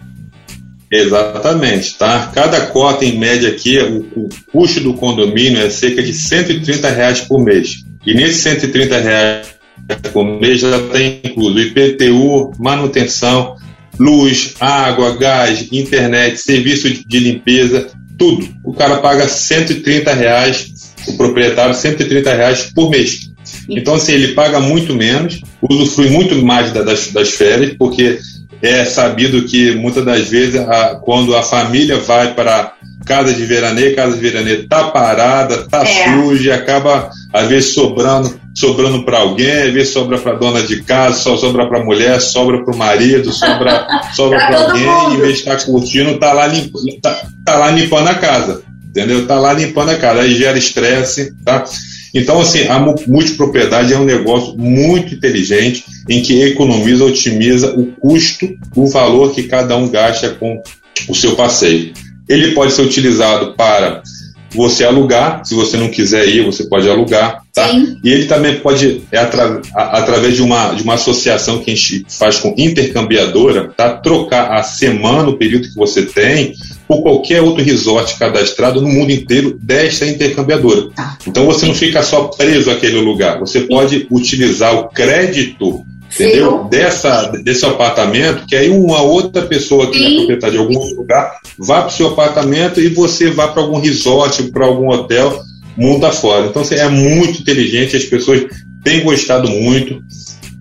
Exatamente, 0.91 1.97
tá? 1.97 2.30
Cada 2.35 2.66
cota, 2.66 3.05
em 3.05 3.18
média 3.18 3.49
aqui, 3.49 3.78
o, 3.78 4.01
o 4.14 4.28
custo 4.53 4.80
do 4.80 4.93
condomínio 4.93 5.61
é 5.61 5.70
cerca 5.70 6.03
de 6.03 6.12
130 6.12 6.91
reais 6.91 7.20
por 7.22 7.43
mês. 7.43 7.76
E 8.05 8.12
nesses 8.12 8.43
130 8.43 8.99
reais 8.99 9.47
por 10.12 10.24
mês 10.24 10.61
já 10.61 10.78
tem 10.89 11.20
incluso 11.24 11.59
IPTU, 11.59 12.53
manutenção, 12.59 13.57
luz, 13.99 14.55
água, 14.61 15.16
gás, 15.16 15.68
internet, 15.72 16.37
serviço 16.37 16.91
de 16.91 17.18
limpeza, 17.18 17.89
tudo. 18.18 18.47
O 18.64 18.74
cara 18.74 18.99
paga 18.99 19.26
130 19.26 20.12
reais, 20.12 20.95
o 21.09 21.16
proprietário 21.16 21.74
130 21.74 22.35
reais 22.35 22.70
por 22.74 22.91
mês. 22.91 23.32
Então, 23.69 23.95
assim, 23.95 24.13
ele 24.13 24.35
paga 24.35 24.61
muito 24.61 24.95
menos, 24.95 25.41
usufrui 25.61 26.11
muito 26.11 26.35
mais 26.45 26.73
das, 26.73 27.09
das 27.09 27.31
férias, 27.31 27.75
porque 27.79 28.19
é 28.61 28.85
sabido 28.85 29.45
que 29.45 29.73
muitas 29.73 30.05
das 30.05 30.29
vezes, 30.29 30.57
a, 30.57 31.01
quando 31.03 31.35
a 31.37 31.43
família 31.43 31.99
vai 31.99 32.35
para 32.35 32.75
casa 33.05 33.35
de 33.35 33.45
veraneio, 33.45 33.97
casa 33.97 34.15
de 34.15 34.21
veraneio 34.21 34.69
tá 34.69 34.85
parada, 34.85 35.69
tá 35.69 35.83
é. 35.83 36.15
suja, 36.15 36.55
acaba 36.55 37.11
às 37.33 37.49
vezes 37.49 37.75
sobrando 37.75 38.41
sobrando 38.55 39.05
para 39.05 39.19
alguém, 39.19 39.51
às 39.51 39.73
vezes 39.73 39.93
sobra 39.93 40.19
para 40.19 40.37
dona 40.37 40.63
de 40.63 40.83
casa, 40.83 41.19
só 41.19 41.37
sobra 41.37 41.67
para 41.69 41.85
mulher, 41.85 42.21
sobra 42.21 42.63
para 42.63 42.75
o 42.75 42.77
marido, 42.77 43.33
sobra 43.33 43.87
sobra 44.15 44.39
para 44.39 44.65
alguém, 44.65 44.85
mundo. 44.85 45.15
em 45.15 45.21
vez 45.21 45.33
de 45.35 45.39
estar 45.41 45.57
tá 45.57 45.65
curtindo, 45.65 46.19
tá 46.19 46.33
lá, 46.33 46.47
limp, 46.47 46.73
tá, 47.03 47.23
tá 47.45 47.57
lá 47.57 47.71
limpando 47.71 48.09
a 48.09 48.15
casa, 48.15 48.63
entendeu? 48.89 49.27
Tá 49.27 49.41
lá 49.41 49.53
limpando 49.55 49.91
a 49.91 49.97
casa, 49.97 50.21
aí 50.21 50.35
gera 50.35 50.59
estresse, 50.59 51.35
tá? 51.45 51.65
Então, 52.15 52.41
assim, 52.41 52.67
a 52.69 52.79
multipropriedade 52.79 53.93
é 53.93 53.99
um 53.99 54.05
negócio 54.05 54.57
muito 54.57 55.15
inteligente 55.15 55.85
em 56.09 56.23
que 56.23 56.43
economiza, 56.43 57.05
otimiza 57.05 57.73
o 57.79 57.87
custo, 57.87 58.49
o 58.77 58.87
valor 58.87 59.35
que 59.35 59.45
cada 59.45 59.77
um 59.77 59.89
gasta 59.89 60.31
com 60.31 60.63
o 61.09 61.15
seu 61.15 61.35
passeio. 61.35 61.93
Ele 62.29 62.53
pode 62.53 62.73
ser 62.73 62.83
utilizado 62.83 63.55
para 63.55 64.03
você 64.55 64.85
alugar, 64.85 65.45
se 65.45 65.55
você 65.55 65.77
não 65.77 65.89
quiser 65.89 66.29
ir, 66.29 66.45
você 66.45 66.65
pode 66.65 66.89
alugar, 66.89 67.43
tá? 67.55 67.69
Sim. 67.69 67.99
E 68.03 68.11
ele 68.11 68.27
também 68.27 68.61
pode, 68.61 69.03
é 69.11 69.19
atra, 69.19 69.61
a, 69.75 69.99
através 69.99 70.37
de 70.37 70.43
uma, 70.43 70.75
de 70.75 70.83
uma 70.83 70.95
associação 70.95 71.59
que 71.59 71.71
a 71.71 71.75
gente 71.75 72.07
faz 72.09 72.39
com 72.39 72.55
intercambiadora, 72.57 73.69
tá? 73.77 73.91
Trocar 73.97 74.53
a 74.53 74.63
semana, 74.63 75.29
o 75.29 75.37
período 75.37 75.69
que 75.69 75.75
você 75.75 76.03
tem, 76.03 76.55
por 76.87 77.03
qualquer 77.03 77.41
outro 77.41 77.65
resort 77.65 78.19
cadastrado 78.19 78.81
no 78.81 78.89
mundo 78.89 79.11
inteiro 79.11 79.59
desta 79.61 80.07
intercambiadora. 80.07 80.91
Tá. 80.95 81.17
Então 81.27 81.47
você 81.47 81.67
não 81.67 81.75
fica 81.75 82.03
só 82.03 82.25
preso 82.25 82.71
àquele 82.71 83.01
lugar, 83.01 83.39
você 83.39 83.61
pode 83.61 84.07
utilizar 84.11 84.75
o 84.75 84.89
crédito 84.89 85.85
entendeu? 86.15 86.65
Dessa, 86.65 87.33
desse 87.43 87.65
apartamento, 87.65 88.47
que 88.47 88.57
aí 88.57 88.71
uma 88.71 89.01
outra 89.03 89.43
pessoa 89.43 89.91
que 89.91 89.99
Sim. 89.99 90.05
é 90.05 90.17
proprietária 90.17 90.59
de 90.59 90.59
algum 90.59 90.95
lugar 90.97 91.41
vá 91.59 91.81
para 91.81 91.89
o 91.89 91.93
seu 91.93 92.09
apartamento 92.09 92.81
e 92.81 92.89
você 92.89 93.31
vá 93.31 93.49
para 93.49 93.63
algum 93.63 93.79
resort, 93.79 94.43
para 94.51 94.67
algum 94.67 94.89
hotel, 94.89 95.41
mundo 95.77 96.05
afora. 96.05 96.47
Então 96.47 96.63
assim, 96.63 96.75
é 96.75 96.89
muito 96.89 97.41
inteligente, 97.41 97.97
as 97.97 98.05
pessoas 98.05 98.45
têm 98.85 99.03
gostado 99.03 99.49
muito. 99.49 100.01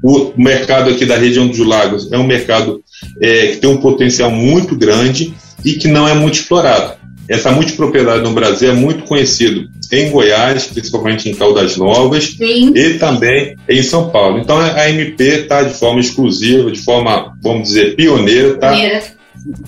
O 0.03 0.33
mercado 0.35 0.89
aqui 0.89 1.05
da 1.05 1.15
região 1.15 1.47
dos 1.47 1.59
lagos 1.59 2.11
é 2.11 2.17
um 2.17 2.25
mercado 2.25 2.83
é, 3.21 3.47
que 3.47 3.57
tem 3.57 3.69
um 3.69 3.77
potencial 3.77 4.31
muito 4.31 4.75
grande 4.75 5.33
e 5.63 5.73
que 5.73 5.87
não 5.87 6.07
é 6.07 6.13
muito 6.13 6.35
explorado. 6.35 7.00
Essa 7.31 7.49
multipropriedade 7.49 8.23
no 8.23 8.33
Brasil 8.33 8.69
é 8.69 8.73
muito 8.73 9.05
conhecido 9.05 9.69
em 9.89 10.11
Goiás, 10.11 10.65
principalmente 10.65 11.29
em 11.29 11.33
Caldas 11.33 11.77
Novas, 11.77 12.25
Sim. 12.25 12.73
e 12.75 12.95
também 12.95 13.55
em 13.69 13.81
São 13.81 14.09
Paulo. 14.09 14.39
Então 14.39 14.57
a 14.57 14.89
MP 14.89 15.23
está 15.23 15.63
de 15.63 15.73
forma 15.73 16.01
exclusiva, 16.01 16.69
de 16.69 16.81
forma, 16.81 17.33
vamos 17.41 17.69
dizer, 17.69 17.95
pioneira, 17.95 18.49
está 18.49 18.75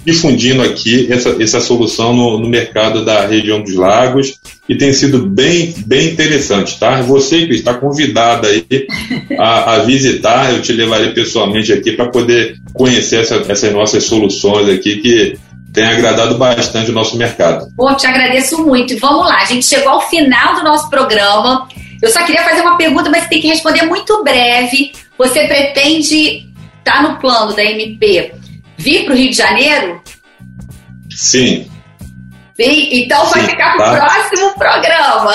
difundindo 0.05 0.61
aqui 0.61 1.07
essa, 1.09 1.41
essa 1.41 1.61
solução 1.61 2.14
no, 2.14 2.38
no, 2.38 2.49
mercado 2.49 3.03
da 3.05 3.26
região 3.26 3.61
dos 3.64 3.74
lagos 3.76 4.39
e 4.68 4.76
tem 4.76 4.91
sido 4.91 5.26
bem, 5.26 5.74
bem 5.86 6.09
interessante, 6.09 6.78
tá? 6.78 7.01
Você 7.01 7.47
que 7.47 7.53
está 7.53 7.74
convidada 7.74 8.49
aí 8.49 8.66
a, 9.39 9.76
a 9.76 9.80
visitar, 9.80 10.53
eu 10.53 10.61
te 10.61 10.74
levarei 10.74 11.11
pessoalmente 11.11 11.72
aqui 11.72 11.93
para 11.93 12.09
poder 12.09 12.57
conhecer 12.74 13.22
essa, 13.22 13.36
essas 13.47 13.72
nossas 13.74 14.03
soluções 14.03 14.70
aqui 14.70 14.97
que 14.97 15.38
tem 15.74 15.86
agradado 15.86 16.38
bastante 16.38 16.92
o 16.92 16.94
nosso 16.94 17.18
mercado. 17.18 17.68
Pô, 17.76 17.94
te 17.96 18.06
agradeço 18.06 18.64
muito. 18.64 18.94
E 18.94 19.00
vamos 19.00 19.28
lá, 19.28 19.42
a 19.42 19.46
gente 19.46 19.66
chegou 19.66 19.94
ao 19.94 20.02
final 20.02 20.56
do 20.56 20.64
nosso 20.64 20.90
programa. 20.90 21.68
Eu 22.02 22.12
só 22.12 22.24
queria 22.24 22.44
fazer 22.44 22.62
uma 22.62 22.78
pergunta, 22.78 23.10
mas 23.10 23.28
tem 23.28 23.42
que 23.42 23.48
responder 23.48 23.84
muito 23.84 24.24
breve. 24.24 24.92
Você 25.18 25.48
pretende 25.48 26.46
estar 26.80 27.02
tá 27.02 27.02
no 27.02 27.18
plano 27.20 27.54
da 27.54 27.64
MP 27.64 28.34
vir 28.78 29.06
para 29.06 29.14
o 29.14 29.18
Rio 29.18 29.32
de 29.32 29.38
Janeiro? 29.38 30.02
Sim. 31.10 31.68
Sim, 32.56 32.90
então 32.92 33.26
Sim, 33.26 33.32
vai 33.32 33.44
ficar 33.48 33.76
para 33.76 33.90
o 33.90 33.98
tá. 33.98 34.06
próximo 34.06 34.54
programa. 34.54 35.34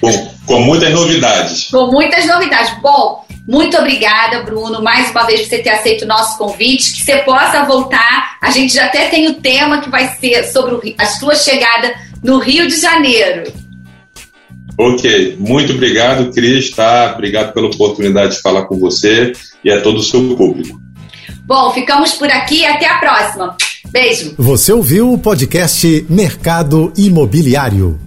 Com, 0.00 0.30
com 0.46 0.60
muitas 0.60 0.92
novidades. 0.92 1.70
Com 1.70 1.90
muitas 1.90 2.24
novidades. 2.26 2.72
Bom, 2.80 3.23
muito 3.46 3.76
obrigada, 3.76 4.42
Bruno, 4.42 4.82
mais 4.82 5.10
uma 5.10 5.24
vez 5.24 5.42
por 5.42 5.48
você 5.48 5.58
ter 5.58 5.68
aceito 5.68 6.02
o 6.02 6.08
nosso 6.08 6.38
convite, 6.38 6.94
que 6.94 7.04
você 7.04 7.18
possa 7.18 7.64
voltar. 7.64 8.38
A 8.40 8.50
gente 8.50 8.72
já 8.72 8.86
até 8.86 9.08
tem 9.08 9.28
o 9.28 9.34
tema 9.34 9.80
que 9.80 9.90
vai 9.90 10.08
ser 10.16 10.44
sobre 10.44 10.94
a 10.98 11.06
sua 11.06 11.34
chegada 11.34 11.94
no 12.22 12.38
Rio 12.38 12.66
de 12.66 12.80
Janeiro. 12.80 13.52
Ok, 14.78 15.36
muito 15.38 15.74
obrigado, 15.74 16.32
Cris, 16.32 16.70
tá? 16.70 17.12
Obrigado 17.14 17.52
pela 17.52 17.66
oportunidade 17.66 18.36
de 18.36 18.42
falar 18.42 18.64
com 18.64 18.78
você 18.78 19.32
e 19.62 19.70
a 19.70 19.80
todo 19.82 19.98
o 19.98 20.02
seu 20.02 20.34
público. 20.36 20.80
Bom, 21.44 21.70
ficamos 21.72 22.14
por 22.14 22.30
aqui 22.30 22.60
e 22.60 22.66
até 22.66 22.86
a 22.88 22.98
próxima. 22.98 23.56
Beijo. 23.90 24.34
Você 24.38 24.72
ouviu 24.72 25.12
o 25.12 25.18
podcast 25.18 26.06
Mercado 26.08 26.92
Imobiliário. 26.96 28.00